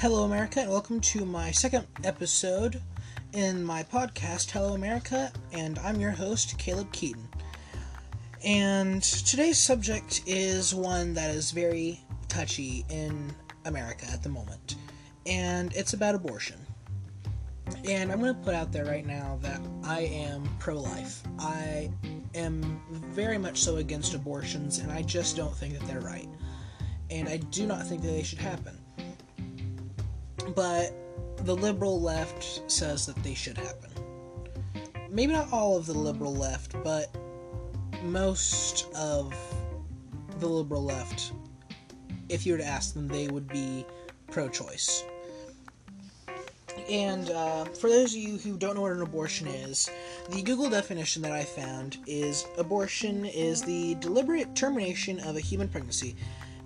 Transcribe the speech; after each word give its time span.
Hello, 0.00 0.24
America, 0.24 0.60
and 0.60 0.70
welcome 0.70 0.98
to 0.98 1.26
my 1.26 1.50
second 1.50 1.86
episode 2.04 2.80
in 3.34 3.62
my 3.62 3.82
podcast, 3.82 4.50
Hello, 4.50 4.72
America, 4.72 5.30
and 5.52 5.78
I'm 5.80 6.00
your 6.00 6.10
host, 6.10 6.56
Caleb 6.56 6.90
Keaton. 6.90 7.28
And 8.42 9.02
today's 9.02 9.58
subject 9.58 10.22
is 10.24 10.74
one 10.74 11.12
that 11.12 11.34
is 11.34 11.50
very 11.50 12.00
touchy 12.28 12.86
in 12.88 13.30
America 13.66 14.06
at 14.10 14.22
the 14.22 14.30
moment, 14.30 14.76
and 15.26 15.70
it's 15.74 15.92
about 15.92 16.14
abortion. 16.14 16.56
And 17.84 18.10
I'm 18.10 18.20
going 18.20 18.34
to 18.34 18.40
put 18.40 18.54
out 18.54 18.72
there 18.72 18.86
right 18.86 19.04
now 19.04 19.38
that 19.42 19.60
I 19.84 20.00
am 20.00 20.48
pro 20.58 20.80
life. 20.80 21.22
I 21.38 21.90
am 22.34 22.80
very 23.12 23.36
much 23.36 23.60
so 23.60 23.76
against 23.76 24.14
abortions, 24.14 24.78
and 24.78 24.90
I 24.90 25.02
just 25.02 25.36
don't 25.36 25.54
think 25.54 25.78
that 25.78 25.86
they're 25.86 26.00
right. 26.00 26.28
And 27.10 27.28
I 27.28 27.36
do 27.36 27.66
not 27.66 27.86
think 27.86 28.00
that 28.00 28.08
they 28.08 28.22
should 28.22 28.38
happen. 28.38 28.79
But 30.54 30.94
the 31.44 31.54
liberal 31.54 32.00
left 32.00 32.70
says 32.70 33.06
that 33.06 33.16
they 33.22 33.34
should 33.34 33.56
happen. 33.56 33.90
Maybe 35.10 35.32
not 35.32 35.52
all 35.52 35.76
of 35.76 35.86
the 35.86 35.94
liberal 35.94 36.34
left, 36.34 36.74
but 36.84 37.14
most 38.02 38.86
of 38.94 39.34
the 40.38 40.48
liberal 40.48 40.82
left, 40.82 41.32
if 42.28 42.46
you 42.46 42.52
were 42.52 42.58
to 42.58 42.66
ask 42.66 42.94
them, 42.94 43.08
they 43.08 43.28
would 43.28 43.48
be 43.48 43.84
pro 44.30 44.48
choice. 44.48 45.04
And 46.88 47.30
uh, 47.30 47.64
for 47.66 47.88
those 47.88 48.14
of 48.14 48.20
you 48.20 48.38
who 48.38 48.56
don't 48.56 48.74
know 48.74 48.82
what 48.82 48.92
an 48.92 49.02
abortion 49.02 49.46
is, 49.48 49.90
the 50.30 50.42
Google 50.42 50.70
definition 50.70 51.22
that 51.22 51.32
I 51.32 51.44
found 51.44 51.98
is 52.06 52.46
abortion 52.56 53.24
is 53.26 53.62
the 53.62 53.96
deliberate 53.96 54.54
termination 54.54 55.20
of 55.20 55.36
a 55.36 55.40
human 55.40 55.68
pregnancy, 55.68 56.16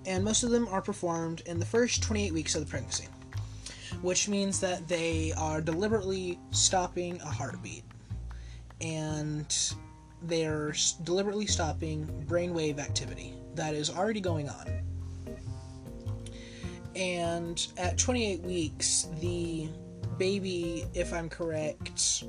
and 0.05 0.23
most 0.23 0.43
of 0.43 0.51
them 0.51 0.67
are 0.69 0.81
performed 0.81 1.41
in 1.45 1.59
the 1.59 1.65
first 1.65 2.03
28 2.03 2.31
weeks 2.31 2.55
of 2.55 2.63
the 2.63 2.69
pregnancy, 2.69 3.07
which 4.01 4.27
means 4.27 4.59
that 4.59 4.87
they 4.87 5.33
are 5.37 5.61
deliberately 5.61 6.39
stopping 6.51 7.19
a 7.21 7.25
heartbeat, 7.25 7.83
and 8.81 9.73
they're 10.23 10.73
deliberately 11.03 11.45
stopping 11.45 12.07
brainwave 12.27 12.79
activity 12.79 13.33
that 13.55 13.73
is 13.73 13.89
already 13.89 14.21
going 14.21 14.49
on. 14.49 14.65
And 16.95 17.67
at 17.77 17.97
28 17.97 18.41
weeks, 18.41 19.07
the 19.19 19.67
baby, 20.17 20.85
if 20.93 21.13
I'm 21.13 21.29
correct, 21.29 22.23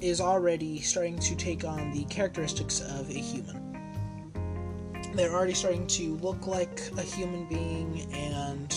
is 0.00 0.20
already 0.20 0.80
starting 0.80 1.18
to 1.18 1.36
take 1.36 1.64
on 1.64 1.92
the 1.92 2.04
characteristics 2.04 2.80
of 2.80 3.08
a 3.10 3.14
human. 3.18 3.60
They're 5.14 5.32
already 5.32 5.54
starting 5.54 5.86
to 5.88 6.16
look 6.16 6.46
like 6.46 6.80
a 6.96 7.02
human 7.02 7.46
being, 7.48 8.06
and 8.14 8.74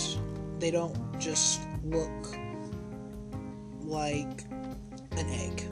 they 0.59 0.69
don't 0.69 1.17
just 1.17 1.61
look 1.86 2.36
like 3.81 4.44
an 5.11 5.30
egg. 5.30 5.64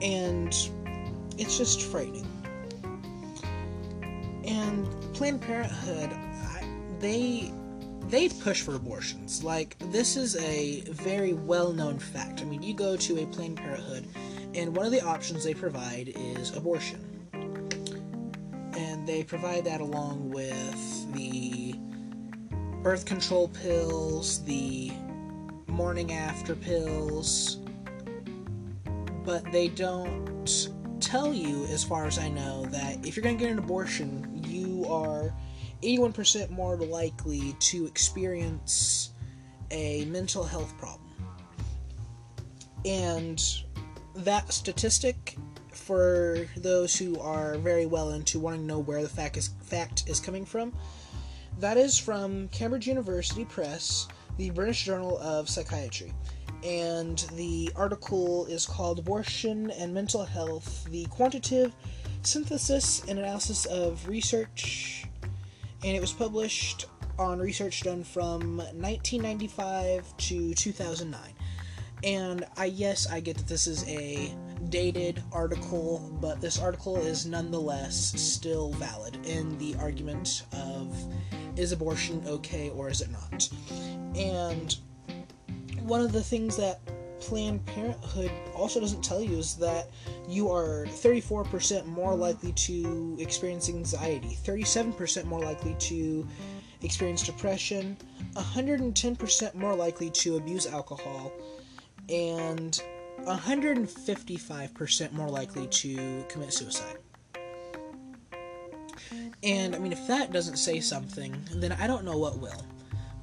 And 0.00 0.54
it's 1.38 1.58
just 1.58 1.82
frightening. 1.82 2.26
And 4.44 4.86
Planned 5.14 5.42
Parenthood, 5.42 6.10
I, 6.12 6.66
they 6.98 7.52
they 8.08 8.28
push 8.28 8.62
for 8.62 8.74
abortions. 8.74 9.42
Like, 9.44 9.76
this 9.90 10.16
is 10.16 10.36
a 10.36 10.80
very 10.90 11.32
well 11.32 11.72
known 11.72 11.98
fact. 11.98 12.40
I 12.40 12.44
mean, 12.44 12.62
you 12.62 12.74
go 12.74 12.96
to 12.96 13.22
a 13.22 13.26
Planned 13.26 13.56
Parenthood, 13.56 14.06
and 14.54 14.76
one 14.76 14.84
of 14.86 14.92
the 14.92 15.00
options 15.00 15.44
they 15.44 15.54
provide 15.54 16.12
is 16.16 16.54
abortion. 16.56 17.00
And 18.76 19.06
they 19.06 19.22
provide 19.22 19.64
that 19.64 19.80
along 19.80 20.30
with 20.30 21.14
the 21.14 21.51
birth 22.82 23.04
control 23.04 23.48
pills, 23.48 24.42
the 24.44 24.90
morning 25.68 26.12
after 26.12 26.56
pills, 26.56 27.58
but 29.24 29.44
they 29.52 29.68
don't 29.68 30.68
tell 30.98 31.32
you, 31.32 31.64
as 31.66 31.84
far 31.84 32.06
as 32.06 32.18
I 32.18 32.28
know, 32.28 32.64
that 32.66 33.06
if 33.06 33.16
you're 33.16 33.22
going 33.22 33.38
to 33.38 33.44
get 33.44 33.52
an 33.52 33.58
abortion, 33.58 34.42
you 34.46 34.84
are 34.88 35.32
81% 35.82 36.50
more 36.50 36.76
likely 36.76 37.54
to 37.60 37.86
experience 37.86 39.10
a 39.70 40.04
mental 40.06 40.42
health 40.42 40.76
problem. 40.78 41.12
And 42.84 43.42
that 44.16 44.52
statistic, 44.52 45.36
for 45.70 46.48
those 46.56 46.96
who 46.96 47.18
are 47.20 47.56
very 47.58 47.86
well 47.86 48.10
into 48.10 48.40
wanting 48.40 48.62
to 48.62 48.66
know 48.66 48.78
where 48.80 49.02
the 49.02 49.08
fact 49.08 49.36
is, 49.36 49.50
fact 49.62 50.08
is 50.08 50.18
coming 50.18 50.44
from, 50.44 50.72
that 51.62 51.76
is 51.76 51.96
from 51.96 52.48
Cambridge 52.48 52.86
University 52.86 53.44
Press, 53.44 54.08
the 54.36 54.50
British 54.50 54.84
Journal 54.84 55.18
of 55.18 55.48
Psychiatry. 55.48 56.12
And 56.64 57.18
the 57.34 57.70
article 57.74 58.46
is 58.46 58.66
called 58.66 58.98
Abortion 58.98 59.70
and 59.70 59.94
Mental 59.94 60.24
Health 60.24 60.84
The 60.90 61.06
Quantitative 61.06 61.72
Synthesis 62.22 63.02
and 63.08 63.18
Analysis 63.18 63.64
of 63.66 64.06
Research 64.06 65.06
and 65.84 65.96
it 65.96 66.00
was 66.00 66.12
published 66.12 66.86
on 67.18 67.38
research 67.38 67.82
done 67.82 68.04
from 68.04 68.56
1995 68.56 70.16
to 70.16 70.54
2009. 70.54 71.20
And 72.04 72.44
I 72.56 72.66
yes, 72.66 73.08
I 73.10 73.20
get 73.20 73.36
that 73.36 73.46
this 73.46 73.66
is 73.66 73.86
a 73.88 74.34
dated 74.68 75.22
article, 75.32 76.16
but 76.20 76.40
this 76.40 76.58
article 76.58 76.96
is 76.96 77.26
nonetheless 77.26 78.12
still 78.20 78.72
valid 78.72 79.18
in 79.26 79.56
the 79.58 79.74
argument 79.76 80.44
of 80.52 80.96
is 81.56 81.72
abortion 81.72 82.22
okay 82.26 82.70
or 82.70 82.88
is 82.88 83.00
it 83.00 83.10
not? 83.10 83.48
And 84.16 84.76
one 85.82 86.00
of 86.00 86.12
the 86.12 86.22
things 86.22 86.56
that 86.56 86.80
Planned 87.20 87.64
Parenthood 87.66 88.32
also 88.54 88.80
doesn't 88.80 89.02
tell 89.02 89.22
you 89.22 89.38
is 89.38 89.54
that 89.56 89.90
you 90.28 90.50
are 90.50 90.86
34% 90.86 91.86
more 91.86 92.14
likely 92.16 92.52
to 92.52 93.16
experience 93.20 93.68
anxiety, 93.68 94.36
37% 94.44 95.24
more 95.26 95.38
likely 95.38 95.76
to 95.78 96.26
experience 96.82 97.22
depression, 97.22 97.96
110% 98.34 99.54
more 99.54 99.74
likely 99.74 100.10
to 100.10 100.36
abuse 100.36 100.66
alcohol, 100.66 101.30
and 102.08 102.82
155% 103.26 105.12
more 105.12 105.28
likely 105.28 105.66
to 105.68 106.24
commit 106.28 106.52
suicide. 106.52 106.98
And 109.42 109.74
I 109.74 109.78
mean, 109.78 109.92
if 109.92 110.06
that 110.06 110.32
doesn't 110.32 110.56
say 110.56 110.80
something, 110.80 111.36
then 111.54 111.72
I 111.72 111.86
don't 111.86 112.04
know 112.04 112.16
what 112.16 112.38
will 112.38 112.64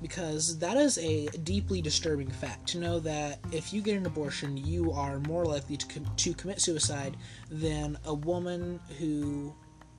because 0.01 0.57
that 0.59 0.77
is 0.77 0.97
a 0.99 1.27
deeply 1.43 1.81
disturbing 1.81 2.29
fact 2.29 2.67
to 2.67 2.77
know 2.77 2.99
that 2.99 3.39
if 3.51 3.73
you 3.73 3.81
get 3.81 3.97
an 3.97 4.05
abortion, 4.05 4.55
you 4.55 4.91
are 4.91 5.19
more 5.19 5.45
likely 5.45 5.75
to, 5.77 5.85
com- 5.87 6.15
to 6.15 6.33
commit 6.33 6.61
suicide 6.61 7.17
than 7.49 7.97
a 8.05 8.13
woman 8.13 8.79
who 8.97 9.53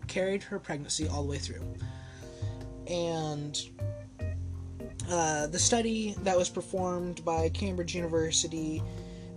carried 0.07 0.43
her 0.43 0.59
pregnancy 0.59 1.07
all 1.07 1.23
the 1.23 1.29
way 1.29 1.39
through. 1.39 1.75
And 2.87 3.61
uh, 5.11 5.49
the 5.49 5.59
study 5.59 6.15
that 6.23 6.37
was 6.37 6.49
performed 6.49 7.25
by 7.25 7.49
Cambridge 7.51 7.95
University, 7.95 8.83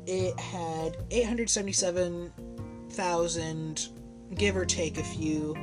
it 0.05 0.39
had 0.39 0.97
877,000, 1.11 3.89
give 4.35 4.55
or 4.57 4.65
take 4.65 4.97
a 4.97 5.03
few, 5.03 5.55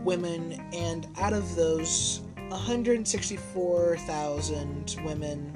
women, 0.00 0.60
and 0.72 1.08
out 1.18 1.32
of 1.32 1.56
those 1.56 2.20
164,000 2.48 4.96
women 5.04 5.52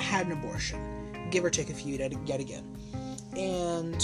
had 0.00 0.26
an 0.26 0.32
abortion, 0.32 0.80
give 1.30 1.44
or 1.44 1.50
take 1.50 1.70
a 1.70 1.74
few 1.74 1.96
yet 1.96 2.40
again. 2.40 2.64
And 3.36 4.02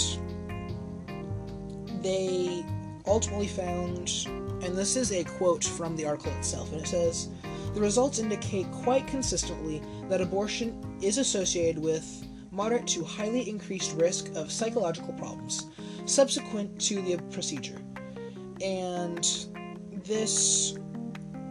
they 2.03 2.63
ultimately 3.07 3.47
found, 3.47 4.27
and 4.63 4.77
this 4.77 4.95
is 4.95 5.11
a 5.11 5.23
quote 5.23 5.63
from 5.63 5.95
the 5.95 6.05
article 6.05 6.31
itself, 6.33 6.71
and 6.71 6.81
it 6.81 6.87
says, 6.87 7.29
the 7.73 7.81
results 7.81 8.19
indicate 8.19 8.71
quite 8.71 9.07
consistently 9.07 9.81
that 10.07 10.21
abortion 10.21 10.79
is 11.01 11.17
associated 11.17 11.81
with 11.81 12.05
moderate 12.55 12.87
to 12.87 13.03
highly 13.03 13.47
increased 13.49 13.95
risk 13.97 14.33
of 14.35 14.51
psychological 14.51 15.13
problems 15.13 15.67
subsequent 16.05 16.79
to 16.79 17.01
the 17.01 17.17
procedure. 17.31 17.81
And 18.61 19.27
this 20.05 20.77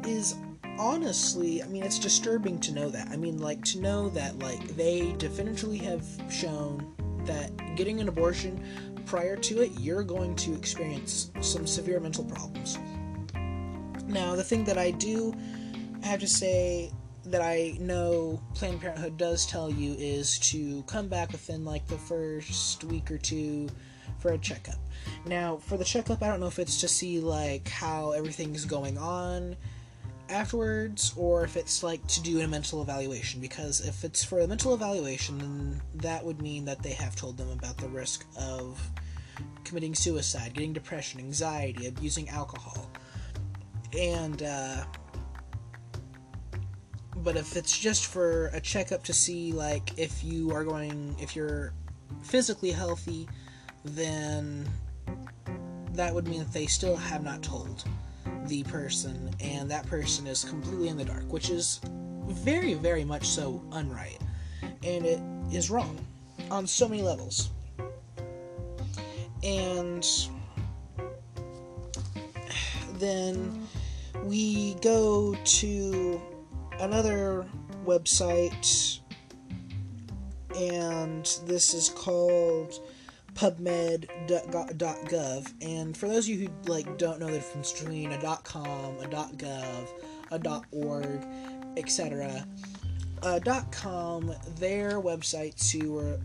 is 0.07 0.37
honestly, 0.79 1.63
I 1.63 1.67
mean, 1.67 1.83
it's 1.83 1.99
disturbing 1.99 2.59
to 2.61 2.73
know 2.73 2.89
that. 2.89 3.09
I 3.09 3.17
mean, 3.17 3.39
like, 3.39 3.63
to 3.67 3.81
know 3.81 4.09
that, 4.11 4.39
like, 4.39 4.77
they 4.77 5.13
definitively 5.19 5.79
have 5.79 6.05
shown 6.31 6.95
that 7.27 7.77
getting 7.77 8.01
an 8.01 8.09
abortion 8.09 8.63
prior 9.07 9.37
to 9.37 9.63
it, 9.63 9.73
you're 9.79 10.03
going 10.03 10.35
to 10.37 10.55
experience 10.55 11.31
some 11.41 11.67
severe 11.67 12.01
mental 12.01 12.25
problems. 12.25 12.79
Now, 14.07 14.35
the 14.35 14.45
thing 14.45 14.65
that 14.65 14.79
I 14.79 14.91
do 14.93 15.35
have 16.03 16.21
to 16.21 16.29
say 16.29 16.91
that 17.27 17.41
I 17.41 17.77
know 17.81 18.41
Planned 18.55 18.81
Parenthood 18.81 19.17
does 19.17 19.47
tell 19.47 19.71
you 19.71 19.95
is 19.99 20.39
to 20.51 20.83
come 20.85 21.09
back 21.09 21.33
within, 21.33 21.65
like, 21.65 21.87
the 21.87 21.99
first 21.99 22.85
week 22.85 23.11
or 23.11 23.19
two 23.19 23.69
for 24.19 24.33
a 24.33 24.39
checkup. 24.39 24.79
Now, 25.27 25.57
for 25.57 25.77
the 25.77 25.85
checkup, 25.85 26.23
I 26.23 26.29
don't 26.29 26.41
know 26.41 26.47
if 26.47 26.59
it's 26.59 26.81
to 26.81 26.89
see, 26.89 27.21
like, 27.21 27.69
how 27.69 28.13
everything's 28.13 28.65
going 28.65 28.99
on 28.99 29.57
afterwards 30.29 31.13
or 31.17 31.45
if 31.45 31.57
it's 31.57 31.83
like 31.83 32.05
to 32.07 32.23
do 32.23 32.41
a 32.41 32.49
mental 32.49 32.81
evaluation 32.81 33.41
because 33.41 33.87
if 33.87 34.05
it's 34.05 34.25
for 34.25 34.41
a 34.41 34.47
mental 34.47 34.73
evaluation 34.73 35.39
then 35.39 35.83
that 35.95 36.25
would 36.25 36.41
mean 36.41 36.65
that 36.65 36.83
they 36.83 36.93
have 36.93 37.15
told 37.15 37.37
them 37.37 37.51
about 37.51 37.77
the 37.77 37.89
risk 37.89 38.25
of 38.41 38.81
committing 39.65 39.95
suicide 39.95 40.55
getting 40.55 40.73
depression 40.73 41.21
anxiety 41.21 41.89
abusing 41.89 42.27
alcohol 42.31 42.91
and 43.99 44.43
uh, 44.43 44.83
but 47.19 47.37
if 47.37 47.57
it's 47.57 47.79
just 47.79 48.07
for 48.07 48.49
a 48.49 48.61
checkup 48.61 49.03
to 49.05 49.13
see 49.13 49.53
like 49.53 49.99
if 49.99 50.25
you 50.25 50.51
are 50.53 50.65
going 50.65 51.15
if 51.21 51.37
you're 51.37 51.73
physically 52.23 52.71
healthy 52.71 53.29
then 53.85 54.69
that 55.93 56.13
would 56.13 56.27
mean 56.27 56.41
that 56.41 56.53
they 56.53 56.67
still 56.67 56.97
have 56.97 57.23
not 57.23 57.43
told 57.43 57.85
the 58.47 58.63
person 58.65 59.31
and 59.41 59.71
that 59.71 59.87
person 59.87 60.27
is 60.27 60.45
completely 60.45 60.89
in 60.89 60.97
the 60.97 61.05
dark 61.05 61.31
which 61.33 61.51
is 61.51 61.81
very 62.29 62.75
very 62.75 63.05
much 63.05 63.27
so 63.27 63.63
unright. 63.71 64.21
And 64.83 65.05
it 65.05 65.21
is 65.53 65.71
wrong 65.71 65.99
on 66.51 66.67
so 66.67 66.89
many 66.89 67.03
levels. 67.03 67.51
And 69.43 70.07
then 72.95 73.67
we 74.25 74.75
go 74.75 75.37
to 75.45 76.21
another 76.81 77.47
website, 77.85 79.01
and 80.57 81.25
this 81.47 81.75
is 81.75 81.89
called 81.89 82.81
PubMed.gov. 83.35 84.05
And 85.61 85.97
for 85.97 86.09
those 86.09 86.29
of 86.29 86.31
you 86.31 86.49
who 86.49 86.71
like 86.71 86.99
don't 86.99 87.21
know 87.21 87.27
the 87.27 87.33
difference 87.33 87.73
between 87.73 88.13
a 88.13 88.39
.com, 88.45 88.97
a 89.01 89.07
.gov, 89.07 89.89
a 90.31 90.63
.org, 90.73 91.27
etc., 91.77 92.47
uh, 93.23 93.41
.com, 93.71 94.35
their 94.59 95.01
websites 95.01 95.71
who 95.71 95.99
are 95.99 96.21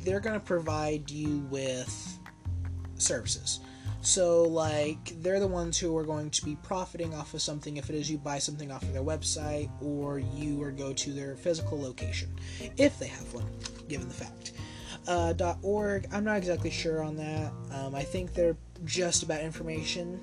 they're 0.00 0.20
going 0.20 0.38
to 0.38 0.44
provide 0.44 1.10
you 1.10 1.46
with 1.50 2.18
services. 2.96 3.60
So, 4.04 4.42
like, 4.42 5.22
they're 5.22 5.38
the 5.38 5.46
ones 5.46 5.78
who 5.78 5.96
are 5.96 6.02
going 6.04 6.30
to 6.30 6.44
be 6.44 6.56
profiting 6.56 7.14
off 7.14 7.34
of 7.34 7.40
something 7.40 7.76
if 7.76 7.88
it 7.88 7.94
is 7.94 8.10
you 8.10 8.18
buy 8.18 8.38
something 8.38 8.72
off 8.72 8.82
of 8.82 8.92
their 8.92 9.04
website 9.04 9.70
or 9.80 10.18
you 10.18 10.60
or 10.60 10.72
go 10.72 10.92
to 10.92 11.12
their 11.12 11.36
physical 11.36 11.80
location, 11.80 12.28
if 12.76 12.98
they 12.98 13.06
have 13.06 13.32
one, 13.32 13.46
given 13.88 14.08
the 14.08 14.14
fact. 14.14 14.52
Uh, 15.06 15.54
.org, 15.62 16.06
I'm 16.12 16.24
not 16.24 16.36
exactly 16.36 16.70
sure 16.70 17.02
on 17.02 17.16
that. 17.16 17.52
Um, 17.72 17.94
I 17.94 18.02
think 18.02 18.34
they're 18.34 18.56
just 18.84 19.22
about 19.22 19.40
information. 19.40 20.20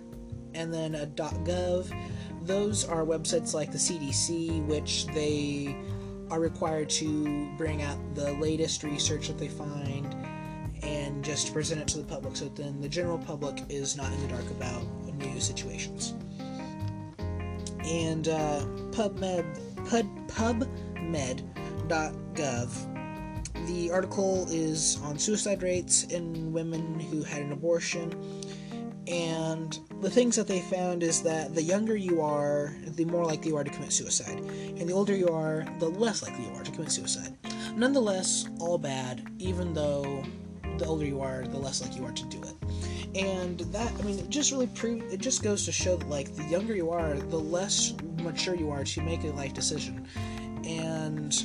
And 0.54 0.74
then 0.74 0.96
a 0.96 1.06
.gov, 1.06 1.94
those 2.44 2.84
are 2.84 3.06
websites 3.06 3.54
like 3.54 3.72
the 3.72 3.78
CDC, 3.78 4.66
which 4.66 5.06
they 5.08 5.76
are 6.32 6.40
required 6.40 6.90
to 6.90 7.50
bring 7.58 7.82
out 7.82 7.98
the 8.16 8.34
latest 8.34 8.84
research 8.84 9.28
that 9.28 9.38
they 9.38 9.48
find 9.48 10.16
just 11.22 11.54
present 11.54 11.82
it 11.82 11.88
to 11.90 11.98
the 11.98 12.04
public 12.04 12.36
so 12.36 12.50
then 12.50 12.80
the 12.82 12.90
general 12.90 13.18
public 13.18 13.64
is 13.70 13.96
not 13.96 14.12
in 14.12 14.22
the 14.22 14.28
dark 14.28 14.50
about 14.52 14.84
new 15.20 15.40
situations. 15.40 16.14
And 17.86 18.28
uh, 18.28 18.62
PubMed, 18.92 19.46
Pub, 19.90 20.06
PubMed.gov. 20.28 20.76
The 23.68 23.92
article 23.92 24.48
is 24.50 25.00
on 25.04 25.20
suicide 25.20 25.62
rates 25.64 26.04
in 26.06 26.54
women 26.54 27.00
who 27.00 27.24
had 27.24 27.42
an 27.42 27.52
abortion. 27.52 28.14
And 29.08 29.80
the 30.02 30.10
things 30.10 30.36
that 30.36 30.48
they 30.48 30.62
found 30.62 31.02
is 31.02 31.22
that 31.24 31.56
the 31.56 31.64
younger 31.64 31.96
you 31.96 32.22
are, 32.22 32.76
the 32.86 33.06
more 33.06 33.26
likely 33.26 33.50
you 33.52 33.58
are 33.58 33.64
to 33.64 33.72
commit 33.72 33.92
suicide. 33.92 34.38
And 34.38 34.88
the 34.88 34.94
older 34.94 35.16
you 35.16 35.30
are, 35.30 35.66
the 35.80 35.90
less 35.90 36.22
likely 36.22 36.46
you 36.46 36.52
are 36.54 36.64
to 36.64 36.72
commit 36.72 36.92
suicide. 36.92 37.36
Nonetheless, 37.76 38.48
all 38.60 38.78
bad, 38.78 39.28
even 39.40 39.74
though 39.74 40.24
the 40.80 40.86
older 40.86 41.06
you 41.06 41.22
are, 41.22 41.44
the 41.44 41.58
less 41.58 41.82
likely 41.82 42.00
you 42.00 42.06
are 42.06 42.12
to 42.12 42.26
do 42.26 42.42
it. 42.44 42.56
And 43.16 43.60
that, 43.60 43.92
I 44.00 44.02
mean, 44.04 44.20
it 44.20 44.30
just 44.30 44.52
really 44.52 44.68
proves, 44.68 45.14
it 45.14 45.20
just 45.20 45.44
goes 45.44 45.66
to 45.66 45.72
show 45.72 45.98
that, 45.98 46.10
like, 46.10 46.36
the 46.36 46.44
younger 46.46 46.76
you 46.76 46.92
are, 46.92 47.16
the 47.16 47.40
less 47.40 47.94
mature 48.18 48.56
you 48.56 48.70
are 48.70 48.84
to 48.84 49.02
make 49.02 49.24
a 49.24 49.28
life 49.28 49.54
decision. 49.54 50.08
And, 50.64 51.36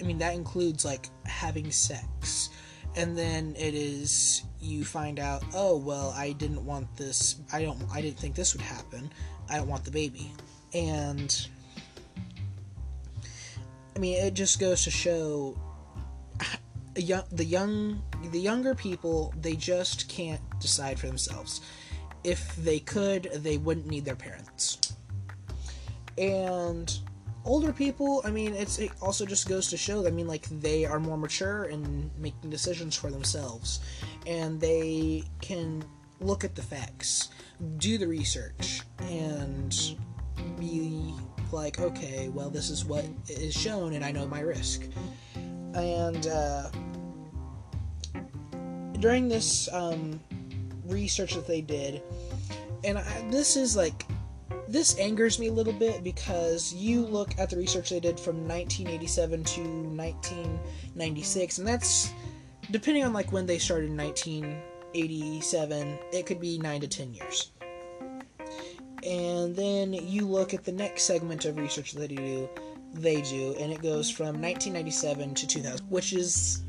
I 0.00 0.04
mean, 0.04 0.18
that 0.18 0.34
includes, 0.34 0.84
like, 0.84 1.08
having 1.24 1.70
sex. 1.70 2.50
And 2.96 3.16
then 3.16 3.54
it 3.56 3.74
is, 3.74 4.42
you 4.60 4.84
find 4.84 5.20
out, 5.20 5.44
oh, 5.54 5.76
well, 5.76 6.12
I 6.16 6.32
didn't 6.32 6.64
want 6.64 6.96
this, 6.96 7.36
I 7.52 7.62
don't, 7.62 7.80
I 7.92 8.00
didn't 8.00 8.18
think 8.18 8.34
this 8.34 8.54
would 8.54 8.62
happen. 8.62 9.10
I 9.48 9.56
don't 9.58 9.68
want 9.68 9.84
the 9.84 9.90
baby. 9.90 10.32
And, 10.74 11.48
I 13.94 14.00
mean, 14.00 14.16
it 14.16 14.34
just 14.34 14.58
goes 14.58 14.82
to 14.84 14.90
show 14.90 15.56
young, 16.96 17.22
the 17.30 17.44
young 17.44 18.02
the 18.30 18.40
younger 18.40 18.74
people 18.74 19.32
they 19.40 19.54
just 19.54 20.08
can't 20.08 20.40
decide 20.60 20.98
for 20.98 21.06
themselves. 21.06 21.60
If 22.24 22.54
they 22.56 22.80
could, 22.80 23.30
they 23.36 23.58
wouldn't 23.58 23.86
need 23.86 24.04
their 24.04 24.16
parents. 24.16 24.94
And 26.16 26.92
older 27.44 27.72
people, 27.72 28.22
I 28.24 28.30
mean, 28.30 28.54
it's 28.54 28.78
it 28.78 28.90
also 29.00 29.24
just 29.24 29.48
goes 29.48 29.68
to 29.70 29.76
show. 29.76 30.02
That 30.02 30.12
I 30.12 30.12
mean, 30.12 30.26
like 30.26 30.46
they 30.60 30.84
are 30.84 30.98
more 30.98 31.16
mature 31.16 31.64
in 31.64 32.10
making 32.18 32.50
decisions 32.50 32.96
for 32.96 33.10
themselves, 33.10 33.80
and 34.26 34.60
they 34.60 35.24
can 35.40 35.84
look 36.20 36.44
at 36.44 36.54
the 36.54 36.62
facts, 36.62 37.28
do 37.78 37.98
the 37.98 38.06
research, 38.06 38.82
and 39.00 39.96
be 40.58 41.14
like, 41.52 41.80
okay, 41.80 42.28
well, 42.28 42.50
this 42.50 42.70
is 42.70 42.84
what 42.84 43.04
is 43.28 43.54
shown, 43.54 43.94
and 43.94 44.04
I 44.04 44.12
know 44.12 44.26
my 44.26 44.40
risk. 44.40 44.82
And 45.74 46.26
uh, 46.26 46.70
during 49.00 49.28
this 49.28 49.68
um, 49.72 50.20
research 50.86 51.34
that 51.34 51.46
they 51.46 51.60
did, 51.60 52.02
and 52.84 52.98
I, 52.98 53.28
this 53.30 53.56
is 53.56 53.76
like 53.76 54.06
this 54.68 54.98
angers 54.98 55.38
me 55.38 55.48
a 55.48 55.52
little 55.52 55.72
bit 55.72 56.04
because 56.04 56.74
you 56.74 57.06
look 57.06 57.38
at 57.38 57.50
the 57.50 57.56
research 57.56 57.90
they 57.90 58.00
did 58.00 58.20
from 58.20 58.46
1987 58.46 59.44
to 59.44 59.60
1996, 59.60 61.58
and 61.58 61.66
that's 61.66 62.12
depending 62.70 63.04
on 63.04 63.12
like 63.12 63.32
when 63.32 63.46
they 63.46 63.58
started 63.58 63.90
in 63.90 63.96
1987, 63.96 65.98
it 66.12 66.26
could 66.26 66.40
be 66.40 66.58
nine 66.58 66.80
to 66.80 66.88
ten 66.88 67.14
years. 67.14 67.52
And 69.04 69.54
then 69.54 69.92
you 69.92 70.26
look 70.26 70.52
at 70.52 70.64
the 70.64 70.72
next 70.72 71.04
segment 71.04 71.44
of 71.44 71.56
research 71.56 71.92
that 71.92 72.00
they 72.00 72.14
do, 72.14 72.48
they 72.92 73.22
do, 73.22 73.54
and 73.58 73.72
it 73.72 73.80
goes 73.80 74.10
from 74.10 74.40
1997 74.40 75.34
to 75.34 75.46
2000, 75.46 75.86
which 75.88 76.12
is 76.12 76.64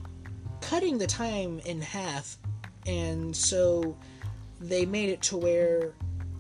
cutting 0.62 0.98
the 0.98 1.08
time 1.08 1.60
in 1.66 1.82
half, 1.82 2.38
and 2.86 3.36
so 3.36 3.98
they 4.60 4.86
made 4.86 5.10
it 5.10 5.22
to 5.24 5.38
where 5.38 5.94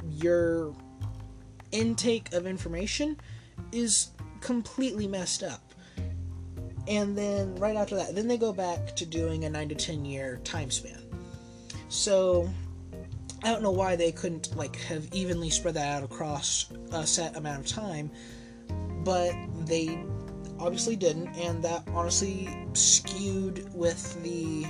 your 0.09 0.73
intake 1.71 2.33
of 2.33 2.47
information 2.47 3.17
is 3.71 4.09
completely 4.41 5.07
messed 5.07 5.43
up. 5.43 5.61
And 6.87 7.17
then 7.17 7.55
right 7.55 7.75
after 7.75 7.95
that, 7.95 8.15
then 8.15 8.27
they 8.27 8.37
go 8.37 8.51
back 8.51 8.95
to 8.95 9.05
doing 9.05 9.45
a 9.45 9.49
9 9.49 9.69
to 9.69 9.75
10 9.75 10.05
year 10.05 10.39
time 10.43 10.71
span. 10.71 11.01
So 11.89 12.49
I 13.43 13.51
don't 13.51 13.61
know 13.61 13.71
why 13.71 13.95
they 13.95 14.11
couldn't 14.11 14.55
like 14.55 14.75
have 14.77 15.07
evenly 15.13 15.49
spread 15.49 15.75
that 15.75 15.97
out 15.97 16.03
across 16.03 16.65
a 16.91 17.05
set 17.05 17.37
amount 17.37 17.59
of 17.59 17.67
time, 17.67 18.11
but 19.03 19.33
they 19.65 19.99
obviously 20.59 20.95
didn't, 20.95 21.27
and 21.35 21.63
that 21.63 21.83
honestly 21.93 22.49
skewed 22.73 23.73
with 23.73 24.21
the 24.23 24.65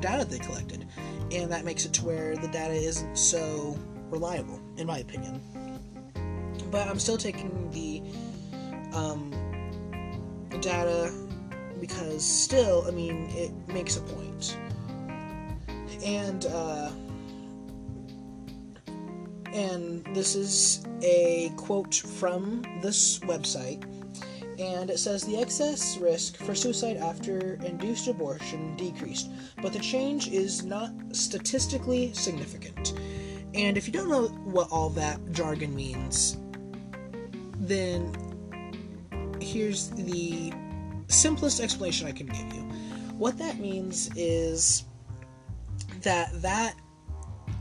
data 0.00 0.24
they 0.24 0.38
collected, 0.38 0.86
and 1.32 1.50
that 1.50 1.64
makes 1.64 1.84
it 1.84 1.92
to 1.94 2.04
where 2.04 2.36
the 2.36 2.48
data 2.48 2.74
isn't 2.74 3.16
so 3.16 3.76
reliable, 4.10 4.60
in 4.76 4.86
my 4.86 4.98
opinion. 4.98 5.40
But 6.70 6.88
I'm 6.88 6.98
still 6.98 7.18
taking 7.18 7.70
the 7.70 8.02
um, 8.96 9.32
data 10.60 11.12
because 11.80 12.24
still, 12.24 12.84
I 12.86 12.90
mean, 12.90 13.28
it 13.30 13.52
makes 13.68 13.96
a 13.96 14.00
point. 14.00 14.56
And 16.04 16.46
uh, 16.46 16.90
and 19.52 20.04
this 20.14 20.34
is 20.34 20.84
a 21.02 21.52
quote 21.56 21.94
from 21.94 22.62
this 22.82 23.20
website 23.20 23.84
and 24.58 24.90
it 24.90 24.98
says 24.98 25.24
the 25.24 25.36
excess 25.36 25.96
risk 25.98 26.36
for 26.36 26.54
suicide 26.54 26.96
after 26.96 27.54
induced 27.64 28.08
abortion 28.08 28.76
decreased, 28.76 29.30
but 29.62 29.72
the 29.72 29.78
change 29.78 30.28
is 30.28 30.64
not 30.64 30.90
statistically 31.12 32.12
significant. 32.12 32.94
And 33.54 33.76
if 33.76 33.86
you 33.86 33.92
don't 33.92 34.08
know 34.08 34.28
what 34.28 34.68
all 34.70 34.90
that 34.90 35.20
jargon 35.32 35.74
means, 35.74 36.38
then 37.54 38.12
here's 39.40 39.90
the 39.90 40.52
simplest 41.08 41.60
explanation 41.60 42.06
I 42.06 42.12
can 42.12 42.26
give 42.26 42.52
you. 42.52 42.62
What 43.16 43.38
that 43.38 43.58
means 43.58 44.10
is 44.16 44.84
that 46.02 46.30
that 46.42 46.74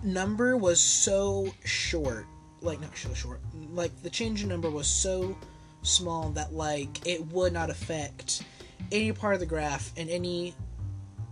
number 0.03 0.57
was 0.57 0.79
so 0.79 1.53
short, 1.63 2.25
like 2.61 2.81
not 2.81 2.97
so 2.97 3.13
short, 3.13 3.41
like 3.71 4.01
the 4.01 4.09
change 4.09 4.43
in 4.43 4.49
number 4.49 4.69
was 4.69 4.87
so 4.87 5.37
small 5.83 6.29
that 6.31 6.53
like 6.53 7.05
it 7.07 7.25
would 7.27 7.53
not 7.53 7.69
affect 7.69 8.43
any 8.91 9.11
part 9.11 9.33
of 9.33 9.39
the 9.39 9.45
graph 9.45 9.91
in 9.97 10.09
any 10.09 10.55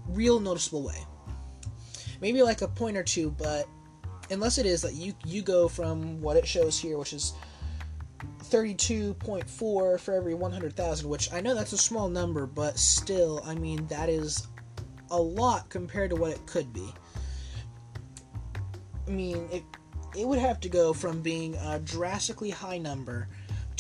real 0.08 0.40
noticeable 0.40 0.84
way. 0.84 1.06
Maybe 2.22 2.44
like 2.44 2.62
a 2.62 2.68
point 2.68 2.98
or 2.98 3.04
two, 3.04 3.32
but 3.32 3.68
unless 4.30 4.58
it 4.58 4.66
is 4.66 4.82
that 4.82 4.94
you 4.94 5.14
you 5.26 5.42
go 5.42 5.68
from 5.68 6.22
what 6.22 6.38
it 6.38 6.48
shows 6.48 6.80
here, 6.80 6.98
which 6.98 7.14
is 7.14 7.34
32.4 8.44 10.00
for 10.00 10.14
every 10.14 10.34
100,000, 10.34 11.10
which 11.10 11.32
I 11.32 11.42
know 11.42 11.56
that's 11.56 11.74
a 11.74 11.78
small 11.78 12.10
number, 12.10 12.46
but 12.46 12.78
still, 12.78 13.42
I 13.46 13.56
mean, 13.56 13.88
that 13.88 14.10
is 14.10 14.48
a 15.10 15.20
lot 15.20 15.70
compared 15.70 16.10
to 16.10 16.16
what 16.16 16.32
it 16.32 16.46
could 16.46 16.74
be. 16.74 16.94
I 19.08 19.12
mean, 19.12 19.48
it, 19.52 19.64
it 20.18 20.28
would 20.28 20.40
have 20.40 20.60
to 20.62 20.70
go 20.70 20.94
from 20.94 21.22
being 21.22 21.56
a 21.56 21.80
drastically 21.80 22.50
high 22.50 22.78
number 22.78 23.30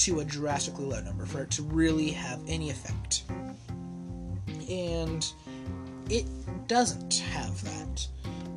to 0.06 0.22
a 0.22 0.26
drastically 0.26 0.86
low 0.86 1.00
number 1.02 1.26
for 1.26 1.44
it 1.44 1.52
to 1.52 1.62
really 1.64 2.10
have 2.10 2.40
any 2.48 2.70
effect. 2.70 3.24
And 4.70 5.32
it 6.10 6.26
doesn't 6.68 7.16
have 7.16 7.64
that. 7.64 8.08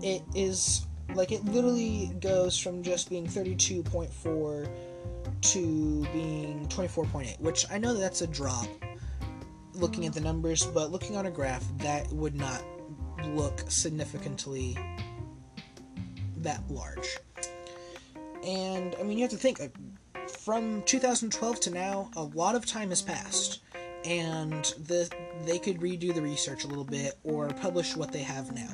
It 0.03 0.23
is 0.35 0.87
like 1.15 1.33
it 1.33 1.45
literally 1.45 2.13
goes 2.21 2.59
from 2.59 2.83
just 2.83 3.11
being 3.11 3.27
32.4 3.27 4.69
to 5.41 6.07
being 6.13 6.67
24.8, 6.69 7.41
which 7.41 7.67
I 7.71 7.79
know 7.79 7.93
that 7.93 8.01
that's 8.01 8.23
a 8.23 8.27
drop 8.27 8.67
looking 9.75 10.07
at 10.07 10.15
the 10.15 10.21
numbers, 10.21 10.65
but 10.65 10.91
looking 10.91 11.17
on 11.17 11.27
a 11.27 11.31
graph, 11.31 11.65
that 11.79 12.11
would 12.13 12.35
not 12.35 12.63
look 13.27 13.65
significantly 13.69 14.79
that 16.39 16.63
large. 16.71 17.19
And 18.45 18.95
I 18.99 19.03
mean, 19.03 19.19
you 19.19 19.25
have 19.25 19.31
to 19.33 19.37
think 19.37 19.61
from 20.45 20.83
2012 20.83 21.61
to 21.61 21.71
now, 21.71 22.11
a 22.17 22.23
lot 22.23 22.55
of 22.55 22.67
time 22.67 22.91
has 22.91 23.01
passed, 23.01 23.61
and 24.05 24.65
the 24.87 25.11
they 25.47 25.59
could 25.59 25.81
redo 25.81 26.15
the 26.15 26.21
research 26.21 26.65
a 26.65 26.67
little 26.67 26.85
bit 26.85 27.19
or 27.25 27.49
publish 27.49 27.97
what 27.97 28.13
they 28.13 28.23
have 28.23 28.55
now 28.55 28.69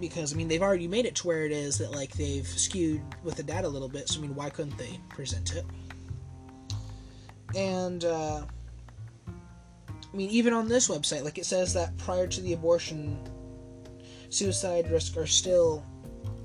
because 0.00 0.32
I 0.32 0.36
mean 0.36 0.48
they've 0.48 0.62
already 0.62 0.88
made 0.88 1.04
it 1.04 1.14
to 1.16 1.26
where 1.26 1.44
it 1.44 1.52
is 1.52 1.78
that 1.78 1.92
like 1.92 2.12
they've 2.12 2.46
skewed 2.46 3.02
with 3.22 3.36
the 3.36 3.42
data 3.42 3.68
a 3.68 3.68
little 3.68 3.88
bit. 3.88 4.08
So 4.08 4.18
I 4.18 4.22
mean, 4.22 4.34
why 4.34 4.50
couldn't 4.50 4.76
they 4.78 4.98
present 5.10 5.54
it? 5.54 5.64
And 7.54 8.04
uh, 8.04 8.42
I 9.28 10.16
mean, 10.16 10.30
even 10.30 10.52
on 10.52 10.68
this 10.68 10.88
website, 10.88 11.22
like 11.22 11.38
it 11.38 11.44
says 11.44 11.74
that 11.74 11.96
prior 11.98 12.26
to 12.26 12.40
the 12.40 12.54
abortion, 12.54 13.18
suicide 14.30 14.90
risk 14.90 15.16
are 15.16 15.26
still 15.26 15.84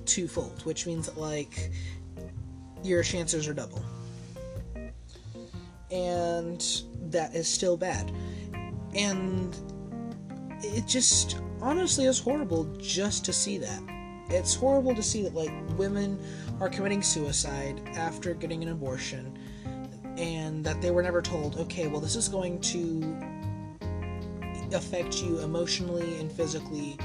twofold, 0.05 0.65
which 0.65 0.85
means 0.85 1.07
that 1.07 1.17
like 1.17 1.71
your 2.85 3.03
chances 3.03 3.47
are 3.47 3.53
double, 3.53 3.83
and 5.91 6.83
that 7.11 7.33
is 7.33 7.47
still 7.47 7.77
bad. 7.77 8.11
And 8.93 9.55
it 10.61 10.87
just 10.87 11.39
honestly 11.61 12.05
is 12.05 12.19
horrible 12.19 12.65
just 12.79 13.25
to 13.25 13.33
see 13.33 13.57
that. 13.57 13.81
It's 14.29 14.55
horrible 14.55 14.95
to 14.95 15.03
see 15.03 15.23
that 15.23 15.35
like 15.35 15.51
women 15.77 16.19
are 16.59 16.69
committing 16.69 17.01
suicide 17.01 17.81
after 17.95 18.33
getting 18.33 18.63
an 18.63 18.69
abortion 18.69 19.37
and 20.17 20.63
that 20.63 20.81
they 20.81 20.91
were 20.91 21.03
never 21.03 21.21
told, 21.21 21.57
okay, 21.57 21.87
well 21.87 21.99
this 21.99 22.15
is 22.15 22.29
going 22.29 22.59
to 22.61 23.17
affect 24.73 25.21
you 25.21 25.39
emotionally 25.39 26.19
and 26.19 26.31
physically 26.31 26.97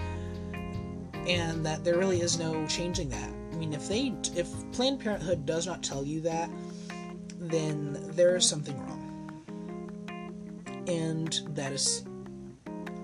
and 1.27 1.65
that 1.65 1.85
there 1.85 1.99
really 1.99 2.21
is 2.21 2.39
no 2.39 2.67
changing 2.67 3.09
that. 3.11 3.31
I 3.61 3.63
mean, 3.63 3.75
if 3.75 3.89
they 3.89 4.15
if 4.35 4.49
Planned 4.73 5.01
Parenthood 5.01 5.45
does 5.45 5.67
not 5.67 5.83
tell 5.83 6.03
you 6.03 6.23
that, 6.23 6.49
then 7.39 7.99
there 8.15 8.35
is 8.35 8.49
something 8.49 8.75
wrong. 8.87 8.97
And 10.89 11.39
that 11.51 11.71
is 11.71 12.07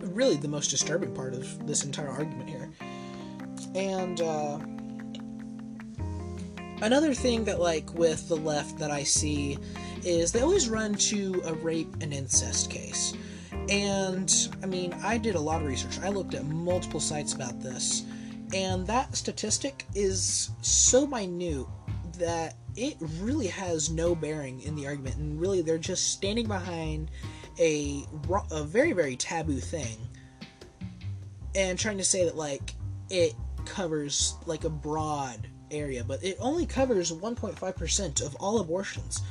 really 0.00 0.36
the 0.36 0.48
most 0.48 0.70
disturbing 0.70 1.12
part 1.14 1.34
of 1.34 1.66
this 1.66 1.84
entire 1.84 2.08
argument 2.08 2.48
here. 2.48 2.70
And 3.74 4.18
uh, 4.22 4.58
another 6.80 7.12
thing 7.12 7.44
that, 7.44 7.60
like, 7.60 7.92
with 7.92 8.26
the 8.26 8.36
left 8.36 8.78
that 8.78 8.90
I 8.90 9.02
see 9.02 9.58
is 10.06 10.32
they 10.32 10.40
always 10.40 10.70
run 10.70 10.94
to 10.94 11.42
a 11.44 11.52
rape 11.52 11.94
and 12.00 12.14
incest 12.14 12.70
case. 12.70 13.12
And 13.68 14.34
I 14.62 14.66
mean, 14.66 14.94
I 15.04 15.18
did 15.18 15.34
a 15.34 15.40
lot 15.40 15.60
of 15.60 15.66
research. 15.66 15.98
I 15.98 16.08
looked 16.08 16.32
at 16.32 16.46
multiple 16.46 17.00
sites 17.00 17.34
about 17.34 17.60
this, 17.60 18.04
and 18.54 18.86
that 18.86 19.16
statistic 19.16 19.84
is 19.94 20.50
so 20.62 21.06
minute 21.06 21.66
that 22.18 22.56
it 22.76 22.96
really 23.20 23.46
has 23.46 23.90
no 23.90 24.14
bearing 24.14 24.60
in 24.62 24.74
the 24.74 24.86
argument. 24.86 25.16
And 25.16 25.40
really, 25.40 25.62
they're 25.62 25.78
just 25.78 26.12
standing 26.12 26.46
behind 26.46 27.10
a, 27.58 28.04
a 28.50 28.62
very, 28.64 28.92
very 28.92 29.16
taboo 29.16 29.58
thing 29.58 29.96
and 31.54 31.78
trying 31.78 31.98
to 31.98 32.04
say 32.04 32.24
that, 32.24 32.36
like, 32.36 32.74
it 33.08 33.34
covers, 33.64 34.34
like, 34.44 34.64
a 34.64 34.70
broad 34.70 35.48
area, 35.70 36.04
but 36.04 36.22
it 36.22 36.36
only 36.38 36.66
covers 36.66 37.10
1.5% 37.10 38.24
of 38.24 38.34
all 38.36 38.60
abortions, 38.60 39.22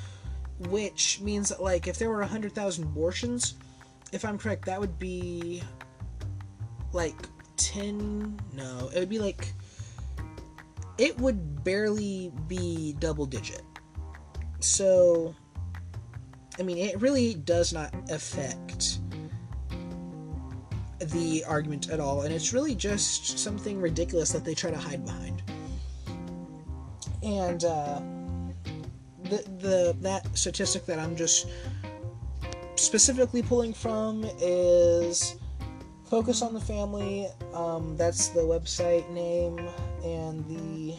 which 0.69 1.22
means 1.22 1.50
that, 1.50 1.62
like, 1.62 1.88
if 1.88 2.00
there 2.00 2.10
were 2.10 2.19
100,000 2.19 2.84
abortions, 2.84 3.55
if 4.12 4.25
I'm 4.25 4.38
correct, 4.38 4.65
that 4.65 4.79
would 4.79 4.98
be, 4.98 5.62
like, 6.93 7.15
10. 7.57 8.39
No, 8.53 8.89
it 8.93 9.00
would 9.00 9.09
be 9.09 9.19
like. 9.19 9.53
It 10.97 11.17
would 11.19 11.63
barely 11.63 12.31
be 12.47 12.93
double 13.00 13.25
digit. 13.25 13.63
So, 14.59 15.35
I 16.57 16.63
mean, 16.63 16.77
it 16.77 17.01
really 17.01 17.33
does 17.33 17.74
not 17.74 17.93
affect 18.09 19.00
the 21.00 21.43
argument 21.45 21.89
at 21.89 22.00
all, 22.00 22.21
and 22.21 22.33
it's 22.33 22.53
really 22.53 22.75
just 22.75 23.38
something 23.38 23.81
ridiculous 23.81 24.31
that 24.31 24.45
they 24.45 24.53
try 24.53 24.71
to 24.71 24.77
hide 24.77 25.05
behind. 25.05 25.43
And 27.21 27.65
uh, 27.65 28.01
the 29.24 29.43
the 29.59 29.97
that 30.01 30.38
statistic 30.38 30.85
that 30.85 31.00
I'm 31.00 31.15
just 31.15 31.47
specifically 32.75 33.41
pulling 33.41 33.74
from 33.74 34.25
is 34.39 35.35
Focus 36.05 36.43
on 36.43 36.53
the 36.53 36.59
Family. 36.59 37.27
Um, 37.53 37.97
that's 37.97 38.27
the 38.29 38.41
website 38.41 39.09
name, 39.09 39.57
and 40.03 40.45
the 40.47 40.95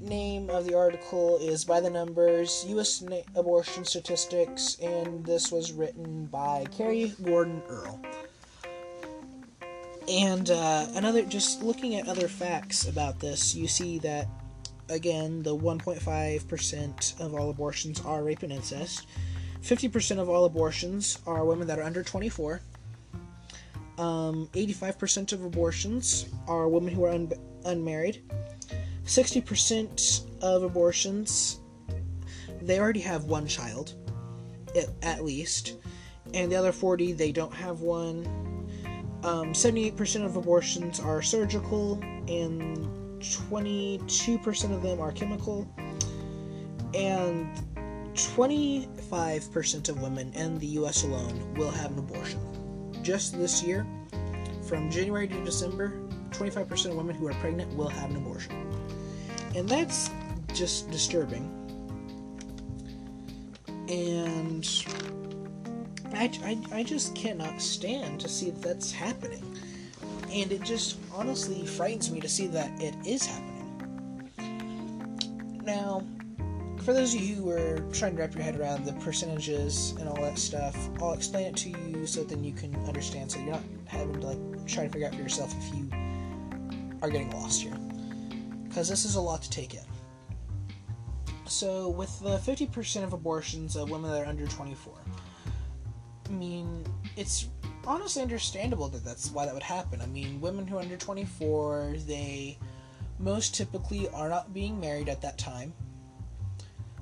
name 0.00 0.48
of 0.50 0.64
the 0.66 0.76
article 0.76 1.38
is 1.38 1.64
by 1.64 1.80
the 1.80 1.90
numbers 1.90 2.64
U.S. 2.68 3.02
Na- 3.02 3.16
abortion 3.34 3.84
statistics, 3.84 4.78
and 4.80 5.26
this 5.26 5.50
was 5.50 5.72
written 5.72 6.26
by 6.26 6.64
Carrie 6.70 7.12
Gordon 7.24 7.60
Earll. 7.68 8.00
And 10.08 10.50
uh, 10.50 10.86
another, 10.94 11.22
just 11.24 11.60
looking 11.62 11.96
at 11.96 12.08
other 12.08 12.28
facts 12.28 12.86
about 12.86 13.18
this, 13.18 13.52
you 13.52 13.66
see 13.66 13.98
that 13.98 14.28
again, 14.88 15.42
the 15.42 15.54
1.5% 15.56 17.20
of 17.20 17.34
all 17.34 17.50
abortions 17.50 18.00
are 18.02 18.22
rape 18.22 18.44
and 18.44 18.52
incest. 18.52 19.06
50% 19.60 20.18
of 20.18 20.28
all 20.28 20.44
abortions 20.44 21.18
are 21.26 21.44
women 21.44 21.66
that 21.66 21.78
are 21.78 21.82
under 21.82 22.02
24. 22.02 22.62
Um, 23.98 24.48
85% 24.52 25.32
of 25.32 25.44
abortions 25.44 26.26
are 26.46 26.68
women 26.68 26.94
who 26.94 27.04
are 27.04 27.10
un- 27.10 27.32
unmarried. 27.64 28.22
60% 29.04 30.42
of 30.42 30.62
abortions, 30.62 31.58
they 32.62 32.78
already 32.78 33.00
have 33.00 33.24
one 33.24 33.46
child, 33.46 33.94
at 35.02 35.24
least. 35.24 35.78
And 36.34 36.52
the 36.52 36.56
other 36.56 36.72
40, 36.72 37.12
they 37.12 37.32
don't 37.32 37.54
have 37.54 37.80
one. 37.80 38.26
Um, 39.24 39.52
78% 39.52 40.24
of 40.24 40.36
abortions 40.36 41.00
are 41.00 41.20
surgical, 41.22 41.98
and 42.28 42.76
22% 43.20 44.72
of 44.72 44.82
them 44.82 45.00
are 45.00 45.10
chemical. 45.10 45.68
And 46.94 47.48
25% 48.14 49.88
of 49.88 50.02
women 50.02 50.32
in 50.34 50.58
the 50.58 50.66
US 50.78 51.04
alone 51.04 51.54
will 51.54 51.70
have 51.70 51.92
an 51.92 51.98
abortion. 51.98 52.57
Just 53.08 53.38
this 53.38 53.62
year, 53.62 53.86
from 54.68 54.90
January 54.90 55.26
to 55.28 55.42
December, 55.42 55.98
25% 56.32 56.90
of 56.90 56.94
women 56.94 57.16
who 57.16 57.26
are 57.26 57.32
pregnant 57.40 57.74
will 57.74 57.88
have 57.88 58.10
an 58.10 58.16
abortion. 58.16 58.70
And 59.56 59.66
that's 59.66 60.10
just 60.52 60.90
disturbing. 60.90 61.50
And 63.88 64.68
I, 66.12 66.30
I, 66.44 66.58
I 66.70 66.82
just 66.82 67.14
cannot 67.14 67.62
stand 67.62 68.20
to 68.20 68.28
see 68.28 68.50
that 68.50 68.60
that's 68.60 68.92
happening. 68.92 69.56
And 70.30 70.52
it 70.52 70.62
just 70.62 70.98
honestly 71.14 71.64
frightens 71.64 72.10
me 72.10 72.20
to 72.20 72.28
see 72.28 72.46
that 72.48 72.70
it 72.78 72.94
is 73.06 73.24
happening. 73.24 74.30
Now, 75.64 76.02
for 76.88 76.94
those 76.94 77.14
of 77.14 77.20
you 77.20 77.34
who 77.34 77.50
are 77.50 77.80
trying 77.92 78.16
to 78.16 78.22
wrap 78.22 78.32
your 78.32 78.42
head 78.42 78.58
around 78.58 78.82
the 78.86 78.94
percentages 78.94 79.92
and 80.00 80.08
all 80.08 80.22
that 80.22 80.38
stuff, 80.38 80.74
I'll 81.02 81.12
explain 81.12 81.44
it 81.44 81.56
to 81.56 81.68
you 81.68 82.06
so 82.06 82.24
then 82.24 82.42
you 82.42 82.54
can 82.54 82.74
understand 82.86 83.30
so 83.30 83.38
you're 83.40 83.50
not 83.50 83.62
having 83.84 84.18
to 84.18 84.26
like 84.26 84.66
try 84.66 84.84
to 84.84 84.88
figure 84.88 85.06
out 85.06 85.14
for 85.14 85.20
yourself 85.20 85.54
if 85.58 85.76
you 85.76 85.90
are 87.02 87.10
getting 87.10 87.30
lost 87.32 87.60
here. 87.60 87.76
Because 88.66 88.88
this 88.88 89.04
is 89.04 89.16
a 89.16 89.20
lot 89.20 89.42
to 89.42 89.50
take 89.50 89.74
in. 89.74 89.82
So, 91.44 91.90
with 91.90 92.18
the 92.20 92.38
50% 92.38 93.04
of 93.04 93.12
abortions 93.12 93.76
of 93.76 93.90
women 93.90 94.10
that 94.10 94.22
are 94.22 94.26
under 94.26 94.46
24, 94.46 94.94
I 96.26 96.32
mean, 96.32 96.86
it's 97.18 97.48
honestly 97.86 98.22
understandable 98.22 98.88
that 98.88 99.04
that's 99.04 99.30
why 99.30 99.44
that 99.44 99.52
would 99.52 99.62
happen. 99.62 100.00
I 100.00 100.06
mean, 100.06 100.40
women 100.40 100.66
who 100.66 100.78
are 100.78 100.80
under 100.80 100.96
24, 100.96 101.96
they 102.06 102.56
most 103.18 103.54
typically 103.54 104.08
are 104.08 104.30
not 104.30 104.54
being 104.54 104.80
married 104.80 105.10
at 105.10 105.20
that 105.20 105.36
time. 105.36 105.74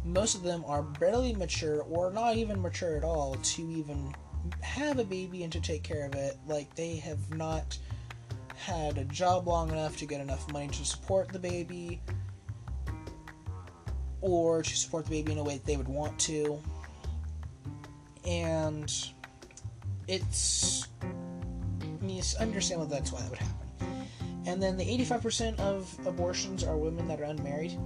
Most 0.07 0.37
of 0.37 0.43
them 0.43 0.65
are 0.67 0.83
barely 0.83 1.35
mature 1.35 1.83
or 1.83 2.13
not 2.13 2.37
even 2.37 2.63
mature 2.63 2.97
at 2.97 3.03
all 3.03 3.35
to 3.35 3.63
even 3.71 4.15
have 4.63 5.01
a 5.01 5.05
baby 5.05 5.43
and 5.43 5.53
to 5.53 5.61
take 5.61 5.83
care 5.83 6.07
of 6.07 6.15
it. 6.15 6.37
Like, 6.47 6.73
they 6.77 6.97
have 6.97 7.35
not 7.35 7.77
had 8.57 8.99
a 8.99 9.05
job 9.05 9.49
long 9.49 9.71
enough 9.71 9.97
to 9.99 10.07
get 10.07 10.21
enough 10.21 10.51
money 10.53 10.69
to 10.69 10.85
support 10.85 11.29
the 11.29 11.39
baby 11.39 12.01
or 14.21 14.63
to 14.63 14.77
support 14.77 15.05
the 15.05 15.11
baby 15.11 15.33
in 15.33 15.39
a 15.39 15.45
way 15.45 15.55
that 15.55 15.67
they 15.67 15.77
would 15.77 15.89
want 15.89 16.19
to. 16.21 16.61
And 18.25 18.93
it's, 20.07 20.87
I 21.03 22.05
mean, 22.05 22.19
it's 22.19 22.37
understandable 22.37 22.89
that's 22.89 23.13
why 23.13 23.21
that 23.21 23.31
would 23.31 23.39
happen. 23.39 23.67
And 24.47 24.63
then 24.63 24.77
the 24.77 24.85
85% 24.85 25.59
of 25.59 25.93
abortions 26.07 26.63
are 26.63 26.77
women 26.77 27.09
that 27.09 27.21
are 27.21 27.25
unmarried. 27.25 27.77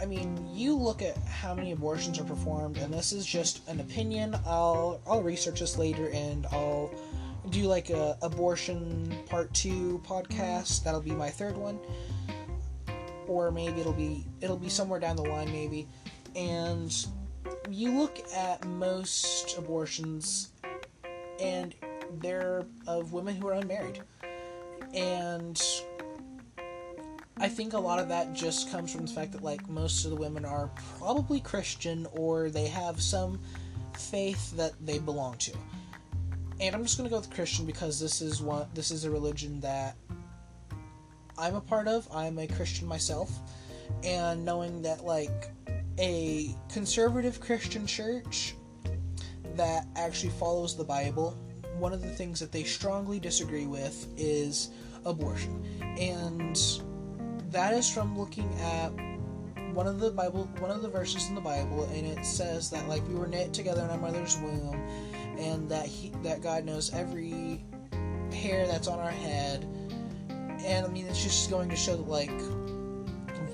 I 0.00 0.04
mean, 0.04 0.46
you 0.52 0.76
look 0.76 1.00
at 1.00 1.16
how 1.18 1.54
many 1.54 1.72
abortions 1.72 2.18
are 2.18 2.24
performed, 2.24 2.76
and 2.78 2.92
this 2.92 3.12
is 3.12 3.24
just 3.24 3.66
an 3.68 3.80
opinion. 3.80 4.36
I'll 4.44 5.00
I'll 5.06 5.22
research 5.22 5.60
this 5.60 5.78
later, 5.78 6.10
and 6.10 6.46
I'll 6.52 6.90
do 7.50 7.62
like 7.62 7.90
a 7.90 8.18
abortion 8.22 9.16
part 9.26 9.52
two 9.54 10.02
podcast. 10.06 10.84
That'll 10.84 11.00
be 11.00 11.12
my 11.12 11.30
third 11.30 11.56
one, 11.56 11.78
or 13.26 13.50
maybe 13.50 13.80
it'll 13.80 13.92
be 13.92 14.26
it'll 14.40 14.58
be 14.58 14.68
somewhere 14.68 15.00
down 15.00 15.16
the 15.16 15.22
line, 15.22 15.50
maybe. 15.50 15.88
And 16.34 16.94
you 17.70 17.98
look 17.98 18.18
at 18.34 18.66
most 18.66 19.56
abortions, 19.56 20.50
and 21.40 21.74
they're 22.20 22.66
of 22.86 23.12
women 23.14 23.34
who 23.34 23.48
are 23.48 23.54
unmarried, 23.54 24.02
and 24.92 25.62
I 27.38 27.48
think 27.48 27.74
a 27.74 27.78
lot 27.78 27.98
of 27.98 28.08
that 28.08 28.32
just 28.32 28.70
comes 28.70 28.92
from 28.92 29.04
the 29.04 29.12
fact 29.12 29.32
that 29.32 29.42
like 29.42 29.68
most 29.68 30.04
of 30.04 30.10
the 30.10 30.16
women 30.16 30.46
are 30.46 30.70
probably 30.98 31.38
Christian 31.40 32.06
or 32.12 32.48
they 32.48 32.66
have 32.66 33.00
some 33.02 33.38
faith 33.98 34.56
that 34.56 34.72
they 34.84 34.98
belong 34.98 35.36
to. 35.38 35.52
And 36.60 36.74
I'm 36.74 36.82
just 36.82 36.96
gonna 36.96 37.10
go 37.10 37.18
with 37.18 37.30
Christian 37.30 37.66
because 37.66 38.00
this 38.00 38.22
is 38.22 38.40
one 38.40 38.66
this 38.72 38.90
is 38.90 39.04
a 39.04 39.10
religion 39.10 39.60
that 39.60 39.96
I'm 41.36 41.54
a 41.54 41.60
part 41.60 41.88
of. 41.88 42.08
I'm 42.10 42.38
a 42.38 42.46
Christian 42.46 42.88
myself, 42.88 43.30
and 44.02 44.42
knowing 44.42 44.80
that 44.82 45.04
like 45.04 45.50
a 45.98 46.56
conservative 46.72 47.40
Christian 47.40 47.86
church 47.86 48.54
that 49.56 49.86
actually 49.94 50.30
follows 50.30 50.74
the 50.74 50.84
Bible, 50.84 51.38
one 51.78 51.92
of 51.92 52.00
the 52.00 52.08
things 52.08 52.40
that 52.40 52.52
they 52.52 52.64
strongly 52.64 53.20
disagree 53.20 53.66
with 53.66 54.06
is 54.16 54.70
abortion, 55.04 55.62
and 55.98 56.58
that 57.56 57.72
is 57.72 57.90
from 57.90 58.18
looking 58.18 58.52
at 58.60 58.92
one 59.72 59.86
of 59.86 59.98
the 59.98 60.10
Bible, 60.10 60.44
one 60.58 60.70
of 60.70 60.82
the 60.82 60.90
verses 60.90 61.30
in 61.30 61.34
the 61.34 61.40
Bible, 61.40 61.88
and 61.94 62.06
it 62.06 62.22
says 62.22 62.68
that 62.68 62.86
like 62.86 63.06
we 63.08 63.14
were 63.14 63.26
knit 63.26 63.54
together 63.54 63.82
in 63.82 63.88
our 63.88 63.96
mother's 63.96 64.36
womb, 64.36 64.78
and 65.38 65.66
that 65.70 65.86
he, 65.86 66.12
that 66.22 66.42
God 66.42 66.66
knows 66.66 66.92
every 66.92 67.64
hair 68.30 68.66
that's 68.66 68.88
on 68.88 68.98
our 68.98 69.10
head. 69.10 69.64
And 70.66 70.84
I 70.84 70.88
mean, 70.90 71.06
it's 71.06 71.22
just 71.22 71.48
going 71.48 71.70
to 71.70 71.76
show 71.76 71.96
that 71.96 72.06
like 72.06 72.30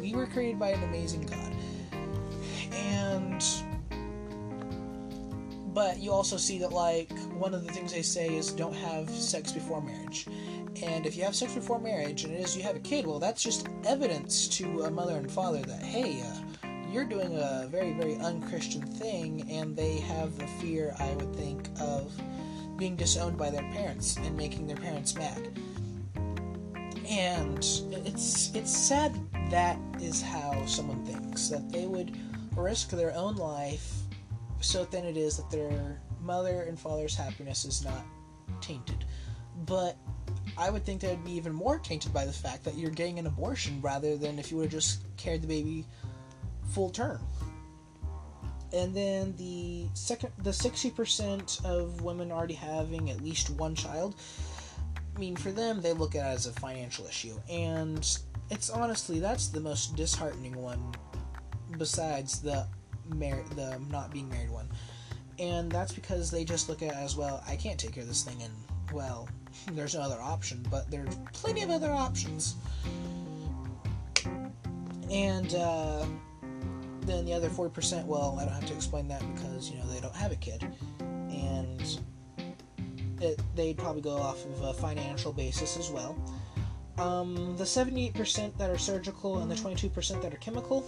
we 0.00 0.16
were 0.16 0.26
created 0.26 0.58
by 0.58 0.70
an 0.70 0.82
amazing 0.82 1.22
God, 1.22 1.54
and 2.72 3.44
but 5.72 6.00
you 6.00 6.10
also 6.10 6.36
see 6.36 6.58
that 6.58 6.72
like 6.72 7.12
one 7.34 7.54
of 7.54 7.64
the 7.64 7.72
things 7.72 7.92
they 7.92 8.02
say 8.02 8.34
is 8.34 8.52
don't 8.52 8.74
have 8.74 9.08
sex 9.10 9.52
before 9.52 9.80
marriage 9.82 10.26
and 10.82 11.06
if 11.06 11.16
you 11.16 11.22
have 11.22 11.34
sex 11.34 11.54
before 11.54 11.78
marriage 11.78 12.24
and 12.24 12.32
it 12.32 12.40
is 12.40 12.56
you 12.56 12.62
have 12.62 12.76
a 12.76 12.80
kid 12.80 13.06
well 13.06 13.18
that's 13.18 13.42
just 13.42 13.68
evidence 13.84 14.48
to 14.48 14.82
a 14.82 14.90
mother 14.90 15.16
and 15.16 15.30
father 15.30 15.60
that 15.62 15.82
hey 15.82 16.22
uh, 16.22 16.68
you're 16.92 17.04
doing 17.06 17.34
a 17.38 17.66
very, 17.70 17.92
very 17.92 18.16
unchristian 18.16 18.82
thing, 18.82 19.50
and 19.50 19.74
they 19.74 19.96
have 20.00 20.36
the 20.36 20.46
fear, 20.46 20.94
I 20.98 21.14
would 21.14 21.34
think, 21.34 21.70
of 21.80 22.12
being 22.76 22.96
disowned 22.96 23.38
by 23.38 23.48
their 23.48 23.62
parents 23.72 24.18
and 24.18 24.36
making 24.36 24.66
their 24.66 24.76
parents 24.76 25.14
mad. 25.14 25.58
And 27.08 27.58
it's 27.58 28.54
it's 28.54 28.76
sad 28.76 29.14
that 29.50 29.78
is 30.00 30.20
how 30.20 30.64
someone 30.66 31.04
thinks 31.04 31.48
that 31.48 31.70
they 31.72 31.86
would 31.86 32.16
risk 32.56 32.90
their 32.90 33.14
own 33.14 33.36
life 33.36 34.02
so 34.60 34.84
then 34.84 35.04
it 35.04 35.16
is 35.16 35.36
that 35.36 35.50
their 35.50 36.00
mother 36.22 36.62
and 36.62 36.78
father's 36.78 37.14
happiness 37.14 37.64
is 37.64 37.84
not 37.84 38.04
tainted. 38.60 39.04
But 39.66 39.96
I 40.56 40.70
would 40.70 40.84
think 40.84 41.00
that 41.02 41.10
would 41.10 41.24
be 41.24 41.32
even 41.32 41.52
more 41.52 41.78
tainted 41.78 42.12
by 42.12 42.24
the 42.24 42.32
fact 42.32 42.64
that 42.64 42.76
you're 42.76 42.90
getting 42.90 43.18
an 43.18 43.26
abortion 43.26 43.80
rather 43.80 44.16
than 44.16 44.38
if 44.38 44.50
you 44.50 44.56
would 44.56 44.64
have 44.64 44.72
just 44.72 45.02
carried 45.16 45.42
the 45.42 45.48
baby 45.48 45.86
full 46.70 46.90
term. 46.90 47.20
And 48.72 48.96
then 48.96 49.34
the 49.36 49.86
second, 49.92 50.32
the 50.42 50.52
sixty 50.52 50.90
percent 50.90 51.60
of 51.62 52.00
women 52.00 52.32
already 52.32 52.54
having 52.54 53.10
at 53.10 53.20
least 53.20 53.50
one 53.50 53.74
child. 53.74 54.16
I 55.14 55.18
mean, 55.18 55.36
for 55.36 55.52
them, 55.52 55.82
they 55.82 55.92
look 55.92 56.14
at 56.14 56.26
it 56.26 56.34
as 56.34 56.46
a 56.46 56.52
financial 56.52 57.06
issue, 57.06 57.38
and 57.50 57.98
it's 58.50 58.70
honestly 58.70 59.20
that's 59.20 59.48
the 59.48 59.60
most 59.60 59.94
disheartening 59.94 60.54
one, 60.54 60.94
besides 61.76 62.40
the 62.40 62.66
mar- 63.14 63.44
the 63.56 63.78
not 63.90 64.10
being 64.10 64.30
married 64.30 64.50
one, 64.50 64.70
and 65.42 65.70
that's 65.70 65.92
because 65.92 66.30
they 66.30 66.44
just 66.44 66.68
look 66.68 66.82
at 66.82 66.94
as 66.94 67.16
well. 67.16 67.42
I 67.46 67.56
can't 67.56 67.78
take 67.78 67.92
care 67.92 68.02
of 68.02 68.08
this 68.08 68.22
thing, 68.22 68.40
and 68.42 68.52
well, 68.92 69.28
there's 69.72 69.94
no 69.94 70.00
other 70.00 70.20
option, 70.22 70.64
but 70.70 70.90
there's 70.90 71.16
plenty 71.32 71.62
of 71.62 71.70
other 71.70 71.92
options, 71.92 72.56
and. 75.10 75.54
Uh, 75.54 76.06
then 77.06 77.24
the 77.24 77.32
other 77.32 77.48
40%, 77.48 78.06
well, 78.06 78.38
I 78.40 78.44
don't 78.44 78.54
have 78.54 78.66
to 78.66 78.74
explain 78.74 79.08
that 79.08 79.22
because, 79.34 79.70
you 79.70 79.76
know, 79.76 79.86
they 79.86 80.00
don't 80.00 80.14
have 80.14 80.32
a 80.32 80.36
kid. 80.36 80.64
And 81.00 81.98
it, 83.20 83.40
they'd 83.54 83.76
probably 83.76 84.02
go 84.02 84.16
off 84.16 84.44
of 84.44 84.62
a 84.62 84.74
financial 84.74 85.32
basis 85.32 85.76
as 85.76 85.90
well. 85.90 86.16
Um, 86.98 87.56
the 87.56 87.64
78% 87.64 88.56
that 88.58 88.70
are 88.70 88.78
surgical 88.78 89.38
and 89.38 89.50
the 89.50 89.54
22% 89.54 90.22
that 90.22 90.32
are 90.32 90.36
chemical. 90.36 90.84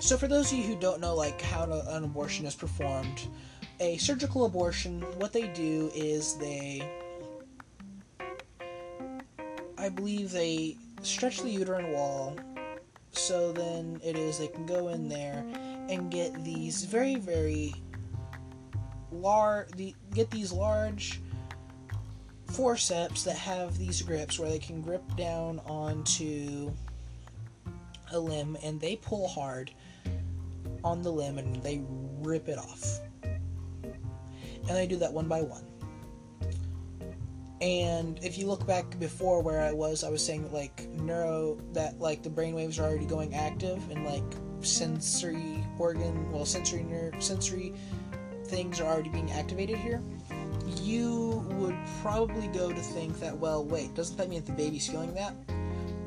So 0.00 0.16
for 0.16 0.26
those 0.26 0.50
of 0.50 0.58
you 0.58 0.64
who 0.64 0.76
don't 0.76 1.00
know, 1.00 1.14
like, 1.14 1.40
how 1.40 1.64
an 1.64 2.04
abortion 2.04 2.46
is 2.46 2.54
performed, 2.54 3.28
a 3.80 3.96
surgical 3.98 4.44
abortion, 4.44 5.00
what 5.18 5.32
they 5.32 5.48
do 5.48 5.90
is 5.94 6.34
they, 6.36 6.88
I 9.78 9.88
believe 9.88 10.30
they 10.30 10.76
stretch 11.02 11.42
the 11.42 11.50
uterine 11.50 11.92
wall 11.92 12.36
so 13.12 13.52
then 13.52 14.00
it 14.04 14.16
is 14.16 14.38
they 14.38 14.48
can 14.48 14.66
go 14.66 14.88
in 14.88 15.08
there 15.08 15.44
and 15.88 16.10
get 16.10 16.44
these 16.44 16.84
very 16.84 17.16
very 17.16 17.74
large 19.12 19.68
get 20.12 20.30
these 20.30 20.50
large 20.50 21.20
forceps 22.52 23.24
that 23.24 23.36
have 23.36 23.76
these 23.78 24.02
grips 24.02 24.38
where 24.38 24.48
they 24.48 24.58
can 24.58 24.80
grip 24.80 25.02
down 25.16 25.60
onto 25.66 26.72
a 28.12 28.18
limb 28.18 28.56
and 28.62 28.80
they 28.80 28.96
pull 28.96 29.28
hard 29.28 29.70
on 30.84 31.02
the 31.02 31.10
limb 31.10 31.38
and 31.38 31.62
they 31.62 31.82
rip 32.20 32.48
it 32.48 32.58
off. 32.58 33.00
And 34.68 34.78
I 34.78 34.86
do 34.86 34.96
that 34.96 35.12
one 35.12 35.28
by 35.28 35.42
one. 35.42 35.64
And 37.60 38.18
if 38.22 38.36
you 38.36 38.46
look 38.46 38.66
back 38.66 38.98
before 38.98 39.40
where 39.40 39.62
I 39.62 39.72
was, 39.72 40.04
I 40.04 40.10
was 40.10 40.24
saying 40.24 40.52
like 40.52 40.88
neuro 40.90 41.58
that 41.72 41.98
like 42.00 42.22
the 42.22 42.30
brainwaves 42.30 42.78
are 42.78 42.82
already 42.82 43.06
going 43.06 43.34
active 43.34 43.90
and 43.90 44.04
like 44.04 44.24
sensory 44.60 45.64
organ, 45.78 46.30
well 46.30 46.44
sensory 46.44 46.82
nerve 46.82 47.22
sensory 47.22 47.74
things 48.46 48.80
are 48.80 48.92
already 48.92 49.08
being 49.08 49.30
activated 49.32 49.78
here. 49.78 50.02
You 50.82 51.44
would 51.52 51.76
probably 52.02 52.48
go 52.48 52.72
to 52.72 52.80
think 52.80 53.18
that 53.20 53.36
well, 53.36 53.64
wait, 53.64 53.94
doesn't 53.94 54.16
that 54.16 54.28
mean 54.28 54.44
that 54.44 54.46
the 54.46 54.56
baby's 54.56 54.88
feeling 54.88 55.14
that? 55.14 55.34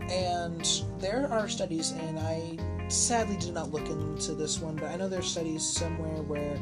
And 0.09 0.83
there 0.99 1.27
are 1.31 1.49
studies, 1.49 1.91
and 1.91 2.19
I 2.19 2.57
sadly 2.89 3.35
did 3.37 3.53
not 3.53 3.71
look 3.71 3.87
into 3.87 4.35
this 4.35 4.59
one, 4.59 4.75
but 4.75 4.85
I 4.85 4.95
know 4.95 5.09
there's 5.09 5.27
studies 5.27 5.67
somewhere 5.67 6.21
where 6.23 6.57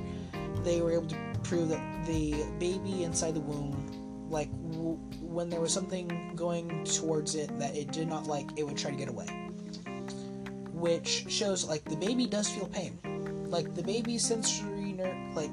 they 0.64 0.82
were 0.82 0.92
able 0.92 1.08
to 1.08 1.18
prove 1.48 1.70
that 1.70 2.06
the 2.06 2.44
baby 2.60 3.04
inside 3.04 3.34
the 3.36 3.40
womb 3.40 4.28
like 4.30 4.52
w- 4.72 5.00
when 5.22 5.50
there 5.50 5.62
was 5.62 5.72
something 5.72 6.32
going 6.36 6.84
towards 6.84 7.36
it 7.36 7.58
that 7.60 7.76
it 7.76 7.92
did 7.92 8.08
not 8.08 8.26
like, 8.26 8.48
it 8.58 8.64
would 8.64 8.78
try 8.78 8.90
to 8.90 8.98
get 8.98 9.08
away. 9.08 9.28
Which 10.74 11.26
shows 11.30 11.64
like 11.66 11.84
the 11.86 11.96
baby 11.96 12.26
does 12.26 12.50
feel 12.50 12.68
pain. 12.68 13.00
Like 13.50 13.74
the 13.76 13.84
baby's 13.84 14.26
sensory 14.26 14.94
ner- 14.94 15.32
like 15.34 15.52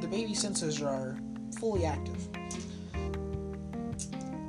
the 0.00 0.08
baby 0.08 0.34
senses 0.34 0.82
are 0.82 1.16
fully 1.58 1.84
active. 1.84 2.18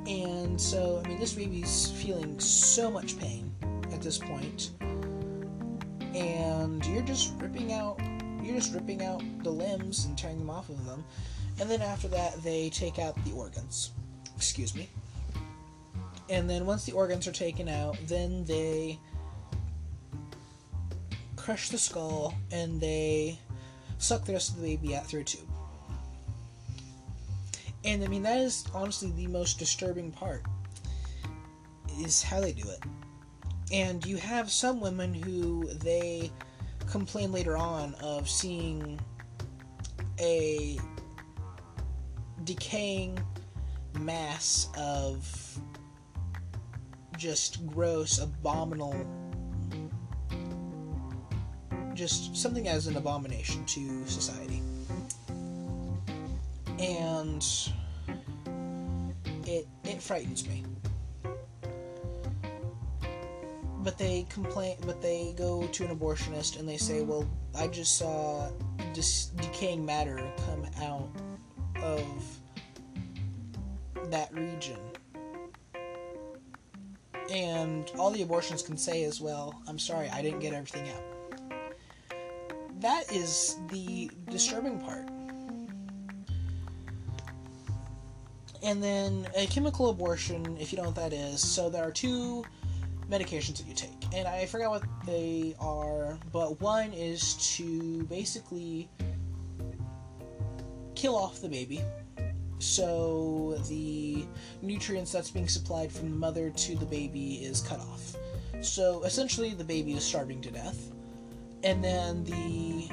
And 0.06 0.60
so, 0.60 1.00
I 1.04 1.08
mean, 1.08 1.20
this 1.20 1.32
baby's 1.34 1.90
feeling 1.92 2.38
so 2.40 2.90
much 2.90 3.18
pain 3.18 3.52
at 3.92 4.02
this 4.02 4.18
point. 4.18 4.72
and 6.14 6.84
you're 6.86 7.02
just 7.02 7.32
ripping 7.40 7.72
out 7.72 8.00
you're 8.42 8.56
just 8.56 8.74
ripping 8.74 9.02
out 9.04 9.22
the 9.42 9.50
limbs 9.50 10.06
and 10.06 10.16
tearing 10.16 10.38
them 10.38 10.50
off 10.50 10.68
of 10.68 10.84
them, 10.86 11.04
and 11.60 11.70
then 11.70 11.82
after 11.82 12.08
that 12.08 12.42
they 12.42 12.70
take 12.70 12.98
out 12.98 13.22
the 13.24 13.32
organs. 13.32 13.90
Excuse 14.36 14.74
me. 14.74 14.88
And 16.28 16.48
then 16.48 16.64
once 16.64 16.86
the 16.86 16.92
organs 16.92 17.26
are 17.26 17.32
taken 17.32 17.68
out, 17.68 17.96
then 18.06 18.44
they 18.44 18.98
crush 21.36 21.70
the 21.70 21.78
skull 21.78 22.34
and 22.52 22.80
they 22.80 23.38
suck 23.98 24.24
the 24.24 24.32
rest 24.32 24.50
of 24.50 24.56
the 24.56 24.76
baby 24.76 24.94
out 24.94 25.06
through 25.06 25.20
a 25.20 25.24
tube. 25.24 25.48
And 27.84 28.04
I 28.04 28.08
mean 28.08 28.22
that 28.22 28.38
is 28.38 28.64
honestly 28.74 29.10
the 29.12 29.26
most 29.26 29.58
disturbing 29.58 30.12
part 30.12 30.44
is 32.00 32.22
how 32.22 32.40
they 32.40 32.52
do 32.52 32.68
it. 32.68 32.80
And 33.72 34.04
you 34.04 34.16
have 34.16 34.50
some 34.50 34.80
women 34.80 35.14
who 35.14 35.68
they 35.74 36.30
complain 36.90 37.32
later 37.32 37.56
on 37.56 37.94
of 38.02 38.28
seeing 38.28 38.98
a 40.18 40.78
decaying 42.44 43.18
mass 43.98 44.68
of 44.76 45.58
just 47.16 47.66
gross, 47.66 48.18
abominable, 48.18 49.06
just 51.94 52.36
something 52.36 52.66
as 52.66 52.86
an 52.86 52.96
abomination 52.96 53.64
to 53.66 54.06
society. 54.06 54.62
And 56.78 57.46
it 59.46 59.68
it 59.84 60.02
frightens 60.02 60.48
me. 60.48 60.64
But 63.82 63.96
they 63.96 64.26
complain, 64.28 64.76
but 64.84 65.00
they 65.00 65.34
go 65.38 65.66
to 65.66 65.84
an 65.84 65.96
abortionist 65.96 66.58
and 66.58 66.68
they 66.68 66.76
say, 66.76 67.02
"Well, 67.02 67.26
I 67.54 67.66
just 67.66 67.96
saw 67.96 68.50
this 68.94 69.26
decaying 69.26 69.84
matter 69.84 70.30
come 70.46 70.66
out 70.82 71.08
of 71.82 72.06
that 74.10 74.34
region." 74.34 74.78
And 77.30 77.90
all 77.98 78.10
the 78.10 78.22
abortions 78.22 78.62
can 78.62 78.76
say 78.76 79.02
is, 79.02 79.20
"Well, 79.20 79.62
I'm 79.66 79.78
sorry, 79.78 80.10
I 80.10 80.20
didn't 80.20 80.40
get 80.40 80.52
everything 80.52 80.90
out." 80.90 81.04
That 82.80 83.10
is 83.10 83.56
the 83.68 84.10
disturbing 84.28 84.78
part. 84.80 85.08
And 88.62 88.82
then 88.82 89.26
a 89.34 89.46
chemical 89.46 89.88
abortion, 89.88 90.58
if 90.58 90.70
you 90.70 90.76
know 90.76 90.84
what 90.84 90.96
that 90.96 91.14
is, 91.14 91.40
so 91.40 91.70
there 91.70 91.82
are 91.82 91.92
two 91.92 92.44
medications 93.10 93.58
that 93.58 93.66
you 93.66 93.74
take. 93.74 94.06
And 94.14 94.26
I 94.28 94.46
forgot 94.46 94.70
what 94.70 94.84
they 95.04 95.54
are, 95.58 96.18
but 96.32 96.60
one 96.60 96.92
is 96.92 97.34
to 97.56 98.04
basically 98.04 98.88
kill 100.94 101.16
off 101.16 101.40
the 101.40 101.48
baby. 101.48 101.82
So 102.58 103.58
the 103.68 104.26
nutrients 104.62 105.12
that's 105.12 105.30
being 105.30 105.48
supplied 105.48 105.90
from 105.90 106.10
the 106.10 106.16
mother 106.16 106.50
to 106.50 106.76
the 106.76 106.84
baby 106.86 107.36
is 107.36 107.62
cut 107.62 107.80
off. 107.80 108.14
So 108.60 109.02
essentially, 109.04 109.54
the 109.54 109.64
baby 109.64 109.94
is 109.94 110.04
starving 110.04 110.40
to 110.42 110.50
death. 110.50 110.90
And 111.64 111.82
then 111.82 112.24
the 112.24 112.90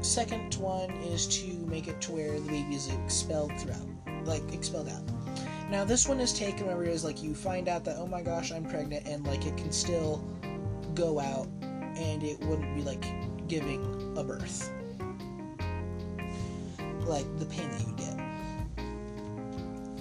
second 0.00 0.54
one 0.54 0.90
is 1.02 1.26
to 1.40 1.52
make 1.66 1.88
it 1.88 2.00
to 2.02 2.12
where 2.12 2.38
the 2.38 2.48
baby 2.48 2.74
is 2.74 2.88
expelled 2.88 3.52
throughout, 3.58 3.88
like 4.24 4.42
expelled 4.52 4.88
out. 4.88 5.21
Now 5.70 5.84
this 5.84 6.06
one 6.06 6.20
is 6.20 6.32
taken 6.32 6.66
where 6.66 6.82
it 6.82 6.88
is 6.90 7.04
like 7.04 7.22
you 7.22 7.34
find 7.34 7.68
out 7.68 7.84
that 7.84 7.96
oh 7.98 8.06
my 8.06 8.22
gosh 8.22 8.52
I'm 8.52 8.64
pregnant 8.64 9.06
and 9.06 9.26
like 9.26 9.46
it 9.46 9.56
can 9.56 9.72
still 9.72 10.18
go 10.94 11.18
out 11.18 11.48
and 11.96 12.22
it 12.22 12.38
wouldn't 12.40 12.74
be 12.74 12.82
like 12.82 13.04
giving 13.48 13.82
a 14.16 14.24
birth, 14.24 14.70
like 17.06 17.26
the 17.38 17.46
pain 17.46 17.70
that 17.70 17.80
you 17.86 17.94
get. 17.96 18.18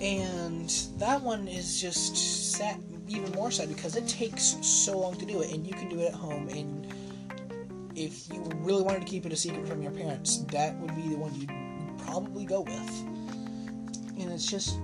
And 0.01 0.69
that 0.97 1.21
one 1.21 1.47
is 1.47 1.79
just 1.79 2.17
sad, 2.55 2.81
even 3.07 3.31
more 3.33 3.51
sad 3.51 3.69
because 3.69 3.95
it 3.95 4.07
takes 4.07 4.57
so 4.61 4.97
long 4.99 5.15
to 5.17 5.25
do 5.25 5.41
it, 5.41 5.53
and 5.53 5.65
you 5.65 5.73
can 5.73 5.89
do 5.89 5.99
it 5.99 6.07
at 6.07 6.13
home 6.13 6.49
and 6.49 6.87
if 7.95 8.31
you 8.33 8.41
really 8.55 8.83
wanted 8.83 9.01
to 9.01 9.07
keep 9.07 9.25
it 9.25 9.33
a 9.33 9.35
secret 9.35 9.67
from 9.67 9.81
your 9.81 9.91
parents, 9.91 10.37
that 10.45 10.77
would 10.79 10.95
be 10.95 11.09
the 11.09 11.17
one 11.17 11.33
you'd 11.35 11.51
probably 12.05 12.45
go 12.45 12.61
with. 12.61 12.99
And 14.19 14.31
it's 14.31 14.45
just, 14.45 14.79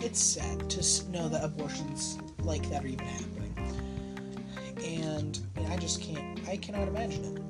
it's 0.00 0.20
sad 0.20 0.68
to 0.70 1.10
know 1.10 1.28
that 1.28 1.44
abortions 1.44 2.18
like 2.42 2.68
that 2.70 2.84
are 2.84 2.88
even 2.88 3.06
happening. 3.06 3.54
And 4.84 5.40
I, 5.56 5.60
mean, 5.60 5.72
I 5.72 5.76
just 5.76 6.00
can't, 6.00 6.40
I 6.48 6.56
cannot 6.56 6.88
imagine 6.88 7.24
it. 7.24 7.42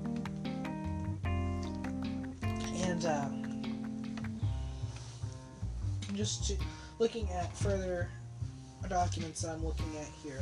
And, 2.86 3.04
um, 3.06 3.42
just 6.14 6.46
to, 6.46 6.56
looking 6.98 7.28
at 7.30 7.54
further 7.56 8.08
documents 8.88 9.42
that 9.42 9.50
I'm 9.50 9.64
looking 9.64 9.90
at 10.00 10.08
here. 10.22 10.40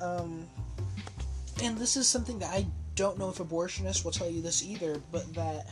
Um, 0.00 0.46
and 1.62 1.78
this 1.78 1.96
is 1.96 2.08
something 2.08 2.38
that 2.40 2.50
I 2.50 2.66
don't 2.94 3.18
know 3.18 3.30
if 3.30 3.36
abortionists 3.36 4.04
will 4.04 4.12
tell 4.12 4.28
you 4.28 4.42
this 4.42 4.64
either, 4.64 5.00
but 5.12 5.32
that 5.34 5.68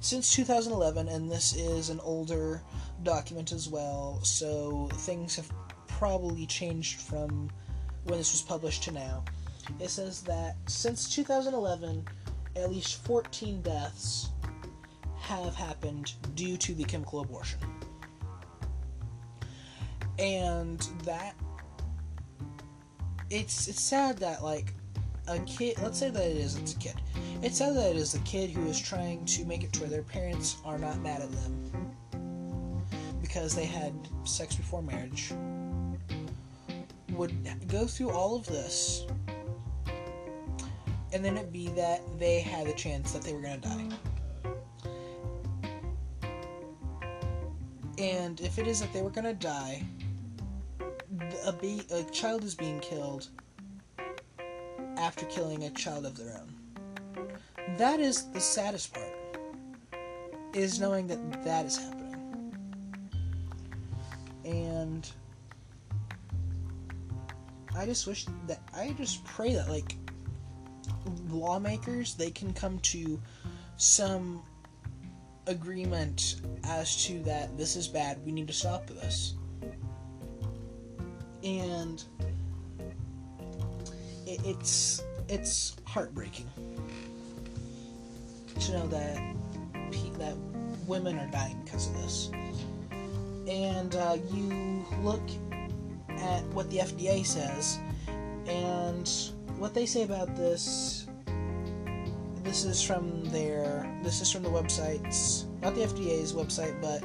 since 0.00 0.32
2011, 0.34 1.08
and 1.08 1.30
this 1.30 1.54
is 1.54 1.90
an 1.90 2.00
older 2.00 2.62
document 3.02 3.52
as 3.52 3.68
well, 3.68 4.20
so 4.22 4.88
things 4.92 5.36
have 5.36 5.50
probably 5.88 6.46
changed 6.46 7.00
from 7.00 7.50
when 8.04 8.18
this 8.18 8.32
was 8.32 8.42
published 8.42 8.82
to 8.84 8.92
now. 8.92 9.24
It 9.80 9.90
says 9.90 10.22
that 10.22 10.56
since 10.66 11.14
2011, 11.14 12.06
at 12.56 12.70
least 12.70 13.04
14 13.04 13.62
deaths 13.62 14.30
have 15.18 15.54
happened 15.54 16.12
due 16.34 16.56
to 16.56 16.74
the 16.74 16.84
chemical 16.84 17.20
abortion. 17.20 17.58
And 20.18 20.78
that 21.04 21.34
it's 23.28 23.68
it's 23.68 23.82
sad 23.82 24.18
that 24.18 24.42
like 24.42 24.72
a 25.28 25.38
kid, 25.40 25.76
let's 25.82 25.98
say 25.98 26.10
that 26.10 26.22
it 26.22 26.36
is, 26.36 26.56
it's 26.56 26.74
a 26.74 26.78
kid. 26.78 26.94
It 27.42 27.54
sad 27.54 27.74
that 27.76 27.90
it 27.90 27.96
is 27.96 28.14
a 28.14 28.20
kid 28.20 28.50
who 28.50 28.66
is 28.66 28.80
trying 28.80 29.24
to 29.26 29.44
make 29.44 29.64
it 29.64 29.72
to 29.74 29.80
where 29.80 29.90
their 29.90 30.02
parents 30.02 30.56
are 30.64 30.78
not 30.78 31.00
mad 31.00 31.20
at 31.20 31.32
them 31.32 31.94
because 33.20 33.54
they 33.54 33.66
had 33.66 33.92
sex 34.24 34.54
before 34.54 34.82
marriage, 34.82 35.32
would 37.10 37.34
go 37.68 37.86
through 37.86 38.10
all 38.10 38.36
of 38.36 38.46
this, 38.46 39.06
and 41.12 41.24
then 41.24 41.36
it 41.36 41.52
be 41.52 41.68
that 41.68 42.00
they 42.18 42.40
had 42.40 42.66
a 42.66 42.72
chance 42.72 43.12
that 43.12 43.22
they 43.22 43.32
were 43.32 43.40
going 43.40 43.60
to 43.60 43.68
die. 43.68 43.88
And 47.98 48.40
if 48.40 48.58
it 48.58 48.66
is 48.66 48.80
that 48.80 48.92
they 48.92 49.02
were 49.02 49.10
going 49.10 49.24
to 49.24 49.34
die, 49.34 49.82
a, 51.44 51.52
be- 51.52 51.86
a 51.90 52.02
child 52.04 52.44
is 52.44 52.54
being 52.54 52.80
killed 52.80 53.28
after 54.96 55.26
killing 55.26 55.64
a 55.64 55.70
child 55.70 56.06
of 56.06 56.16
their 56.16 56.40
own. 56.40 57.28
That 57.76 58.00
is 58.00 58.30
the 58.32 58.40
saddest 58.40 58.94
part. 58.94 59.06
Is 60.52 60.80
knowing 60.80 61.06
that 61.08 61.44
that 61.44 61.66
is 61.66 61.76
happening. 61.76 62.52
And 64.44 65.10
I 67.76 67.84
just 67.84 68.06
wish 68.06 68.26
that 68.46 68.60
I 68.74 68.94
just 68.96 69.24
pray 69.24 69.52
that 69.54 69.68
like 69.68 69.96
lawmakers 71.28 72.14
they 72.14 72.30
can 72.30 72.52
come 72.52 72.78
to 72.78 73.20
some 73.76 74.42
agreement 75.46 76.40
as 76.64 77.04
to 77.06 77.20
that 77.20 77.56
this 77.58 77.76
is 77.76 77.86
bad, 77.86 78.24
we 78.24 78.32
need 78.32 78.46
to 78.46 78.52
stop 78.52 78.86
this. 78.86 79.34
And 81.42 82.02
it, 84.26 84.40
it's 84.44 85.02
it's 85.28 85.76
heartbreaking 85.84 86.50
to 88.58 88.72
know 88.72 88.86
that 88.88 89.36
that 90.18 90.36
women 90.86 91.18
are 91.18 91.26
dying 91.28 91.60
because 91.64 91.88
of 91.88 91.94
this. 91.94 92.30
And 93.48 93.94
uh, 93.94 94.16
you 94.32 94.84
look 95.02 95.22
at 96.08 96.42
what 96.46 96.68
the 96.70 96.78
FDA 96.78 97.24
says, 97.24 97.78
and 98.46 99.08
what 99.58 99.74
they 99.74 99.86
say 99.86 100.02
about 100.02 100.34
this. 100.36 101.06
This 102.42 102.64
is 102.64 102.80
from 102.80 103.24
their. 103.26 103.86
This 104.02 104.20
is 104.20 104.30
from 104.30 104.42
the 104.42 104.48
websites, 104.48 105.46
not 105.62 105.74
the 105.74 105.82
FDA's 105.82 106.32
website, 106.32 106.80
but 106.80 107.02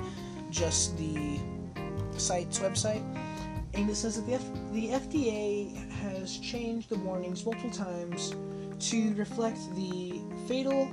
just 0.52 0.98
the 0.98 1.40
site's 2.18 2.60
website. 2.60 3.04
And 3.74 3.90
it 3.90 3.96
says 3.96 4.16
that 4.18 4.28
the, 4.28 4.34
F- 4.34 4.72
the 4.74 4.90
FDA 4.90 5.90
has 6.02 6.38
changed 6.38 6.90
the 6.90 6.98
warnings 6.98 7.46
multiple 7.46 7.72
times 7.72 8.36
to 8.90 9.14
reflect 9.16 9.60
the 9.76 10.22
fatal. 10.48 10.92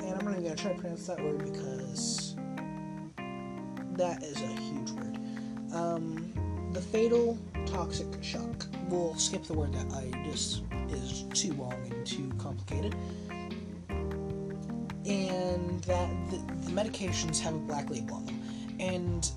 And 0.00 0.14
I'm 0.18 0.24
not 0.24 0.32
even 0.32 0.42
going 0.42 0.56
to 0.56 0.62
try 0.62 0.72
to 0.72 0.78
pronounce 0.78 1.06
that 1.06 1.22
word 1.22 1.38
because 1.44 2.34
that 3.92 4.22
is 4.22 4.40
a 4.42 4.46
huge 4.46 4.90
word. 4.92 5.18
Um, 5.72 6.70
the 6.72 6.80
fatal 6.80 7.38
toxic 7.66 8.06
shock. 8.22 8.66
We'll 8.88 9.14
skip 9.16 9.44
the 9.44 9.54
word 9.54 9.72
that 9.74 9.92
I 9.92 10.10
just 10.24 10.62
is 10.88 11.24
too 11.34 11.52
long 11.54 11.74
and 11.90 12.06
too 12.06 12.32
complicated. 12.38 12.94
And 15.06 15.82
that 15.84 16.30
the, 16.30 16.36
the 16.36 16.70
medications 16.70 17.38
have 17.40 17.54
a 17.54 17.58
black 17.58 17.90
label 17.90 18.16
on 18.16 18.26
them. 18.26 18.42
And 18.80 19.30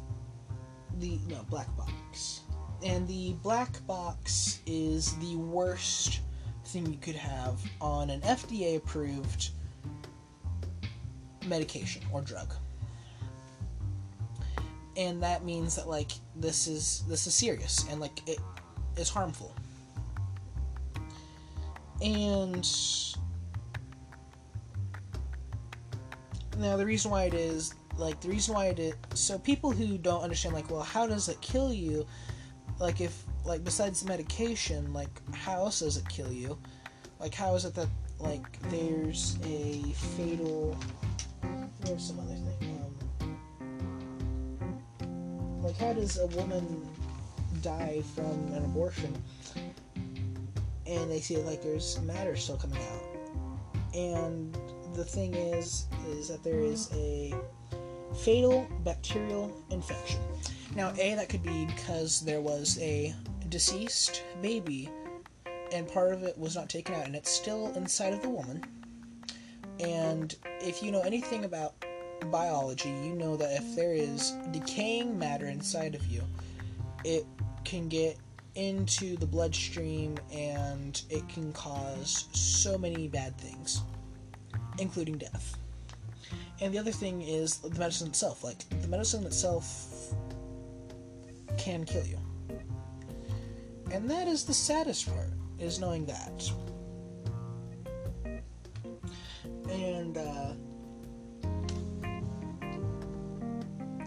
the 1.00 1.20
no 1.28 1.44
black 1.50 1.68
box. 1.78 2.42
And 2.84 3.08
the 3.08 3.34
black 3.42 3.86
box 3.88 4.60
is 4.66 5.16
the 5.18 5.36
worst 5.36 6.22
thing 6.66 6.86
you 6.92 6.98
could 6.98 7.16
have 7.16 7.60
on 7.82 8.10
an 8.10 8.22
FDA 8.22 8.78
approved 8.78 9.50
medication 11.48 12.02
or 12.12 12.22
drug. 12.22 12.54
And 14.98 15.22
that 15.24 15.44
means 15.44 15.76
that 15.76 15.88
like 15.88 16.12
this 16.36 16.68
is 16.68 17.04
this 17.08 17.28
is 17.28 17.34
serious 17.34 17.86
and 17.90 18.00
like 18.00 18.28
it 18.28 18.40
is 18.98 19.10
harmful. 19.10 19.54
And 22.02 22.68
now 26.58 26.78
the 26.78 26.86
reason 26.86 27.12
why 27.12 27.24
it 27.24 27.34
is 27.34 27.74
like 27.98 28.20
the 28.22 28.30
reason 28.30 28.54
why 28.54 28.66
it 28.68 28.80
is 28.80 28.94
so 29.14 29.40
people 29.40 29.72
who 29.72 29.98
don't 29.98 30.22
understand 30.22 30.54
like 30.54 30.70
well 30.70 30.82
how 30.82 31.08
does 31.08 31.30
it 31.30 31.40
kill 31.42 31.74
you? 31.74 32.06
Like 32.80 33.00
if 33.02 33.24
like 33.46 33.64
besides 33.64 34.02
the 34.02 34.10
medication 34.10 34.92
like 34.94 35.10
how 35.34 35.58
else 35.58 35.80
does 35.80 35.98
it 35.98 36.08
kill 36.10 36.32
you? 36.32 36.58
Like 37.20 37.34
how 37.34 37.56
is 37.56 37.66
it 37.66 37.74
that 37.76 37.88
like 38.20 38.60
there's 38.70 39.38
a 39.44 39.82
fatal 40.18 40.78
there's 41.82 42.08
some 42.08 42.20
other 42.20 42.34
thing 42.34 42.82
um, 45.02 45.62
like 45.62 45.78
how 45.78 45.94
does 45.94 46.18
a 46.20 46.28
woman 46.28 46.88
die 47.62 48.02
from 48.14 48.54
an 48.54 48.66
abortion? 48.66 49.16
And 50.86 51.10
they 51.10 51.20
see 51.20 51.38
like 51.38 51.64
there's 51.64 52.00
matter 52.02 52.36
still 52.36 52.58
coming 52.58 52.78
out. 52.78 53.04
And 53.96 54.56
the 54.94 55.04
thing 55.04 55.34
is 55.34 55.88
is 56.10 56.28
that 56.28 56.44
there 56.44 56.60
is 56.60 56.92
a 56.94 57.34
fatal 58.24 58.68
bacterial 58.84 59.52
infection 59.72 60.20
now 60.76 60.92
a 60.98 61.16
that 61.16 61.30
could 61.30 61.44
be 61.44 61.66
because 61.66 62.22
there 62.22 62.42
was 62.42 62.80
a 62.82 63.14
deceased 63.50 64.24
baby 64.42 64.90
and 65.72 65.88
part 65.88 66.14
of 66.14 66.24
it 66.24 66.38
was 66.38 66.56
not 66.56 66.70
taken 66.70 66.96
out 66.96 67.06
and 67.06 67.16
it's 67.16 67.30
still 67.30 67.72
inside 67.76 68.14
of 68.14 68.22
the 68.22 68.30
woman 68.30 68.64
and 69.80 70.36
if 70.62 70.82
you 70.82 70.92
know 70.92 71.02
anything 71.02 71.46
about 71.46 71.74
biology 72.32 72.90
you 73.04 73.14
know 73.14 73.36
that 73.36 73.52
if 73.62 73.76
there 73.76 73.94
is 73.94 74.34
decaying 74.52 75.18
matter 75.18 75.48
inside 75.48 75.94
of 75.94 76.06
you 76.08 76.22
it 77.04 77.26
can 77.64 77.88
get 77.88 78.18
into 78.56 79.18
the 79.18 79.26
bloodstream 79.26 80.18
and 80.32 81.04
it 81.10 81.28
can 81.28 81.52
cause 81.54 82.28
so 82.32 82.78
many 82.78 83.08
bad 83.08 83.38
things, 83.38 83.82
including 84.80 85.18
death. 85.18 85.58
And 86.62 86.74
the 86.74 86.80
other 86.80 86.92
thing 86.92 87.22
is 87.22 87.58
the 87.58 87.78
medicine 87.78 88.08
itself. 88.08 88.44
Like, 88.44 88.58
the 88.82 88.88
medicine 88.88 89.26
itself 89.26 90.14
can 91.58 91.84
kill 91.84 92.06
you. 92.06 92.18
And 93.92 94.10
that 94.10 94.28
is 94.28 94.46
the 94.46 94.54
saddest 94.54 95.08
part, 95.08 95.32
is 95.60 95.80
knowing 95.80 96.06
that. 96.06 96.52
And, 99.70 100.18
uh, 100.18 100.54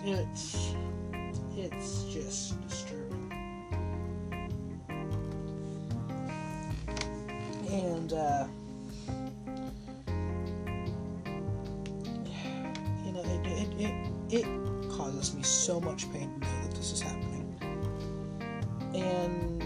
it's, 0.05 0.75
it's 1.57 2.05
just 2.05 2.61
disturbing. 2.69 3.09
and 7.71 8.13
uh, 8.13 8.47
it, 13.79 13.93
it, 14.31 14.45
causes 14.91 15.35
me 15.35 15.43
so 15.43 15.81
much 15.81 16.11
pain 16.13 16.29
to 16.41 16.41
know 16.41 16.63
that 16.63 16.75
this 16.75 16.91
is 16.91 17.01
happening 17.01 17.57
and 18.95 19.63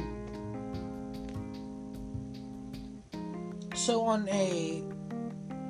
so 3.74 4.02
on 4.02 4.28
a 4.28 4.82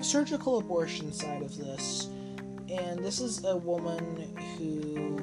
surgical 0.00 0.58
abortion 0.58 1.12
side 1.12 1.42
of 1.42 1.56
this 1.56 2.08
and 2.68 2.98
this 3.04 3.20
is 3.20 3.44
a 3.44 3.56
woman 3.56 4.34
who 4.58 5.22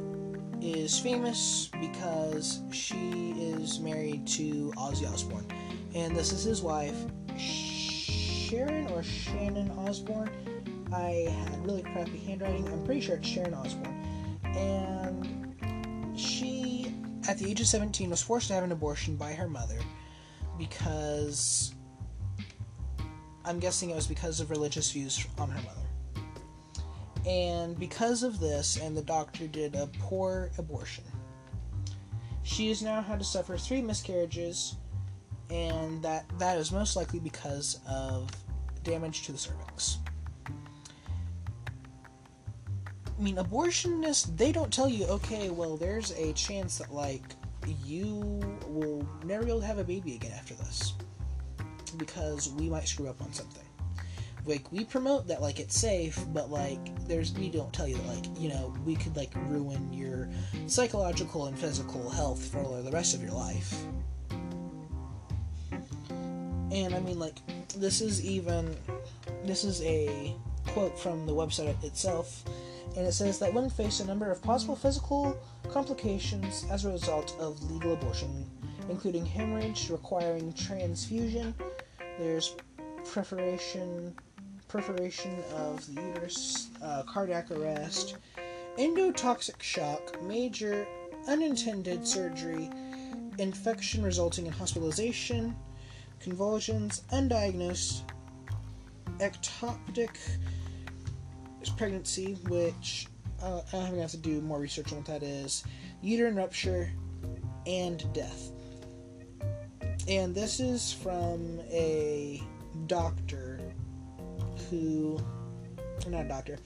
is 0.61 0.97
famous 0.97 1.69
because 1.81 2.61
she 2.71 3.31
is 3.31 3.79
married 3.79 4.25
to 4.25 4.71
Ozzy 4.77 5.11
Osbourne 5.11 5.45
and 5.95 6.15
this 6.15 6.31
is 6.31 6.43
his 6.43 6.61
wife, 6.61 6.95
Sharon 7.37 8.87
or 8.87 9.03
Shannon 9.03 9.71
Osbourne. 9.71 10.29
I 10.91 11.33
had 11.49 11.65
really 11.65 11.83
crappy 11.83 12.17
handwriting. 12.17 12.67
I'm 12.67 12.83
pretty 12.83 13.01
sure 13.01 13.15
it's 13.15 13.27
Sharon 13.27 13.53
Osbourne. 13.53 14.39
And 14.43 16.19
she, 16.19 16.93
at 17.27 17.37
the 17.37 17.49
age 17.49 17.61
of 17.61 17.67
17, 17.67 18.09
was 18.09 18.21
forced 18.21 18.47
to 18.47 18.53
have 18.53 18.63
an 18.63 18.71
abortion 18.71 19.15
by 19.15 19.33
her 19.33 19.47
mother 19.47 19.79
because 20.57 21.73
I'm 23.45 23.59
guessing 23.59 23.91
it 23.91 23.95
was 23.95 24.07
because 24.07 24.39
of 24.39 24.49
religious 24.49 24.91
views 24.91 25.25
on 25.37 25.49
her 25.49 25.61
mother. 25.61 25.75
And 27.27 27.77
because 27.77 28.23
of 28.23 28.39
this, 28.39 28.77
and 28.77 28.95
the 28.97 29.01
doctor 29.01 29.47
did 29.47 29.75
a 29.75 29.87
poor 29.99 30.49
abortion, 30.57 31.03
she 32.43 32.69
has 32.69 32.81
now 32.81 33.01
had 33.01 33.19
to 33.19 33.25
suffer 33.25 33.57
three 33.57 33.81
miscarriages 33.81 34.75
and 35.49 36.01
that 36.03 36.25
that 36.39 36.57
is 36.57 36.71
most 36.71 36.95
likely 36.95 37.19
because 37.19 37.79
of 37.87 38.29
damage 38.83 39.23
to 39.23 39.31
the 39.31 39.37
cervix. 39.37 39.97
I 43.19 43.21
mean, 43.21 43.35
abortionists, 43.35 44.37
they 44.37 44.53
don't 44.53 44.71
tell 44.71 44.87
you, 44.87 45.05
okay, 45.07 45.49
well, 45.49 45.75
there's 45.75 46.11
a 46.11 46.31
chance 46.33 46.77
that, 46.77 46.93
like, 46.93 47.23
you 47.85 48.39
will 48.69 49.05
never 49.25 49.43
be 49.43 49.51
able 49.51 49.59
to 49.59 49.67
have 49.67 49.77
a 49.77 49.83
baby 49.83 50.15
again 50.15 50.31
after 50.31 50.53
this. 50.53 50.93
Because 51.97 52.49
we 52.53 52.69
might 52.69 52.87
screw 52.87 53.09
up 53.09 53.21
on 53.21 53.33
something. 53.33 53.65
Like, 54.45 54.71
we 54.71 54.85
promote 54.85 55.27
that, 55.27 55.41
like, 55.41 55.59
it's 55.59 55.77
safe, 55.77 56.17
but, 56.29 56.49
like, 56.49 56.79
there's, 57.09 57.33
we 57.33 57.49
don't 57.49 57.73
tell 57.73 57.89
you 57.89 57.97
that, 57.97 58.07
like, 58.07 58.25
you 58.39 58.47
know, 58.47 58.73
we 58.85 58.95
could, 58.95 59.17
like, 59.17 59.31
ruin 59.47 59.91
your 59.91 60.29
psychological 60.67 61.47
and 61.47 61.59
physical 61.59 62.09
health 62.09 62.45
for 62.45 62.81
the 62.81 62.91
rest 62.91 63.13
of 63.13 63.21
your 63.21 63.33
life. 63.33 63.83
And 66.71 66.95
I 66.95 66.99
mean, 66.99 67.19
like, 67.19 67.39
this 67.75 67.99
is 67.99 68.23
even, 68.23 68.75
this 69.43 69.65
is 69.65 69.81
a 69.81 70.33
quote 70.67 70.97
from 70.97 71.25
the 71.25 71.33
website 71.33 71.83
itself, 71.83 72.43
and 72.99 73.07
it 73.07 73.13
says 73.13 73.39
that 73.39 73.53
women 73.53 73.69
face 73.69 74.01
a 74.01 74.05
number 74.05 74.29
of 74.29 74.41
possible 74.41 74.75
physical 74.75 75.41
complications 75.71 76.65
as 76.69 76.83
a 76.83 76.91
result 76.91 77.33
of 77.39 77.71
legal 77.71 77.93
abortion, 77.93 78.45
including 78.89 79.25
hemorrhage 79.25 79.89
requiring 79.89 80.51
transfusion. 80.51 81.55
There's 82.19 82.57
perforation, 83.09 84.13
perforation 84.67 85.41
of 85.55 85.85
the 85.95 86.01
uterus, 86.01 86.71
uh, 86.83 87.03
cardiac 87.03 87.49
arrest, 87.51 88.17
endotoxic 88.77 89.61
shock, 89.61 90.21
major 90.21 90.85
unintended 91.25 92.05
surgery, 92.05 92.69
infection 93.37 94.03
resulting 94.03 94.45
in 94.45 94.51
hospitalization, 94.51 95.55
convulsions, 96.19 97.03
undiagnosed 97.13 98.01
pregnancy, 101.67 102.37
which 102.47 103.07
uh, 103.41 103.61
going 103.71 103.95
to 103.95 104.01
have 104.01 104.11
to 104.11 104.17
do 104.17 104.41
more 104.41 104.59
research 104.59 104.91
on 104.91 104.99
what 104.99 105.07
that 105.07 105.23
is, 105.23 105.63
uterine 106.01 106.35
rupture, 106.35 106.91
and 107.65 108.11
death. 108.13 108.51
And 110.07 110.33
this 110.33 110.59
is 110.59 110.93
from 110.93 111.59
a 111.69 112.41
doctor 112.87 113.59
who, 114.69 115.19
not 116.07 116.25
a 116.25 116.27
doctor, 116.27 116.57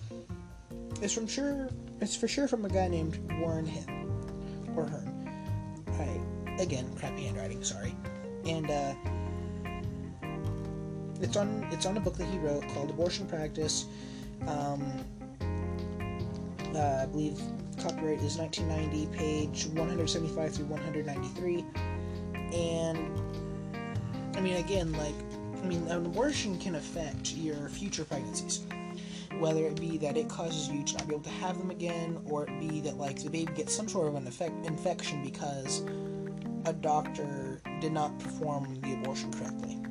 it's 1.01 1.13
from 1.13 1.27
sure, 1.27 1.69
it's 2.01 2.15
for 2.15 2.27
sure 2.27 2.47
from 2.47 2.65
a 2.65 2.69
guy 2.69 2.87
named 2.87 3.19
Warren 3.39 3.65
Hinn, 3.65 4.77
or 4.77 4.85
Hern. 4.85 5.09
I, 5.93 6.61
again, 6.61 6.93
crappy 6.95 7.23
handwriting, 7.23 7.63
sorry. 7.63 7.95
And, 8.45 8.69
uh, 8.69 8.93
it's 11.23 11.37
on 11.37 11.65
it's 11.71 11.85
on 11.85 11.95
a 11.95 12.01
book 12.01 12.17
that 12.17 12.27
he 12.27 12.37
wrote 12.37 12.67
called 12.69 12.89
Abortion 12.89 13.25
Practice. 13.27 13.85
Um, 14.47 14.83
uh, 16.75 17.03
I 17.03 17.05
believe 17.05 17.39
copyright 17.81 18.21
is 18.21 18.37
1990, 18.37 19.17
page 19.17 19.65
175 19.67 20.55
through 20.55 20.65
193. 20.65 21.65
And 22.53 23.21
I 24.35 24.41
mean, 24.41 24.55
again, 24.55 24.91
like 24.93 25.15
I 25.61 25.65
mean, 25.65 25.87
an 25.87 26.05
abortion 26.05 26.57
can 26.59 26.75
affect 26.75 27.33
your 27.33 27.69
future 27.69 28.03
pregnancies. 28.03 28.65
whether 29.39 29.65
it 29.65 29.79
be 29.79 29.97
that 29.97 30.17
it 30.17 30.29
causes 30.29 30.69
you 30.69 30.83
to 30.83 30.93
not 30.97 31.07
be 31.07 31.13
able 31.15 31.23
to 31.23 31.29
have 31.29 31.57
them 31.57 31.71
again, 31.71 32.19
or 32.25 32.45
it 32.45 32.59
be 32.59 32.81
that 32.81 32.97
like 32.97 33.21
the 33.23 33.29
baby 33.29 33.51
gets 33.53 33.75
some 33.75 33.87
sort 33.87 34.07
of 34.07 34.15
an 34.15 34.27
effect, 34.27 34.65
infection 34.65 35.23
because 35.23 35.83
a 36.65 36.73
doctor 36.73 37.59
did 37.81 37.91
not 37.91 38.17
perform 38.19 38.79
the 38.81 38.93
abortion 38.93 39.31
correctly. 39.33 39.82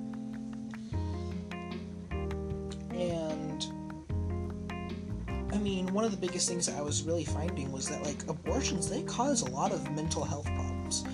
Mean, 5.63 5.93
one 5.95 6.05
of 6.05 6.11
the 6.11 6.17
biggest 6.17 6.49
things 6.49 6.67
that 6.67 6.77
I 6.77 6.83
was 6.83 7.05
really 7.05 7.25
finding 7.25 7.71
was 7.71 7.89
that 7.89 8.03
like 8.03 8.29
abortions 8.29 8.91
they 8.91 9.03
cause 9.03 9.43
a 9.43 9.51
lot 9.51 9.73
of 9.73 9.89
mental 9.93 10.25
health 10.25 10.47
problems, 10.47 11.05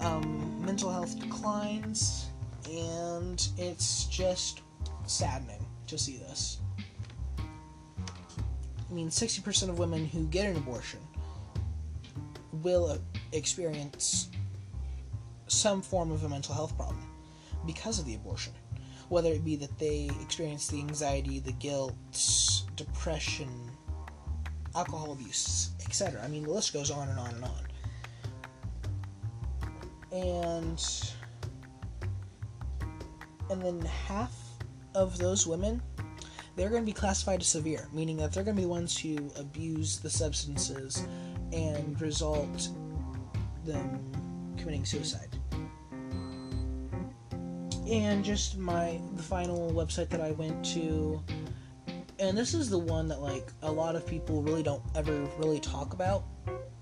um, 0.00 0.64
mental 0.64 0.90
health 0.90 1.18
declines, 1.20 2.26
and 2.70 3.46
it's 3.58 4.06
just 4.06 4.62
saddening 5.06 5.64
to 5.86 5.98
see 5.98 6.16
this. 6.16 6.58
I 7.38 8.92
mean, 8.92 9.08
60% 9.08 9.68
of 9.68 9.78
women 9.78 10.06
who 10.06 10.24
get 10.26 10.46
an 10.46 10.56
abortion 10.56 11.00
will 12.52 12.98
experience 13.32 14.28
some 15.46 15.82
form 15.82 16.10
of 16.10 16.24
a 16.24 16.28
mental 16.28 16.54
health 16.54 16.74
problem 16.76 17.06
because 17.66 17.98
of 17.98 18.06
the 18.06 18.14
abortion. 18.14 18.54
Whether 19.10 19.32
it 19.32 19.44
be 19.44 19.56
that 19.56 19.78
they 19.78 20.10
experience 20.22 20.68
the 20.68 20.78
anxiety, 20.78 21.40
the 21.40 21.52
guilt, 21.52 21.94
depression, 22.76 23.69
alcohol 24.74 25.12
abuse, 25.12 25.70
etc. 25.84 26.22
I 26.22 26.28
mean, 26.28 26.44
the 26.44 26.50
list 26.50 26.72
goes 26.72 26.90
on 26.90 27.08
and 27.08 27.18
on 27.18 27.34
and 27.34 27.44
on. 27.44 27.66
And 30.12 31.12
and 33.50 33.62
then 33.62 33.80
half 33.82 34.34
of 34.94 35.18
those 35.18 35.46
women 35.46 35.82
they're 36.56 36.68
going 36.68 36.82
to 36.82 36.86
be 36.86 36.92
classified 36.92 37.40
as 37.40 37.48
severe, 37.48 37.88
meaning 37.92 38.16
that 38.18 38.32
they're 38.32 38.44
going 38.44 38.56
to 38.56 38.60
be 38.60 38.64
the 38.64 38.68
ones 38.68 38.98
who 38.98 39.30
abuse 39.36 39.98
the 39.98 40.10
substances 40.10 41.06
and 41.52 41.98
result 42.00 42.68
them 43.64 43.98
committing 44.58 44.84
suicide. 44.84 45.28
And 47.90 48.24
just 48.24 48.58
my 48.58 49.00
the 49.16 49.22
final 49.22 49.70
website 49.72 50.10
that 50.10 50.20
I 50.20 50.32
went 50.32 50.64
to 50.66 51.22
and 52.20 52.36
this 52.36 52.54
is 52.54 52.68
the 52.68 52.78
one 52.78 53.08
that 53.08 53.20
like 53.20 53.48
a 53.62 53.72
lot 53.72 53.96
of 53.96 54.06
people 54.06 54.42
really 54.42 54.62
don't 54.62 54.82
ever 54.94 55.26
really 55.38 55.58
talk 55.58 55.94
about 55.94 56.24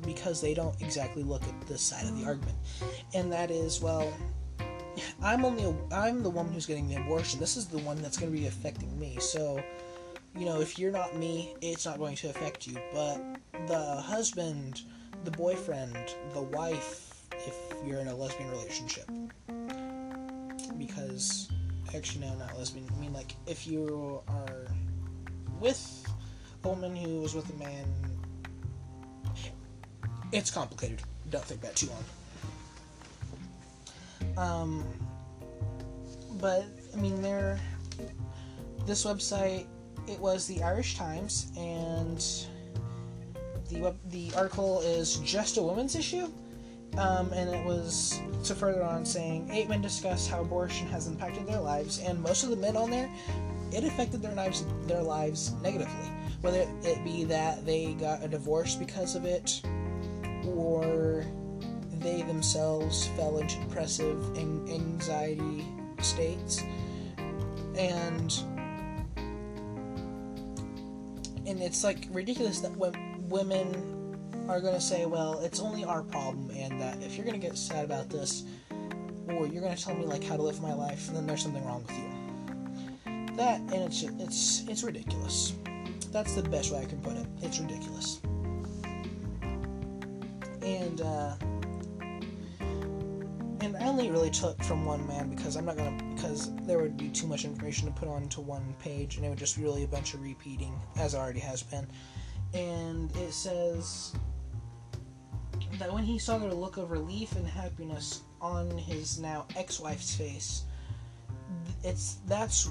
because 0.02 0.40
they 0.40 0.52
don't 0.52 0.80
exactly 0.82 1.22
look 1.22 1.42
at 1.44 1.66
this 1.66 1.80
side 1.80 2.04
of 2.04 2.18
the 2.18 2.26
argument. 2.26 2.56
And 3.14 3.32
that 3.32 3.50
is 3.50 3.80
well, 3.80 4.12
I'm 5.22 5.44
only 5.44 5.64
a, 5.64 5.74
I'm 5.94 6.22
the 6.22 6.30
woman 6.30 6.52
who's 6.52 6.66
getting 6.66 6.88
the 6.88 6.96
abortion. 6.96 7.38
This 7.38 7.56
is 7.56 7.66
the 7.66 7.78
one 7.78 8.02
that's 8.02 8.16
going 8.16 8.32
to 8.32 8.38
be 8.38 8.46
affecting 8.46 8.98
me. 8.98 9.18
So, 9.20 9.62
you 10.36 10.44
know, 10.44 10.60
if 10.60 10.78
you're 10.78 10.92
not 10.92 11.16
me, 11.16 11.54
it's 11.60 11.86
not 11.86 11.98
going 11.98 12.16
to 12.16 12.30
affect 12.30 12.66
you. 12.66 12.78
But 12.92 13.20
the 13.66 13.96
husband, 14.00 14.82
the 15.24 15.30
boyfriend, 15.30 15.96
the 16.34 16.42
wife, 16.42 17.24
if 17.32 17.54
you're 17.86 18.00
in 18.00 18.08
a 18.08 18.14
lesbian 18.14 18.50
relationship, 18.50 19.08
because 20.76 21.48
actually 21.94 22.26
no, 22.26 22.34
not 22.34 22.56
lesbian. 22.58 22.88
I 22.96 23.00
mean, 23.00 23.12
like 23.12 23.34
if 23.46 23.66
you 23.66 24.20
are 24.28 24.66
with 25.60 26.06
a 26.64 26.68
woman 26.68 26.94
who 26.96 27.20
was 27.20 27.34
with 27.34 27.48
a 27.50 27.56
man, 27.58 27.84
it's 30.32 30.50
complicated. 30.50 31.02
Don't 31.30 31.44
think 31.44 31.60
that 31.60 31.76
too 31.76 31.88
long. 31.88 32.04
Um, 34.36 34.84
but 36.40 36.64
I 36.94 36.96
mean, 36.96 37.20
there. 37.22 37.60
This 38.86 39.04
website, 39.04 39.66
it 40.06 40.18
was 40.18 40.46
the 40.46 40.62
Irish 40.62 40.96
Times, 40.96 41.52
and 41.58 42.24
the 43.68 43.80
web, 43.80 43.98
the 44.10 44.32
article 44.34 44.80
is 44.80 45.16
just 45.16 45.58
a 45.58 45.62
women's 45.62 45.94
issue, 45.94 46.32
um, 46.96 47.30
and 47.34 47.50
it 47.50 47.62
was 47.66 48.18
to 48.44 48.54
further 48.54 48.82
on 48.82 49.04
saying 49.04 49.50
eight 49.52 49.68
men 49.68 49.82
discuss 49.82 50.26
how 50.26 50.40
abortion 50.40 50.86
has 50.88 51.06
impacted 51.06 51.46
their 51.46 51.60
lives, 51.60 51.98
and 51.98 52.18
most 52.22 52.44
of 52.44 52.50
the 52.50 52.56
men 52.56 52.78
on 52.78 52.90
there, 52.90 53.10
it 53.72 53.84
affected 53.84 54.22
their 54.22 54.34
lives 54.34 54.64
their 54.86 55.02
lives 55.02 55.52
negatively, 55.62 56.10
whether 56.40 56.66
it 56.82 57.04
be 57.04 57.24
that 57.24 57.64
they 57.66 57.94
got 57.94 58.22
a 58.22 58.28
divorce 58.28 58.74
because 58.74 59.14
of 59.14 59.24
it, 59.24 59.62
or 60.46 61.24
they 62.00 62.22
themselves 62.22 63.08
fell 63.16 63.38
into 63.38 63.58
depressive 63.60 64.36
and 64.36 64.68
anxiety 64.68 65.66
states. 66.00 66.62
And 67.76 68.32
and 71.46 71.62
it's 71.62 71.82
like 71.82 72.06
ridiculous 72.10 72.60
that 72.60 72.76
when 72.76 72.92
women 73.28 74.16
are 74.48 74.60
going 74.60 74.74
to 74.74 74.80
say 74.80 75.06
well 75.06 75.40
it's 75.40 75.60
only 75.60 75.84
our 75.84 76.02
problem 76.02 76.50
and 76.50 76.80
that 76.80 77.02
if 77.02 77.16
you're 77.16 77.24
going 77.24 77.38
to 77.38 77.46
get 77.46 77.56
sad 77.56 77.84
about 77.84 78.08
this 78.08 78.44
or 79.28 79.46
you're 79.46 79.62
going 79.62 79.74
to 79.74 79.82
tell 79.82 79.94
me 79.94 80.04
like 80.04 80.24
how 80.24 80.36
to 80.36 80.42
live 80.42 80.60
my 80.62 80.72
life 80.72 81.08
then 81.08 81.26
there's 81.26 81.42
something 81.42 81.64
wrong 81.64 81.82
with 81.86 81.96
you 81.98 82.17
that 83.38 83.60
and 83.60 83.74
it's 83.74 84.02
it's 84.02 84.64
it's 84.68 84.82
ridiculous. 84.82 85.54
That's 86.10 86.34
the 86.34 86.42
best 86.42 86.72
way 86.72 86.80
i 86.80 86.84
can 86.84 87.00
put 87.00 87.16
it. 87.16 87.26
It's 87.40 87.58
ridiculous. 87.60 88.20
And 90.62 91.00
uh 91.00 91.36
and 93.60 93.76
I 93.76 93.86
only 93.86 94.10
really 94.10 94.30
took 94.30 94.62
from 94.62 94.84
one 94.84 95.06
man 95.06 95.30
because 95.30 95.56
I'm 95.56 95.64
not 95.64 95.76
gonna 95.76 95.96
because 96.14 96.54
there 96.66 96.78
would 96.78 96.96
be 96.96 97.08
too 97.08 97.26
much 97.26 97.44
information 97.44 97.86
to 97.86 97.98
put 97.98 98.08
onto 98.08 98.40
one 98.40 98.74
page 98.80 99.16
and 99.16 99.24
it 99.24 99.28
would 99.28 99.38
just 99.38 99.56
be 99.56 99.62
really 99.62 99.84
a 99.84 99.88
bunch 99.88 100.14
of 100.14 100.22
repeating 100.22 100.78
as 100.96 101.14
it 101.14 101.18
already 101.18 101.40
has 101.40 101.62
been. 101.62 101.86
And 102.54 103.14
it 103.16 103.32
says 103.32 104.14
that 105.78 105.92
when 105.92 106.02
he 106.02 106.18
saw 106.18 106.38
the 106.38 106.52
look 106.54 106.76
of 106.76 106.90
relief 106.90 107.36
and 107.36 107.46
happiness 107.46 108.22
on 108.40 108.76
his 108.76 109.18
now 109.20 109.46
ex-wife's 109.56 110.14
face, 110.14 110.64
it's 111.84 112.18
that's 112.26 112.70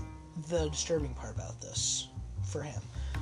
the 0.49 0.69
disturbing 0.69 1.13
part 1.13 1.35
about 1.35 1.59
this 1.61 2.09
for 2.43 2.61
him 2.61 2.81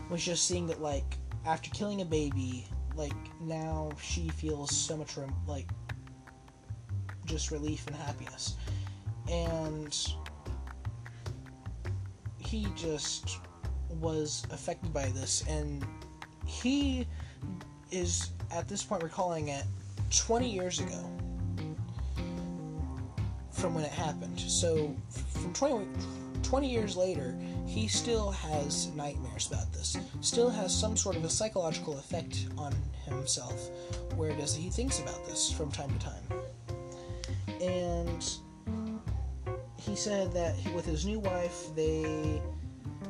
was 0.10 0.24
just 0.24 0.48
seeing 0.48 0.68
that 0.68 0.82
like 0.82 1.18
after 1.46 1.70
killing 1.72 2.02
a 2.02 2.06
baby, 2.06 2.68
like 2.96 3.14
now 3.42 3.92
she 4.02 4.30
feels 4.30 4.76
so 4.76 4.98
much 4.98 5.16
like 5.48 5.70
just 7.26 7.52
relief 7.52 7.86
and 7.88 7.96
happiness. 7.96 8.56
And 9.30 9.98
he 12.40 12.68
just 12.76 13.40
was 13.90 14.46
affected 14.52 14.94
by 14.94 15.08
this, 15.08 15.44
and 15.48 15.86
he 16.46 17.08
is 17.92 18.32
at 18.52 18.68
this 18.68 18.84
point 18.84 19.04
recalling 19.04 19.48
it 19.50 19.64
20 20.12 20.50
years 20.50 20.80
ago 20.80 21.10
from 23.52 23.74
when 23.74 23.84
it 23.84 23.92
happened. 23.92 24.40
So, 24.40 24.96
from 25.10 25.54
20, 25.54 25.88
20 26.46 26.72
years 26.72 26.96
later, 26.96 27.38
he 27.66 27.88
still 27.88 28.32
has 28.32 28.88
nightmares 28.96 29.48
about 29.52 29.72
this, 29.74 29.98
still 30.22 30.50
has 30.50 30.74
some 30.74 30.96
sort 30.96 31.16
of 31.16 31.26
a 31.26 31.30
psychological 31.30 31.98
effect 31.98 32.48
on 32.58 32.74
himself, 33.06 33.70
where 34.16 34.34
does 34.34 34.56
he 34.56 34.70
thinks 34.70 35.00
about 35.00 35.26
this 35.26 35.52
from 35.52 35.72
time 35.72 35.90
to 35.92 36.00
time 36.00 36.42
and 37.66 38.38
he 39.78 39.96
said 39.96 40.32
that 40.34 40.56
with 40.74 40.86
his 40.86 41.06
new 41.06 41.20
wife, 41.20 41.68
they 41.76 42.42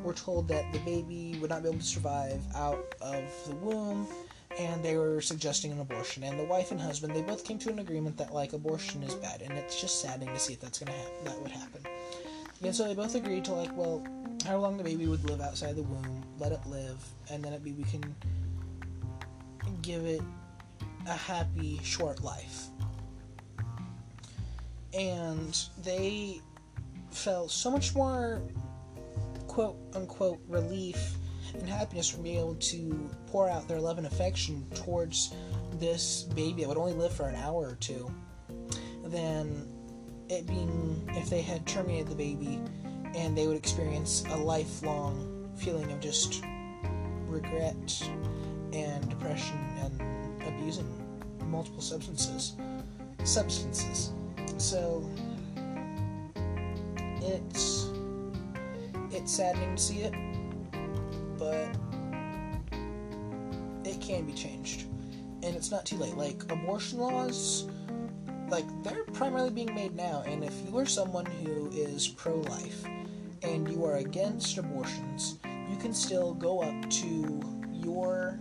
were 0.04 0.14
told 0.14 0.48
that 0.48 0.72
the 0.74 0.80
baby 0.80 1.38
would 1.42 1.50
not 1.50 1.64
be 1.64 1.70
able 1.70 1.80
to 1.80 1.86
survive 1.86 2.42
out 2.56 2.96
of 3.02 3.24
the 3.48 3.56
womb, 3.56 4.08
and 4.58 4.84
they 4.84 4.98
were 4.98 5.22
suggesting 5.22 5.72
an 5.72 5.80
abortion. 5.80 6.24
And 6.24 6.40
the 6.40 6.44
wife 6.44 6.72
and 6.72 6.80
husband, 6.80 7.16
they 7.16 7.22
both 7.22 7.44
came 7.44 7.58
to 7.60 7.70
an 7.70 7.80
agreement 7.80 8.18
that 8.18 8.34
like 8.34 8.54
abortion 8.54 9.04
is 9.04 9.16
bad, 9.16 9.42
and 9.42 9.54
it's 9.54 9.80
just 9.80 10.02
saddening 10.02 10.34
to 10.34 10.40
see 10.40 10.54
if 10.54 10.60
that's 10.60 10.80
gonna 10.80 10.92
ha- 10.92 11.24
that 11.24 11.42
would 11.42 11.52
happen. 11.52 11.82
And 12.64 12.76
so 12.76 12.88
they 12.88 12.96
both 12.96 13.16
agreed 13.16 13.46
to 13.46 13.54
like, 13.54 13.76
well, 13.76 14.04
how 14.46 14.58
long 14.58 14.78
the 14.78 14.84
baby 14.84 15.08
would 15.08 15.28
live 15.30 15.42
outside 15.42 15.76
the 15.76 15.84
womb, 15.84 16.24
let 16.40 16.52
it 16.52 16.66
live, 16.68 17.04
and 17.32 17.44
then 17.44 17.54
it 17.54 17.64
be 17.64 17.72
we 17.72 17.84
can 17.84 18.16
give 19.82 20.06
it 20.06 20.22
a 21.08 21.14
happy 21.14 21.80
short 21.84 22.24
life. 22.24 22.68
And 24.94 25.60
they 25.84 26.42
felt 27.12 27.52
so 27.52 27.72
much 27.72 27.96
more 27.96 28.42
quote 29.48 29.78
unquote 29.94 30.42
relief 30.48 31.16
and 31.54 31.70
happiness 31.70 32.10
from 32.10 32.24
being 32.24 32.40
able 32.40 32.56
to 32.56 33.10
pour 33.28 33.50
out 33.50 33.68
their 33.68 33.80
love 33.80 33.98
and 33.98 34.08
affection 34.08 34.66
towards 34.74 35.34
this 35.80 36.24
baby 36.24 36.62
that 36.62 36.68
would 36.68 36.78
only 36.78 36.94
live 36.94 37.14
for 37.14 37.28
an 37.28 37.36
hour 37.36 37.68
or 37.68 37.76
two 37.76 38.10
than 39.06 39.75
it 40.30 40.48
being 40.48 41.10
if 41.16 41.30
they 41.30 41.42
had 41.42 41.66
terminated 41.66 42.08
the 42.08 42.16
baby 42.16 42.60
and 43.16 43.38
they 43.38 43.48
would 43.48 43.58
experience 43.58 44.24
a 44.32 44.38
lifelong 44.38 45.50
feeling 45.56 45.92
of 45.92 46.00
just 46.00 46.44
regret 47.28 48.10
and 48.74 49.10
depression 49.10 49.58
and 49.80 50.42
abusing 50.48 50.88
multiple 51.46 51.82
substances 51.82 52.54
substances 53.24 54.12
so 54.58 55.08
it's 57.22 57.90
it's 59.12 59.32
saddening 59.32 59.76
to 59.76 59.82
see 59.82 60.00
it, 60.00 60.14
but 61.38 61.70
it 63.84 64.02
can 64.02 64.26
be 64.26 64.34
changed, 64.34 64.86
and 65.42 65.56
it's 65.56 65.72
not 65.72 65.86
too 65.86 65.98
late. 65.98 66.16
Like 66.16 66.44
abortion 66.52 67.00
laws, 67.00 67.68
like 68.50 68.66
they're 68.84 69.04
primarily 69.14 69.50
being 69.50 69.74
made 69.74 69.96
now, 69.96 70.24
and 70.26 70.44
if 70.44 70.54
you 70.68 70.78
are 70.78 70.86
someone 70.86 71.26
who 71.26 71.70
is 71.72 72.08
pro-life 72.08 72.86
and 73.42 73.70
you 73.70 73.86
are 73.86 73.98
against 73.98 74.58
abortions, 74.58 75.38
you 75.70 75.78
can 75.78 75.94
still 75.94 76.34
go 76.34 76.62
up 76.62 76.90
to 76.90 77.42
your 77.72 78.40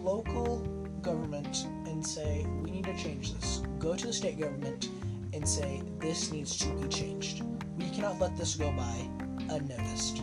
local 0.00 0.58
government 1.02 1.66
and 1.86 2.04
say, 2.04 2.46
we 2.62 2.70
need 2.70 2.84
to 2.84 2.96
change 2.96 3.32
this. 3.34 3.62
Go 3.78 3.94
to 3.96 4.06
the 4.08 4.12
state 4.12 4.38
government 4.38 4.88
and 5.32 5.46
say, 5.48 5.82
this 5.98 6.32
needs 6.32 6.56
to 6.58 6.68
be 6.74 6.88
changed. 6.88 7.42
We 7.78 7.88
cannot 7.90 8.18
let 8.18 8.36
this 8.36 8.54
go 8.56 8.72
by 8.72 9.08
unnoticed. 9.54 10.22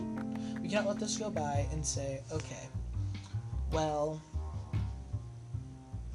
We 0.61 0.70
cannot 0.70 0.88
let 0.88 0.99
this 0.99 1.18
go 1.18 1.30
by 1.30 1.68
and 1.72 1.86
say, 1.86 2.22
okay, 2.32 2.68
well, 3.72 4.22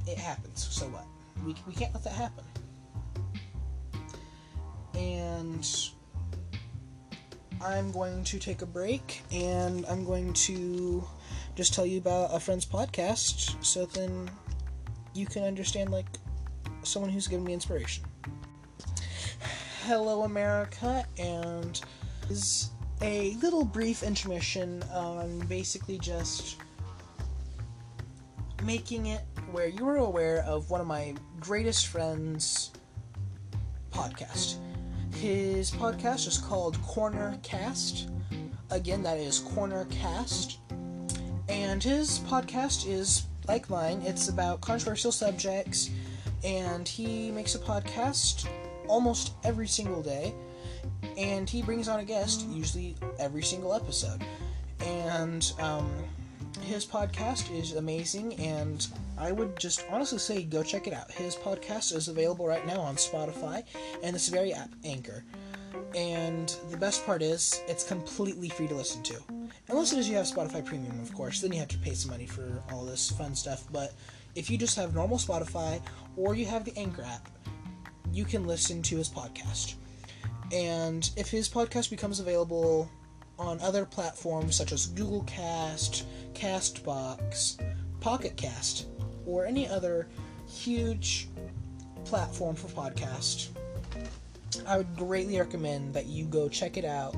it 0.06 0.18
happens, 0.18 0.66
so 0.70 0.86
what? 0.86 1.06
We, 1.44 1.54
we 1.66 1.74
can't 1.74 1.92
let 1.94 2.04
that 2.04 2.12
happen. 2.12 2.44
And 4.94 5.68
I'm 7.60 7.92
going 7.92 8.24
to 8.24 8.38
take 8.38 8.62
a 8.62 8.66
break 8.66 9.22
and 9.32 9.86
I'm 9.86 10.04
going 10.04 10.32
to 10.32 11.04
just 11.54 11.74
tell 11.74 11.86
you 11.86 11.98
about 11.98 12.30
a 12.32 12.40
friend's 12.40 12.66
podcast 12.66 13.62
so 13.64 13.86
then 13.86 14.30
you 15.14 15.26
can 15.26 15.44
understand 15.44 15.90
like 15.90 16.06
someone 16.82 17.10
who's 17.10 17.28
given 17.28 17.44
me 17.44 17.52
inspiration. 17.52 18.04
Hello 19.86 20.22
America 20.22 21.04
and 21.18 21.80
is 22.30 22.70
a 23.00 23.34
little 23.42 23.64
brief 23.64 24.02
intermission 24.02 24.82
on 24.92 25.40
basically 25.40 25.98
just 25.98 26.56
making 28.64 29.06
it 29.06 29.22
where 29.52 29.68
you 29.68 29.86
are 29.86 29.98
aware 29.98 30.42
of 30.44 30.70
one 30.70 30.80
of 30.80 30.86
my 30.86 31.14
greatest 31.38 31.88
friends 31.88 32.70
podcast. 33.92 34.56
His 35.14 35.70
podcast 35.70 36.26
is 36.26 36.38
called 36.38 36.80
Corner 36.82 37.38
Cast. 37.42 38.08
Again, 38.70 39.02
that 39.02 39.18
is 39.18 39.40
Corner 39.40 39.86
Cast. 39.90 40.58
And 41.50 41.82
his 41.82 42.20
podcast 42.20 42.88
is 42.88 43.26
like 43.46 43.68
mine, 43.68 44.00
it's 44.06 44.30
about 44.30 44.62
controversial 44.62 45.12
subjects, 45.12 45.90
and 46.42 46.88
he 46.88 47.30
makes 47.30 47.54
a 47.54 47.58
podcast 47.58 48.48
almost 48.88 49.34
every 49.44 49.66
single 49.66 50.02
day, 50.02 50.32
and 51.18 51.50
he 51.50 51.60
brings 51.60 51.88
on 51.88 52.00
a 52.00 52.04
guest 52.04 52.46
usually 52.48 52.96
every 53.18 53.42
single 53.42 53.74
episode. 53.74 54.24
And 54.80 55.52
um, 55.58 55.90
his 56.62 56.86
podcast 56.86 57.54
is 57.56 57.74
amazing, 57.74 58.34
and 58.34 58.86
I 59.18 59.32
would 59.32 59.58
just 59.58 59.84
honestly 59.90 60.18
say 60.18 60.42
go 60.42 60.62
check 60.62 60.86
it 60.86 60.92
out. 60.92 61.10
His 61.10 61.36
podcast 61.36 61.94
is 61.94 62.08
available 62.08 62.46
right 62.46 62.66
now 62.66 62.80
on 62.80 62.96
Spotify 62.96 63.64
and 64.02 64.14
this 64.14 64.28
very 64.28 64.52
app, 64.52 64.70
Anchor. 64.84 65.24
And 65.94 66.54
the 66.70 66.76
best 66.76 67.04
part 67.04 67.22
is, 67.22 67.60
it's 67.68 67.84
completely 67.84 68.48
free 68.48 68.68
to 68.68 68.74
listen 68.74 69.02
to. 69.04 69.16
Unless 69.68 69.92
it 69.92 69.98
is 69.98 70.08
you 70.08 70.16
have 70.16 70.26
Spotify 70.26 70.64
Premium, 70.64 71.00
of 71.00 71.14
course, 71.14 71.40
then 71.40 71.52
you 71.52 71.58
have 71.58 71.68
to 71.68 71.78
pay 71.78 71.94
some 71.94 72.10
money 72.10 72.26
for 72.26 72.62
all 72.72 72.84
this 72.84 73.10
fun 73.10 73.34
stuff. 73.34 73.64
But 73.72 73.92
if 74.34 74.50
you 74.50 74.56
just 74.56 74.76
have 74.76 74.94
normal 74.94 75.18
Spotify 75.18 75.80
or 76.16 76.34
you 76.34 76.46
have 76.46 76.64
the 76.64 76.76
Anchor 76.76 77.02
app, 77.02 77.28
you 78.12 78.24
can 78.24 78.46
listen 78.46 78.82
to 78.82 78.96
his 78.96 79.08
podcast. 79.08 79.74
And 80.52 81.08
if 81.16 81.30
his 81.30 81.48
podcast 81.48 81.90
becomes 81.90 82.20
available 82.20 82.90
on 83.42 83.60
other 83.60 83.84
platforms 83.84 84.56
such 84.56 84.72
as 84.72 84.86
Google 84.86 85.24
Cast, 85.24 86.06
Castbox, 86.34 87.58
Pocket 88.00 88.36
Cast, 88.36 88.86
or 89.26 89.44
any 89.46 89.68
other 89.68 90.08
huge 90.48 91.28
platform 92.04 92.54
for 92.54 92.68
podcast, 92.68 93.48
I 94.66 94.76
would 94.76 94.96
greatly 94.96 95.38
recommend 95.38 95.94
that 95.94 96.06
you 96.06 96.24
go 96.26 96.48
check 96.48 96.76
it 96.76 96.84
out. 96.84 97.16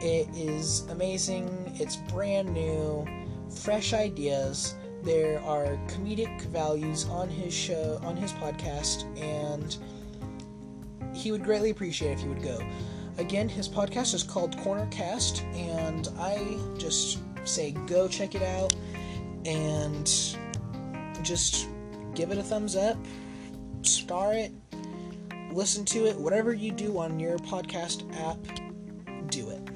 It 0.00 0.28
is 0.34 0.82
amazing, 0.90 1.72
it's 1.78 1.96
brand 1.96 2.52
new, 2.52 3.06
fresh 3.62 3.92
ideas. 3.92 4.74
There 5.02 5.40
are 5.42 5.78
comedic 5.88 6.40
values 6.42 7.04
on 7.06 7.28
his 7.28 7.54
show, 7.54 8.00
on 8.02 8.16
his 8.16 8.32
podcast, 8.32 9.04
and 9.18 9.76
he 11.14 11.32
would 11.32 11.44
greatly 11.44 11.70
appreciate 11.70 12.12
if 12.12 12.22
you 12.22 12.28
would 12.28 12.42
go. 12.42 12.58
Again, 13.18 13.48
his 13.48 13.68
podcast 13.68 14.14
is 14.14 14.22
called 14.22 14.56
Corner 14.58 14.86
Cast, 14.92 15.42
and 15.54 16.08
I 16.20 16.56
just 16.78 17.18
say 17.44 17.72
go 17.88 18.06
check 18.06 18.36
it 18.36 18.42
out 18.42 18.76
and 19.44 20.06
just 21.24 21.68
give 22.14 22.30
it 22.30 22.38
a 22.38 22.44
thumbs 22.44 22.76
up, 22.76 22.96
star 23.82 24.34
it, 24.34 24.52
listen 25.52 25.84
to 25.86 26.06
it, 26.06 26.16
whatever 26.16 26.54
you 26.54 26.70
do 26.70 26.96
on 26.96 27.18
your 27.18 27.38
podcast 27.38 28.08
app, 28.20 28.38
do 29.30 29.50
it. 29.50 29.68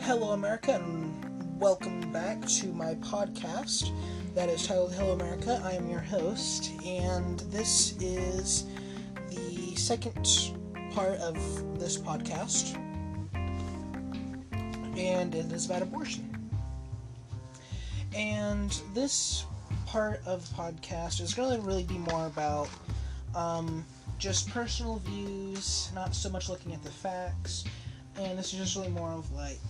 Hello, 0.00 0.32
America, 0.32 0.72
and 0.72 1.58
welcome 1.58 2.12
back 2.12 2.44
to 2.46 2.66
my 2.74 2.94
podcast 2.96 3.90
that 4.34 4.50
is 4.50 4.66
titled 4.66 4.92
Hello, 4.92 5.12
America. 5.12 5.62
I 5.64 5.72
am 5.72 5.88
your 5.88 6.00
host, 6.00 6.72
and 6.84 7.40
this 7.50 7.94
is 8.02 8.66
second 9.76 10.52
part 10.92 11.18
of 11.18 11.34
this 11.78 11.96
podcast, 11.96 12.76
and 14.96 15.34
it 15.34 15.52
is 15.52 15.66
about 15.66 15.82
abortion. 15.82 16.32
And 18.14 18.70
this 18.94 19.44
part 19.86 20.20
of 20.26 20.48
the 20.48 20.54
podcast 20.54 21.20
is 21.20 21.34
going 21.34 21.60
to 21.60 21.66
really 21.66 21.84
be 21.84 21.98
more 21.98 22.26
about 22.26 22.68
um, 23.34 23.84
just 24.18 24.48
personal 24.50 24.96
views, 25.04 25.90
not 25.94 26.14
so 26.14 26.30
much 26.30 26.48
looking 26.48 26.72
at 26.72 26.82
the 26.82 26.90
facts. 26.90 27.64
And 28.18 28.38
this 28.38 28.52
is 28.52 28.58
just 28.58 28.76
really 28.76 28.88
more 28.88 29.10
of 29.10 29.30
like 29.32 29.60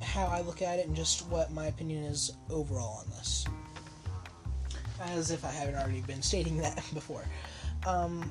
how 0.00 0.26
I 0.26 0.42
look 0.42 0.62
at 0.62 0.78
it 0.78 0.86
and 0.86 0.94
just 0.94 1.26
what 1.28 1.50
my 1.52 1.66
opinion 1.66 2.04
is 2.04 2.32
overall 2.50 3.00
on 3.00 3.10
this. 3.10 3.44
As 5.00 5.32
if 5.32 5.44
I 5.44 5.50
haven't 5.50 5.74
already 5.74 6.02
been 6.02 6.22
stating 6.22 6.58
that 6.62 6.84
before. 6.94 7.24
Um, 7.86 8.30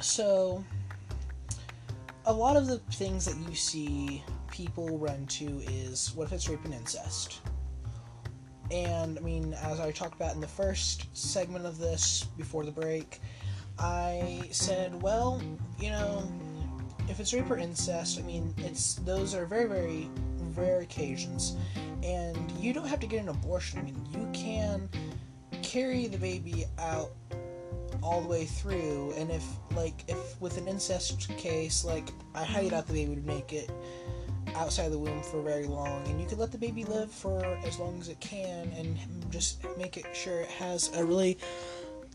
so, 0.00 0.64
a 2.26 2.32
lot 2.32 2.56
of 2.56 2.66
the 2.66 2.78
things 2.92 3.24
that 3.24 3.36
you 3.48 3.54
see 3.54 4.22
people 4.50 4.98
run 4.98 5.26
to 5.26 5.44
is 5.66 6.12
what 6.14 6.24
if 6.24 6.32
it's 6.32 6.48
rape 6.48 6.64
and 6.64 6.74
incest? 6.74 7.40
And 8.70 9.18
I 9.18 9.20
mean, 9.20 9.54
as 9.54 9.80
I 9.80 9.90
talked 9.90 10.14
about 10.14 10.34
in 10.34 10.40
the 10.40 10.46
first 10.46 11.06
segment 11.16 11.66
of 11.66 11.78
this 11.78 12.24
before 12.36 12.64
the 12.64 12.70
break, 12.70 13.20
I 13.78 14.42
said, 14.50 15.00
well, 15.02 15.40
you 15.80 15.90
know, 15.90 16.22
if 17.08 17.18
it's 17.18 17.32
rape 17.32 17.50
or 17.50 17.58
incest, 17.58 18.18
I 18.18 18.22
mean, 18.22 18.54
it's 18.58 18.94
those 18.94 19.34
are 19.34 19.44
very, 19.44 19.66
very 19.66 20.10
rare 20.54 20.80
occasions, 20.80 21.56
and 22.02 22.38
you 22.60 22.72
don't 22.72 22.86
have 22.86 23.00
to 23.00 23.06
get 23.06 23.22
an 23.22 23.28
abortion. 23.28 23.80
I 23.80 23.82
mean, 23.82 24.06
you 24.12 24.28
can 24.32 24.88
carry 25.62 26.06
the 26.06 26.18
baby 26.18 26.66
out 26.78 27.10
all 28.02 28.20
the 28.20 28.28
way 28.28 28.44
through, 28.44 29.12
and 29.16 29.30
if 29.30 29.44
like 29.74 30.04
if 30.08 30.40
with 30.40 30.58
an 30.58 30.68
incest 30.68 31.28
case, 31.36 31.84
like 31.84 32.08
I 32.34 32.44
highly 32.44 32.70
doubt 32.70 32.86
the 32.86 32.92
baby 32.92 33.10
would 33.10 33.26
make 33.26 33.52
it 33.52 33.70
outside 34.54 34.90
the 34.90 34.98
womb 34.98 35.22
for 35.22 35.42
very 35.42 35.66
long, 35.66 36.06
and 36.08 36.20
you 36.20 36.26
could 36.26 36.38
let 36.38 36.52
the 36.52 36.58
baby 36.58 36.84
live 36.84 37.10
for 37.10 37.44
as 37.64 37.78
long 37.78 38.00
as 38.00 38.08
it 38.08 38.20
can, 38.20 38.70
and 38.76 38.96
just 39.30 39.64
make 39.76 39.96
it 39.96 40.06
sure 40.14 40.40
it 40.40 40.50
has 40.50 40.90
a 40.96 41.04
really 41.04 41.38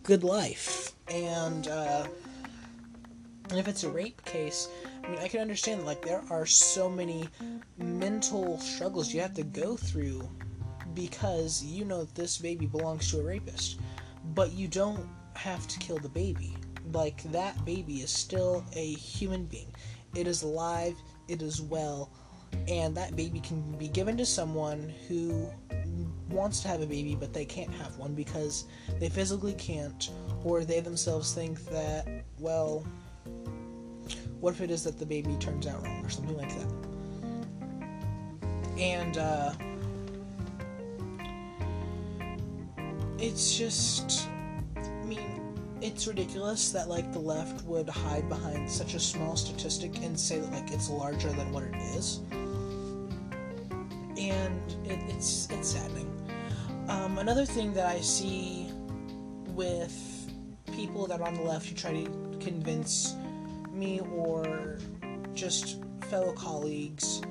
good 0.04 0.24
life. 0.24 0.94
And 1.08 1.68
uh, 1.68 2.08
and 3.50 3.60
if 3.60 3.68
it's 3.68 3.84
a 3.84 3.90
rape 3.90 4.24
case, 4.26 4.70
I 5.04 5.10
mean, 5.10 5.20
I 5.20 5.28
can 5.28 5.40
understand 5.40 5.86
like 5.86 6.02
there 6.02 6.24
are 6.30 6.46
so 6.46 6.90
many 6.90 7.30
mental 7.78 8.60
struggles 8.60 9.14
you 9.14 9.22
have 9.22 9.34
to 9.36 9.44
go 9.44 9.76
through 9.76 10.28
because 10.94 11.64
you 11.64 11.86
know 11.86 12.06
this 12.16 12.38
baby 12.38 12.66
belongs 12.66 13.12
to 13.12 13.20
a 13.20 13.24
rapist, 13.24 13.80
but 14.34 14.54
you 14.54 14.68
don't 14.68 15.08
have 15.36 15.68
to 15.68 15.80
kill 15.80 15.98
the 15.98 16.10
baby. 16.10 16.56
Like 16.94 17.24
that 17.32 17.64
baby 17.66 18.02
is 18.02 18.12
still 18.12 18.64
a 18.74 18.94
human 18.94 19.46
being. 19.46 19.74
It 20.16 20.28
is 20.28 20.44
alive. 20.44 20.96
It 21.28 21.42
is 21.42 21.62
well 21.62 22.12
and 22.68 22.96
that 22.96 23.16
baby 23.16 23.40
can 23.40 23.62
be 23.78 23.88
given 23.88 24.18
to 24.18 24.26
someone 24.26 24.92
who 25.08 25.50
wants 26.30 26.62
to 26.62 26.68
have 26.68 26.82
a 26.82 26.86
baby 26.86 27.16
but 27.16 27.34
they 27.34 27.46
can't 27.46 27.72
have 27.74 27.96
one 27.98 28.14
because 28.14 28.66
they 29.00 29.10
physically 29.10 29.54
can't 29.54 30.10
or 30.44 30.64
they 30.64 30.80
themselves 30.80 31.34
think 31.34 31.64
that 31.66 32.24
well 32.40 32.86
what 34.40 34.54
if 34.54 34.62
it 34.62 34.72
is 34.72 34.84
that 34.84 34.98
the 34.98 35.06
baby 35.06 35.36
turns 35.40 35.68
out 35.68 35.84
wrong 35.84 36.04
or 36.04 36.10
something 36.10 36.38
like 36.38 36.50
that 36.50 36.72
and 38.78 39.18
uh, 39.18 39.54
it's 43.18 43.56
just 43.58 44.28
mean 45.06 45.42
it's 45.82 46.08
ridiculous 46.08 46.72
that 46.72 46.90
like 46.90 47.12
the 47.14 47.20
left 47.20 47.64
would 47.66 47.88
hide 47.88 48.28
behind 48.30 48.70
such 48.70 48.94
a 48.94 49.00
small 49.00 49.36
statistic 49.36 49.98
and 50.04 50.20
say 50.20 50.40
that 50.40 50.52
like 50.52 50.72
it's 50.72 50.90
larger 50.90 51.30
than 51.34 51.52
what 51.52 51.64
it 51.64 51.76
is 51.96 52.22
and 54.18 54.62
it, 54.86 55.00
it's 55.10 55.48
it's 55.50 55.70
saddening. 55.70 56.12
Um, 56.88 57.18
another 57.18 57.46
thing 57.46 57.74
that 57.74 57.88
I 57.88 58.00
see 58.00 58.70
with 59.48 59.94
people 60.74 61.08
that 61.08 61.22
are 61.22 61.28
on 61.28 61.34
the 61.36 61.42
left 61.42 61.68
who 61.68 61.76
try 61.76 61.92
to 61.94 62.38
convince 62.40 63.16
me 63.72 64.02
or 64.14 64.80
just 65.34 65.78
fellow 66.10 66.34
colleagues 66.34 67.22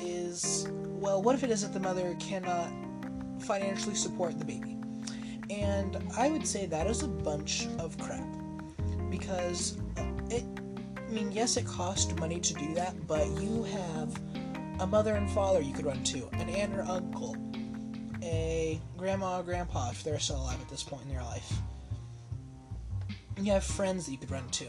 is 0.00 0.68
well, 0.70 1.22
what 1.22 1.34
if 1.34 1.44
it 1.44 1.50
is 1.50 1.62
that 1.62 1.72
the 1.72 1.80
mother 1.80 2.16
cannot 2.18 2.68
financially 3.40 3.94
support 3.94 4.38
the 4.38 4.44
baby? 4.44 4.77
And 5.50 5.96
I 6.16 6.30
would 6.30 6.46
say 6.46 6.66
that 6.66 6.86
is 6.86 7.02
a 7.02 7.08
bunch 7.08 7.66
of 7.78 7.96
crap 7.98 8.26
because 9.10 9.78
it 10.30 10.44
I 10.96 11.10
mean, 11.10 11.32
yes, 11.32 11.56
it 11.56 11.64
costs 11.64 12.14
money 12.20 12.38
to 12.38 12.54
do 12.54 12.74
that, 12.74 13.06
but 13.06 13.26
you 13.40 13.62
have 13.64 14.20
a 14.78 14.86
mother 14.86 15.14
and 15.14 15.28
father 15.30 15.60
you 15.60 15.72
could 15.72 15.86
run 15.86 16.04
to, 16.04 16.28
an 16.34 16.50
aunt 16.50 16.74
or 16.74 16.82
uncle, 16.82 17.34
a 18.22 18.78
grandma 18.98 19.40
or 19.40 19.42
grandpa 19.42 19.88
if 19.90 20.04
they're 20.04 20.18
still 20.18 20.36
alive 20.36 20.60
at 20.60 20.68
this 20.68 20.82
point 20.82 21.02
in 21.02 21.08
their 21.08 21.22
life. 21.22 21.50
You 23.38 23.52
have 23.52 23.64
friends 23.64 24.04
that 24.04 24.12
you 24.12 24.18
could 24.18 24.30
run 24.30 24.48
to. 24.50 24.66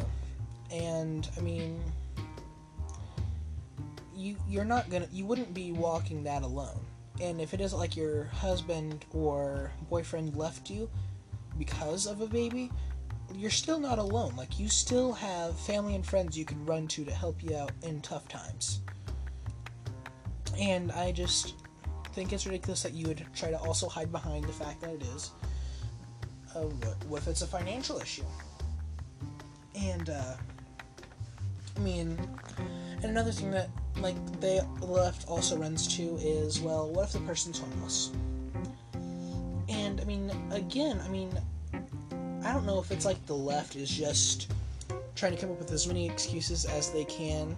And 0.71 1.27
I 1.37 1.41
mean 1.41 1.81
you 4.15 4.35
you're 4.47 4.65
not 4.65 4.89
gonna 4.89 5.07
you 5.11 5.25
wouldn't 5.25 5.53
be 5.53 5.71
walking 5.71 6.23
that 6.23 6.43
alone. 6.43 6.79
And 7.21 7.41
if 7.41 7.53
it 7.53 7.61
isn't 7.61 7.77
like 7.77 7.97
your 7.97 8.25
husband 8.25 9.05
or 9.11 9.71
boyfriend 9.89 10.35
left 10.35 10.69
you 10.69 10.89
because 11.57 12.05
of 12.05 12.21
a 12.21 12.27
baby, 12.27 12.71
you're 13.35 13.51
still 13.51 13.79
not 13.79 13.99
alone. 13.99 14.35
Like 14.35 14.59
you 14.59 14.69
still 14.69 15.13
have 15.13 15.59
family 15.59 15.95
and 15.95 16.05
friends 16.05 16.37
you 16.37 16.45
can 16.45 16.65
run 16.65 16.87
to 16.89 17.03
to 17.05 17.11
help 17.11 17.43
you 17.43 17.55
out 17.55 17.71
in 17.83 18.01
tough 18.01 18.27
times. 18.27 18.81
And 20.59 20.91
I 20.91 21.11
just 21.11 21.55
think 22.13 22.33
it's 22.33 22.45
ridiculous 22.45 22.83
that 22.83 22.93
you 22.93 23.07
would 23.07 23.25
try 23.33 23.49
to 23.49 23.57
also 23.57 23.87
hide 23.87 24.11
behind 24.11 24.45
the 24.45 24.53
fact 24.53 24.81
that 24.81 24.91
it 24.91 25.03
is. 25.15 25.31
Uh, 26.55 26.61
what 27.07 27.21
if 27.21 27.27
it's 27.27 27.41
a 27.41 27.47
financial 27.47 27.99
issue? 27.99 28.23
And 29.75 30.09
uh, 30.09 30.33
I 31.77 31.79
mean, 31.79 32.17
and 33.01 33.05
another 33.05 33.31
thing 33.31 33.51
that 33.51 33.69
like 34.01 34.15
they 34.39 34.61
left 34.81 35.27
also 35.27 35.57
runs 35.57 35.87
to 35.97 36.15
is 36.17 36.59
well, 36.59 36.89
what 36.89 37.05
if 37.05 37.13
the 37.13 37.19
person's 37.19 37.59
homeless? 37.59 38.11
And 39.67 40.01
I 40.01 40.03
mean, 40.03 40.31
again, 40.51 41.01
I 41.05 41.09
mean, 41.09 41.31
I 42.43 42.53
don't 42.53 42.65
know 42.65 42.79
if 42.79 42.91
it's 42.91 43.05
like 43.05 43.23
the 43.25 43.35
left 43.35 43.75
is 43.75 43.89
just 43.89 44.51
trying 45.15 45.35
to 45.35 45.37
come 45.37 45.51
up 45.51 45.59
with 45.59 45.71
as 45.71 45.85
many 45.87 46.09
excuses 46.09 46.65
as 46.65 46.91
they 46.91 47.05
can 47.05 47.55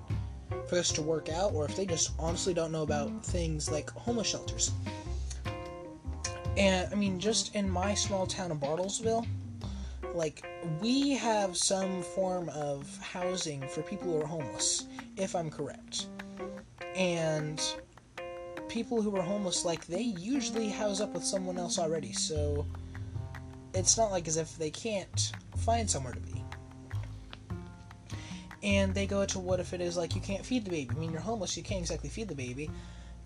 for 0.68 0.76
this 0.76 0.92
to 0.94 1.02
work 1.02 1.30
out, 1.30 1.54
or 1.54 1.66
if 1.66 1.76
they 1.76 1.86
just 1.86 2.12
honestly 2.18 2.54
don't 2.54 2.72
know 2.72 2.84
about 2.84 3.24
things 3.26 3.72
like 3.72 3.90
homeless 3.92 4.28
shelters. 4.28 4.72
And 6.58 6.92
I 6.92 6.96
mean, 6.96 7.20
just 7.20 7.56
in 7.56 7.70
my 7.70 7.94
small 7.94 8.26
town 8.26 8.52
of 8.52 8.58
Bartlesville, 8.58 9.26
like 10.14 10.46
we 10.82 11.12
have 11.12 11.56
some 11.56 12.02
form 12.02 12.50
of 12.50 12.98
housing 13.02 13.62
for 13.70 13.82
people 13.82 14.12
who 14.12 14.22
are 14.22 14.26
homeless, 14.26 14.86
if 15.16 15.36
I'm 15.36 15.50
correct. 15.50 16.08
And 17.02 17.60
people 18.70 19.02
who 19.02 19.16
are 19.18 19.24
homeless, 19.24 19.66
like 19.66 19.88
they 19.88 20.04
usually 20.04 20.70
house 20.70 21.02
up 21.02 21.16
with 21.16 21.24
someone 21.24 21.58
else 21.58 21.80
already, 21.80 22.14
so 22.14 22.64
it's 23.74 23.98
not 23.98 24.12
like 24.12 24.28
as 24.28 24.38
if 24.38 24.56
they 24.60 24.70
can't 24.70 25.32
find 25.58 25.90
somewhere 25.90 26.14
to 26.14 26.20
be. 26.20 26.44
And 28.62 28.94
they 28.94 29.08
go 29.08 29.26
to 29.26 29.40
what 29.40 29.60
if 29.60 29.74
it 29.74 29.82
is 29.82 29.98
like 29.98 30.14
you 30.14 30.22
can't 30.22 30.46
feed 30.46 30.64
the 30.64 30.70
baby? 30.70 30.92
I 30.96 31.00
mean, 31.00 31.12
you're 31.12 31.22
homeless, 31.22 31.58
you 31.58 31.64
can't 31.64 31.82
exactly 31.82 32.08
feed 32.08 32.28
the 32.28 32.36
baby. 32.36 32.70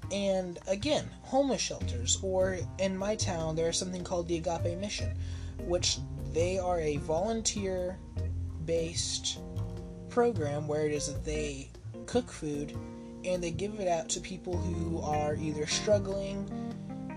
And 0.09 0.57
again, 0.67 1.09
homeless 1.23 1.59
shelters, 1.59 2.17
or 2.23 2.57
in 2.80 2.97
my 2.97 3.17
town, 3.17 3.57
there's 3.57 3.78
something 3.78 4.05
called 4.05 4.30
the 4.30 4.38
Agape 4.38 4.80
Mission, 4.80 5.13
which 5.65 5.97
they 6.32 6.57
are 6.57 6.80
a 6.80 6.95
volunteer 6.97 7.97
based 8.63 9.39
program 10.07 10.65
where 10.65 10.86
it 10.86 10.93
is 10.93 11.11
that 11.11 11.26
they 11.26 11.67
cook 12.05 12.32
food 12.32 12.73
and 13.26 13.43
they 13.43 13.51
give 13.51 13.80
it 13.80 13.88
out 13.88 14.09
to 14.09 14.19
people 14.19 14.57
who 14.57 14.99
are 15.01 15.36
either 15.36 15.65
struggling 15.65 16.47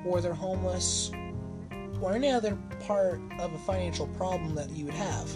or 0.04 0.20
they're 0.20 0.34
homeless 0.34 1.11
or 2.00 2.14
any 2.14 2.30
other 2.30 2.56
part 2.86 3.20
of 3.38 3.52
a 3.52 3.59
financial 3.59 4.06
problem 4.09 4.54
that 4.54 4.70
you 4.70 4.84
would 4.84 4.94
have. 4.94 5.30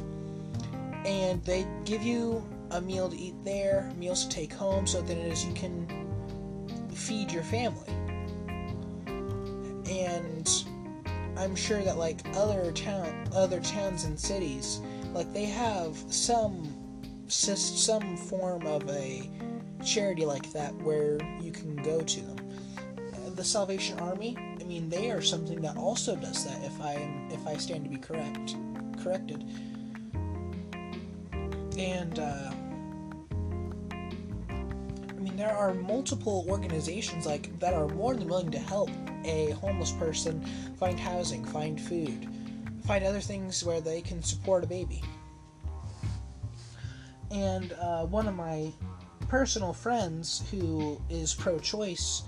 And 1.05 1.45
they 1.45 1.67
give 1.85 2.03
you 2.03 2.47
a 2.71 2.81
meal 2.81 3.11
to 3.11 3.17
eat 3.17 3.35
there, 3.45 3.91
meals 3.97 4.25
to 4.27 4.31
take 4.31 4.53
home, 4.53 4.87
so 4.87 5.03
that 5.03 5.17
is 5.17 5.45
you 5.45 5.53
can 5.53 5.87
feed 6.95 7.33
your 7.33 7.43
family. 7.43 7.89
And 9.91 10.49
I'm 11.37 11.57
sure 11.57 11.83
that 11.83 11.99
like 11.99 12.21
other 12.37 12.71
town, 12.73 13.29
other 13.35 13.61
towns 13.61 14.05
and 14.05 14.19
cities, 14.19 14.81
like 15.13 15.33
they 15.33 15.47
have 15.47 15.97
some 16.09 16.79
some 17.27 18.17
form 18.17 18.67
of 18.67 18.89
a 18.91 19.29
charity 19.85 20.25
like 20.25 20.53
that 20.53 20.75
where 20.77 21.19
you 21.41 21.53
can 21.53 21.77
go 21.77 22.01
to 22.01 22.21
them. 22.21 22.37
The 23.35 23.45
Salvation 23.45 23.99
Army, 23.99 24.37
I 24.61 24.65
mean, 24.65 24.91
they 24.91 25.11
are 25.11 25.23
something 25.23 25.63
that 25.63 25.77
also 25.79 26.15
does 26.15 26.45
that. 26.45 26.63
If 26.63 26.81
I 26.81 26.93
if 27.31 27.47
I 27.47 27.57
stand 27.57 27.85
to 27.85 27.91
be 27.91 27.97
correct, 27.97 28.57
corrected. 29.03 29.43
And 31.79 32.19
uh, 32.19 32.53
I 34.03 35.15
mean, 35.19 35.37
there 35.37 35.57
are 35.57 35.73
multiple 35.73 36.45
organizations 36.49 37.25
like 37.25 37.59
that 37.59 37.73
are 37.73 37.89
more 37.89 38.15
than 38.15 38.29
willing 38.29 38.51
to 38.51 38.59
help 38.59 38.91
a 39.25 39.51
homeless 39.53 39.93
person 39.93 40.45
find 40.79 41.01
housing, 41.01 41.45
find 41.45 41.81
food, 41.81 42.29
find 42.87 43.05
other 43.05 43.21
things 43.21 43.65
where 43.65 43.81
they 43.81 44.03
can 44.03 44.23
support 44.23 44.63
a 44.63 44.67
baby. 44.67 45.03
And 47.31 47.73
uh, 47.81 48.05
one 48.05 48.29
of 48.29 48.35
my 48.35 48.73
personal 49.33 49.73
friends 49.73 50.45
who 50.51 51.01
is 51.09 51.33
pro-choice 51.33 52.25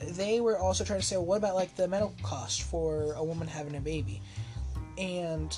they 0.00 0.40
were 0.40 0.58
also 0.58 0.82
trying 0.82 0.98
to 0.98 1.06
say, 1.06 1.14
well, 1.16 1.26
what 1.26 1.36
about 1.36 1.54
like 1.54 1.76
the 1.76 1.86
medical 1.86 2.12
cost 2.24 2.64
for 2.64 3.12
a 3.12 3.22
woman 3.22 3.46
having 3.46 3.76
a 3.76 3.80
baby? 3.80 4.20
And 4.98 5.56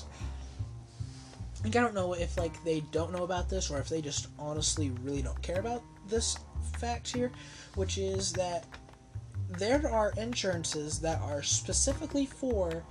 like, 1.63 1.75
I 1.75 1.81
don't 1.81 1.95
know 1.95 2.13
if 2.13 2.37
like 2.37 2.63
they 2.63 2.81
don't 2.91 3.11
know 3.11 3.23
about 3.23 3.49
this 3.49 3.71
or 3.71 3.79
if 3.79 3.89
they 3.89 4.01
just 4.01 4.27
honestly 4.37 4.91
really 5.01 5.23
don't 5.23 5.41
care 5.41 5.59
about 5.59 5.81
this 6.07 6.37
fact 6.77 7.11
here, 7.11 7.31
which 7.73 7.97
is 7.97 8.31
that 8.33 8.67
there 9.57 9.89
are 9.91 10.13
insurances 10.15 10.99
that 10.99 11.19
are 11.21 11.41
specifically 11.41 12.27
for 12.27 12.83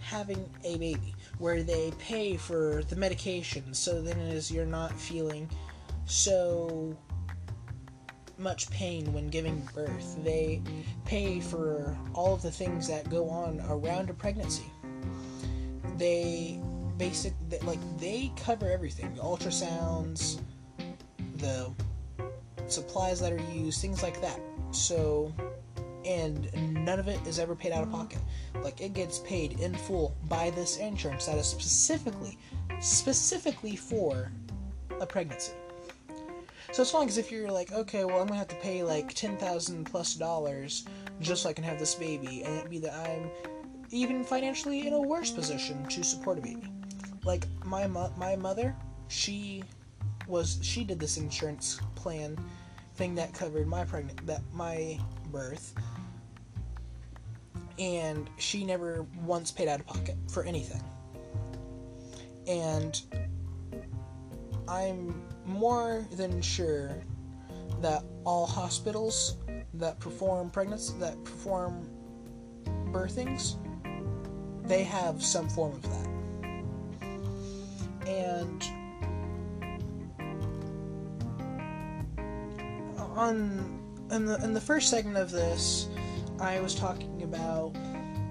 having 0.00 0.46
a 0.64 0.76
baby, 0.76 1.14
where 1.38 1.62
they 1.62 1.90
pay 1.98 2.36
for 2.36 2.82
the 2.90 2.96
medication, 2.96 3.72
so 3.72 4.02
then 4.02 4.18
is 4.18 4.50
you're 4.50 4.66
not 4.66 4.92
feeling 4.92 5.48
so 6.04 6.94
much 8.40 8.70
pain 8.70 9.12
when 9.12 9.28
giving 9.28 9.68
birth. 9.74 10.16
They 10.24 10.62
pay 11.04 11.40
for 11.40 11.96
all 12.14 12.34
of 12.34 12.42
the 12.42 12.50
things 12.50 12.88
that 12.88 13.08
go 13.10 13.28
on 13.28 13.60
around 13.68 14.10
a 14.10 14.14
pregnancy. 14.14 14.70
They 15.96 16.60
basic 16.96 17.34
like 17.62 17.78
they 17.98 18.32
cover 18.36 18.68
everything. 18.70 19.14
The 19.14 19.22
ultrasounds, 19.22 20.40
the 21.36 21.70
supplies 22.66 23.20
that 23.20 23.32
are 23.32 23.52
used, 23.52 23.80
things 23.80 24.02
like 24.02 24.20
that. 24.20 24.40
So 24.70 25.32
and 26.04 26.50
none 26.84 26.98
of 26.98 27.08
it 27.08 27.20
is 27.26 27.38
ever 27.38 27.54
paid 27.54 27.72
out 27.72 27.82
of 27.82 27.90
pocket. 27.90 28.18
Like 28.62 28.80
it 28.80 28.94
gets 28.94 29.18
paid 29.20 29.60
in 29.60 29.74
full 29.74 30.16
by 30.28 30.50
this 30.50 30.78
insurance 30.78 31.26
that 31.26 31.36
is 31.36 31.46
specifically 31.46 32.38
specifically 32.80 33.76
for 33.76 34.32
a 35.00 35.06
pregnancy. 35.06 35.52
So 36.72 36.82
as 36.82 36.94
long 36.94 37.08
as 37.08 37.18
if 37.18 37.32
you're 37.32 37.50
like, 37.50 37.72
okay, 37.72 38.04
well 38.04 38.20
I'm 38.20 38.26
gonna 38.26 38.38
have 38.38 38.48
to 38.48 38.56
pay 38.56 38.82
like 38.82 39.12
ten 39.14 39.36
thousand 39.36 39.84
plus 39.84 40.14
dollars 40.14 40.84
just 41.20 41.42
so 41.42 41.48
I 41.48 41.52
can 41.52 41.64
have 41.64 41.78
this 41.78 41.94
baby, 41.94 42.42
and 42.42 42.56
it 42.58 42.70
be 42.70 42.78
that 42.78 42.94
I'm 42.94 43.30
even 43.90 44.22
financially 44.24 44.86
in 44.86 44.92
a 44.92 45.00
worse 45.00 45.30
position 45.30 45.84
to 45.88 46.04
support 46.04 46.38
a 46.38 46.40
baby. 46.40 46.72
Like 47.24 47.46
my 47.64 47.86
mo- 47.86 48.12
my 48.16 48.36
mother, 48.36 48.74
she 49.08 49.64
was 50.28 50.58
she 50.62 50.84
did 50.84 51.00
this 51.00 51.16
insurance 51.16 51.80
plan 51.96 52.38
thing 52.94 53.14
that 53.16 53.34
covered 53.34 53.66
my 53.66 53.84
pregnant 53.84 54.24
that 54.26 54.42
my 54.52 54.98
birth 55.26 55.74
and 57.78 58.28
she 58.38 58.64
never 58.64 59.06
once 59.24 59.50
paid 59.50 59.68
out 59.68 59.80
of 59.80 59.86
pocket 59.86 60.16
for 60.30 60.44
anything 60.44 60.82
and 62.46 63.02
i'm 64.68 65.14
more 65.44 66.06
than 66.12 66.40
sure 66.40 67.02
that 67.80 68.02
all 68.24 68.46
hospitals 68.46 69.36
that 69.74 69.98
perform 69.98 70.50
pregnancy 70.50 70.94
that 70.98 71.22
perform 71.24 71.88
birthings 72.92 73.56
they 74.70 74.84
have 74.84 75.22
some 75.22 75.48
form 75.48 75.72
of 75.72 75.82
that. 75.82 76.08
And 78.06 78.62
on 83.16 83.80
in 84.12 84.26
the 84.26 84.42
in 84.44 84.54
the 84.54 84.60
first 84.60 84.90
segment 84.90 85.16
of 85.16 85.30
this 85.30 85.88
I 86.40 86.60
was 86.60 86.74
talking 86.74 87.22
about 87.22 87.74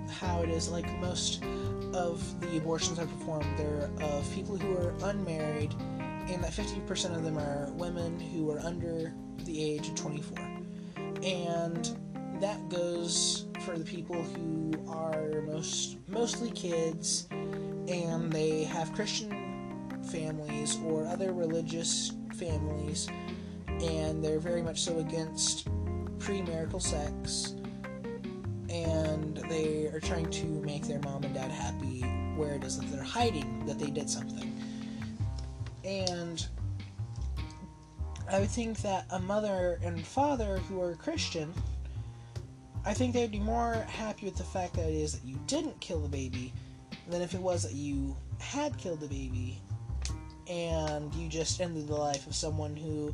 how 0.10 0.42
it 0.42 0.50
is 0.50 0.70
like 0.70 0.90
most 1.00 1.44
of 1.94 2.40
the 2.42 2.58
abortions 2.58 3.00
I 3.00 3.06
perform, 3.06 3.46
they're 3.58 3.90
of 4.02 4.32
people 4.34 4.58
who 4.58 4.78
are 4.78 4.94
unmarried, 5.04 5.74
and 6.30 6.44
that 6.44 6.52
50% 6.52 7.16
of 7.16 7.24
them 7.24 7.38
are 7.38 7.72
women 7.74 8.20
who 8.20 8.50
are 8.52 8.60
under 8.60 9.14
the 9.46 9.64
age 9.64 9.88
of 9.88 9.96
24. 9.96 10.38
And 11.24 11.98
that 12.40 12.70
goes 12.70 13.46
for 13.66 13.78
the 13.78 13.84
people 13.84 14.22
who 14.22 14.72
are 14.88 15.42
most 15.42 15.98
mostly 16.08 16.52
kids 16.52 17.28
and 17.32 18.32
they 18.32 18.64
have 18.64 18.94
Christian 18.94 20.00
families 20.12 20.78
or 20.86 21.06
other 21.06 21.34
religious 21.34 22.14
families 22.36 23.10
and 23.82 24.24
they're 24.24 24.40
very 24.40 24.62
much 24.62 24.82
so 24.82 25.00
against 25.00 25.68
premarital 26.20 26.82
sex 26.82 27.56
and 28.70 29.38
they 29.50 29.88
are 29.88 30.00
trying 30.00 30.30
to 30.30 30.46
make 30.46 30.88
their 30.88 31.00
mom 31.00 31.24
and 31.24 31.34
dad 31.34 31.52
happy 31.52 32.02
where 32.36 32.54
it 32.54 32.64
is 32.64 32.80
that 32.80 32.90
they're 32.92 33.04
hiding 33.04 33.66
that 33.66 33.78
they 33.78 33.90
did 33.90 34.10
something. 34.10 34.59
And 35.84 36.46
I 38.32 38.40
would 38.40 38.50
think 38.50 38.82
that 38.82 39.06
a 39.10 39.20
mother 39.20 39.80
and 39.84 40.06
father 40.06 40.58
who 40.58 40.82
are 40.82 40.96
Christian, 40.96 41.54
I 42.86 42.94
think 42.94 43.14
they'd 43.14 43.32
be 43.32 43.40
more 43.40 43.74
happy 43.90 44.26
with 44.26 44.36
the 44.36 44.44
fact 44.44 44.76
that 44.76 44.88
it 44.88 44.94
is 44.94 45.14
that 45.14 45.26
you 45.26 45.40
didn't 45.48 45.80
kill 45.80 46.00
the 46.00 46.10
baby 46.10 46.54
than 47.08 47.22
if 47.22 47.34
it 47.34 47.40
was 47.40 47.64
that 47.64 47.74
you 47.74 48.16
had 48.40 48.78
killed 48.78 49.00
the 49.00 49.08
baby 49.08 49.62
and 50.48 51.14
you 51.14 51.28
just 51.28 51.60
ended 51.62 51.88
the 51.88 51.96
life 51.96 52.26
of 52.28 52.36
someone 52.36 52.76
who 52.76 53.14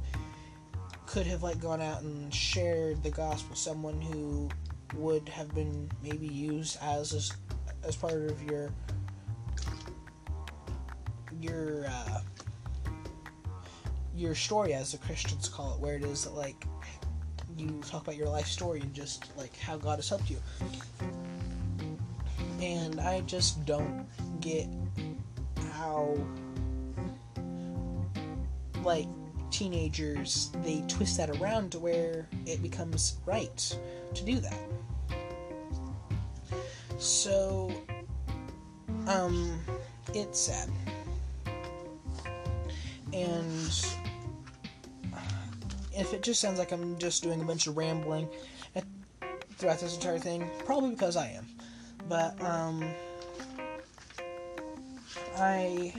could 1.05 1.27
have 1.27 1.43
like 1.43 1.59
gone 1.59 1.81
out 1.81 2.01
and 2.01 2.33
shared 2.33 3.01
the 3.03 3.09
gospel 3.09 3.55
someone 3.55 4.01
who 4.01 4.49
would 4.95 5.27
have 5.29 5.53
been 5.53 5.89
maybe 6.03 6.27
used 6.27 6.77
as 6.81 7.13
as, 7.13 7.31
as 7.83 7.95
part 7.95 8.13
of 8.13 8.41
your 8.43 8.71
your 11.39 11.85
uh, 11.87 12.19
your 14.15 14.35
story, 14.35 14.73
as 14.73 14.91
the 14.91 14.97
Christians 14.97 15.49
call 15.49 15.75
it, 15.75 15.79
where 15.79 15.95
it 15.95 16.03
is 16.03 16.23
that 16.23 16.35
like 16.35 16.65
you 17.57 17.81
talk 17.87 18.03
about 18.03 18.15
your 18.15 18.29
life 18.29 18.47
story 18.47 18.81
and 18.81 18.93
just 18.93 19.25
like 19.37 19.57
how 19.57 19.77
God 19.77 19.97
has 19.97 20.09
helped 20.09 20.29
you. 20.29 20.37
And 22.61 22.99
I 22.99 23.21
just 23.21 23.65
don't 23.65 24.05
get 24.41 24.67
how 25.73 26.17
like 28.83 29.07
teenagers 29.51 30.51
they 30.63 30.83
twist 30.87 31.17
that 31.17 31.29
around 31.29 31.71
to 31.71 31.79
where 31.79 32.27
it 32.45 32.61
becomes 32.61 33.17
right 33.25 33.77
to 34.13 34.23
do 34.23 34.39
that. 34.39 34.59
So, 36.97 37.71
um, 39.07 39.59
it's 40.13 40.39
sad. 40.39 40.69
And 43.13 43.85
if 45.95 46.13
it 46.13 46.21
just 46.21 46.41
sounds 46.41 46.59
like 46.59 46.71
I'm 46.71 46.97
just 46.97 47.23
doing 47.23 47.41
a 47.41 47.45
bunch 47.45 47.67
of 47.67 47.77
rambling 47.77 48.29
throughout 49.57 49.79
this 49.79 49.95
entire 49.95 50.19
thing, 50.19 50.49
probably 50.65 50.91
because 50.91 51.15
I 51.15 51.27
am. 51.29 51.47
But, 52.07 52.41
um, 52.41 52.83
I. 55.37 55.93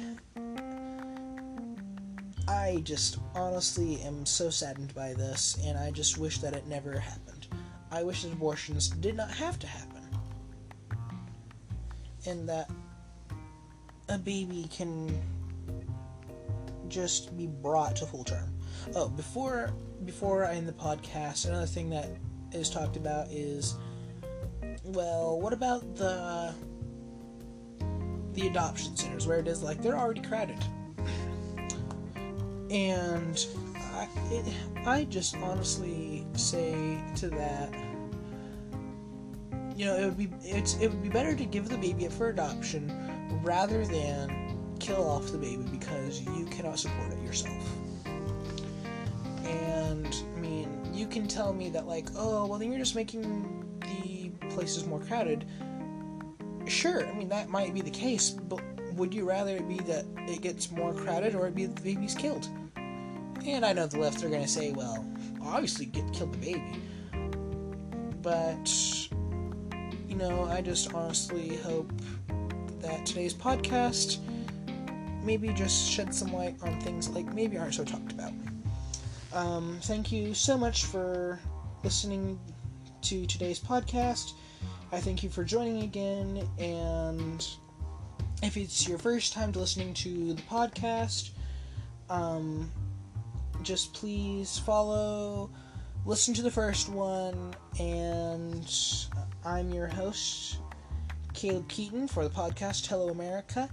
I 2.49 2.80
just 2.84 3.18
honestly 3.34 4.01
am 4.03 4.24
so 4.24 4.51
saddened 4.51 4.94
by 4.94 5.14
this, 5.14 5.59
and 5.64 5.76
I 5.76 5.90
just 5.90 6.16
wish 6.18 6.38
that 6.38 6.53
it 6.55 6.66
never 6.66 6.99
happened. 6.99 7.49
I 7.90 8.03
wish 8.03 8.22
that 8.22 8.32
abortions 8.32 8.88
did 8.88 9.16
not 9.16 9.30
have 9.30 9.59
to 9.61 9.66
happen 9.66 9.97
and 12.26 12.49
that 12.49 12.70
a 14.09 14.18
baby 14.18 14.68
can 14.70 15.22
just 16.88 17.36
be 17.36 17.47
brought 17.47 17.97
to 17.97 18.07
full 18.07 18.24
term. 18.24 18.53
Oh, 18.94 19.09
before 19.09 19.72
before 20.05 20.44
I 20.44 20.55
end 20.55 20.68
the 20.68 20.72
podcast, 20.72 21.47
another 21.47 21.66
thing 21.66 21.90
that 21.90 22.09
is 22.53 22.70
talked 22.70 22.97
about 22.97 23.28
is 23.30 23.76
well, 24.84 25.40
what 25.40 25.53
about 25.53 25.97
the 25.97 26.55
the 28.32 28.47
adoption 28.47 28.97
centers 28.97 29.26
where 29.26 29.38
it 29.38 29.49
is 29.49 29.62
like 29.62 29.82
they're 29.82 29.99
already 29.99 30.20
crowded, 30.20 30.62
and 32.70 33.47
I 33.74 34.09
it, 34.30 34.55
I 34.84 35.05
just 35.05 35.36
honestly 35.36 36.26
say 36.34 37.03
to 37.16 37.28
that 37.30 37.72
you 39.76 39.84
know, 39.84 39.94
it 39.97 40.07
would 40.07 40.16
be 40.16 40.30
it's 40.42 40.74
it 40.78 40.88
would 40.88 41.03
be 41.03 41.11
better 41.11 41.34
to 41.34 41.44
give 41.44 41.68
the 41.68 41.76
baby 41.76 42.07
up 42.07 42.12
for 42.12 42.28
adoption 42.30 42.90
rather 43.42 43.84
than 43.84 44.74
kill 44.80 45.09
off 45.09 45.30
the 45.30 45.38
baby 45.38 45.64
because 45.70 46.22
you 46.22 46.47
cannot 46.47 46.78
support 46.78 47.12
it 47.12 47.22
yourself. 47.22 47.62
You 51.07 51.13
can 51.13 51.29
tell 51.29 51.53
me 51.53 51.69
that 51.71 51.87
like, 51.87 52.09
oh, 52.17 52.47
well 52.47 52.59
then 52.59 52.71
you're 52.71 52.81
just 52.81 52.97
making 52.97 53.23
the 53.81 54.31
places 54.49 54.87
more 54.87 54.99
crowded. 55.01 55.45
Sure, 56.67 57.07
I 57.07 57.13
mean 57.13 57.29
that 57.29 57.49
might 57.49 57.73
be 57.73 57.81
the 57.81 57.91
case, 57.91 58.31
but 58.31 58.61
would 58.95 59.15
you 59.15 59.25
rather 59.29 59.57
it 59.57 59.69
be 59.69 59.79
that 59.79 60.05
it 60.27 60.41
gets 60.41 60.71
more 60.71 60.93
crowded 60.93 61.35
or 61.35 61.47
it 61.47 61.55
be 61.55 61.67
the 61.67 61.81
baby's 61.81 62.15
killed? 62.15 62.49
And 63.47 63.65
I 63.65 63.73
know 63.73 63.87
the 63.87 64.01
left 64.01 64.25
are 64.25 64.29
gonna 64.29 64.49
say, 64.49 64.73
well, 64.73 65.07
obviously 65.45 65.87
get 65.87 66.13
kill 66.13 66.27
the 66.27 66.39
baby. 66.39 66.83
But 68.21 68.69
you 70.09 70.17
know, 70.17 70.45
I 70.45 70.61
just 70.61 70.93
honestly 70.93 71.57
hope 71.59 71.93
that 72.81 73.07
today's 73.07 73.35
podcast 73.35 74.19
maybe 75.23 75.49
just 75.51 75.89
shed 75.89 76.13
some 76.13 76.33
light 76.33 76.57
on 76.63 76.81
things 76.81 77.09
like 77.11 77.33
maybe 77.33 77.59
aren't 77.59 77.75
so 77.75 77.85
talked 77.85 78.11
about. 78.11 78.33
Um, 79.37 79.78
thank 79.82 80.11
you 80.11 80.32
so 80.32 80.57
much 80.57 80.84
for 80.87 81.39
listening 81.84 82.41
to 83.03 83.26
today's 83.26 83.61
podcast. 83.61 84.32
I 84.93 84.99
thank 84.99 85.22
you 85.22 85.28
for 85.28 85.45
joining 85.45 85.82
again, 85.82 86.49
and 86.59 87.47
if 88.43 88.57
it's 88.57 88.89
your 88.89 88.97
first 88.97 89.34
time 89.34 89.53
to 89.53 89.59
listening 89.59 89.93
to 89.93 90.32
the 90.32 90.41
podcast, 90.45 91.32
um, 92.09 92.72
just 93.61 93.93
please 93.93 94.59
follow, 94.59 95.51
listen 96.07 96.32
to 96.32 96.41
the 96.41 96.51
first 96.51 96.89
one, 96.89 97.55
and 97.78 98.74
I'm 99.45 99.70
your 99.70 99.87
host, 99.87 100.61
Caleb 101.34 101.68
Keaton, 101.68 102.09
for 102.09 102.24
the 102.24 102.30
podcast 102.30 102.87
Hello 102.87 103.11
America. 103.11 103.68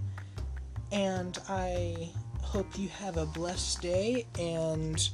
And 0.92 1.38
I 1.48 2.10
hope 2.42 2.78
you 2.78 2.88
have 2.88 3.16
a 3.16 3.24
blessed 3.24 3.80
day. 3.80 4.26
And 4.38 5.08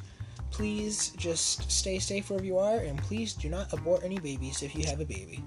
please 0.61 1.15
just 1.17 1.71
stay 1.73 1.99
safe 1.99 2.29
wherever 2.29 2.45
you 2.45 2.59
are. 2.59 2.81
And 2.81 2.99
please 2.99 3.33
do 3.33 3.49
not 3.49 3.73
abort 3.73 4.05
any 4.05 4.19
babies 4.19 4.63
if 4.63 4.77
you 4.77 4.85
have 4.85 5.01
a 5.01 5.07
baby. 5.07 5.43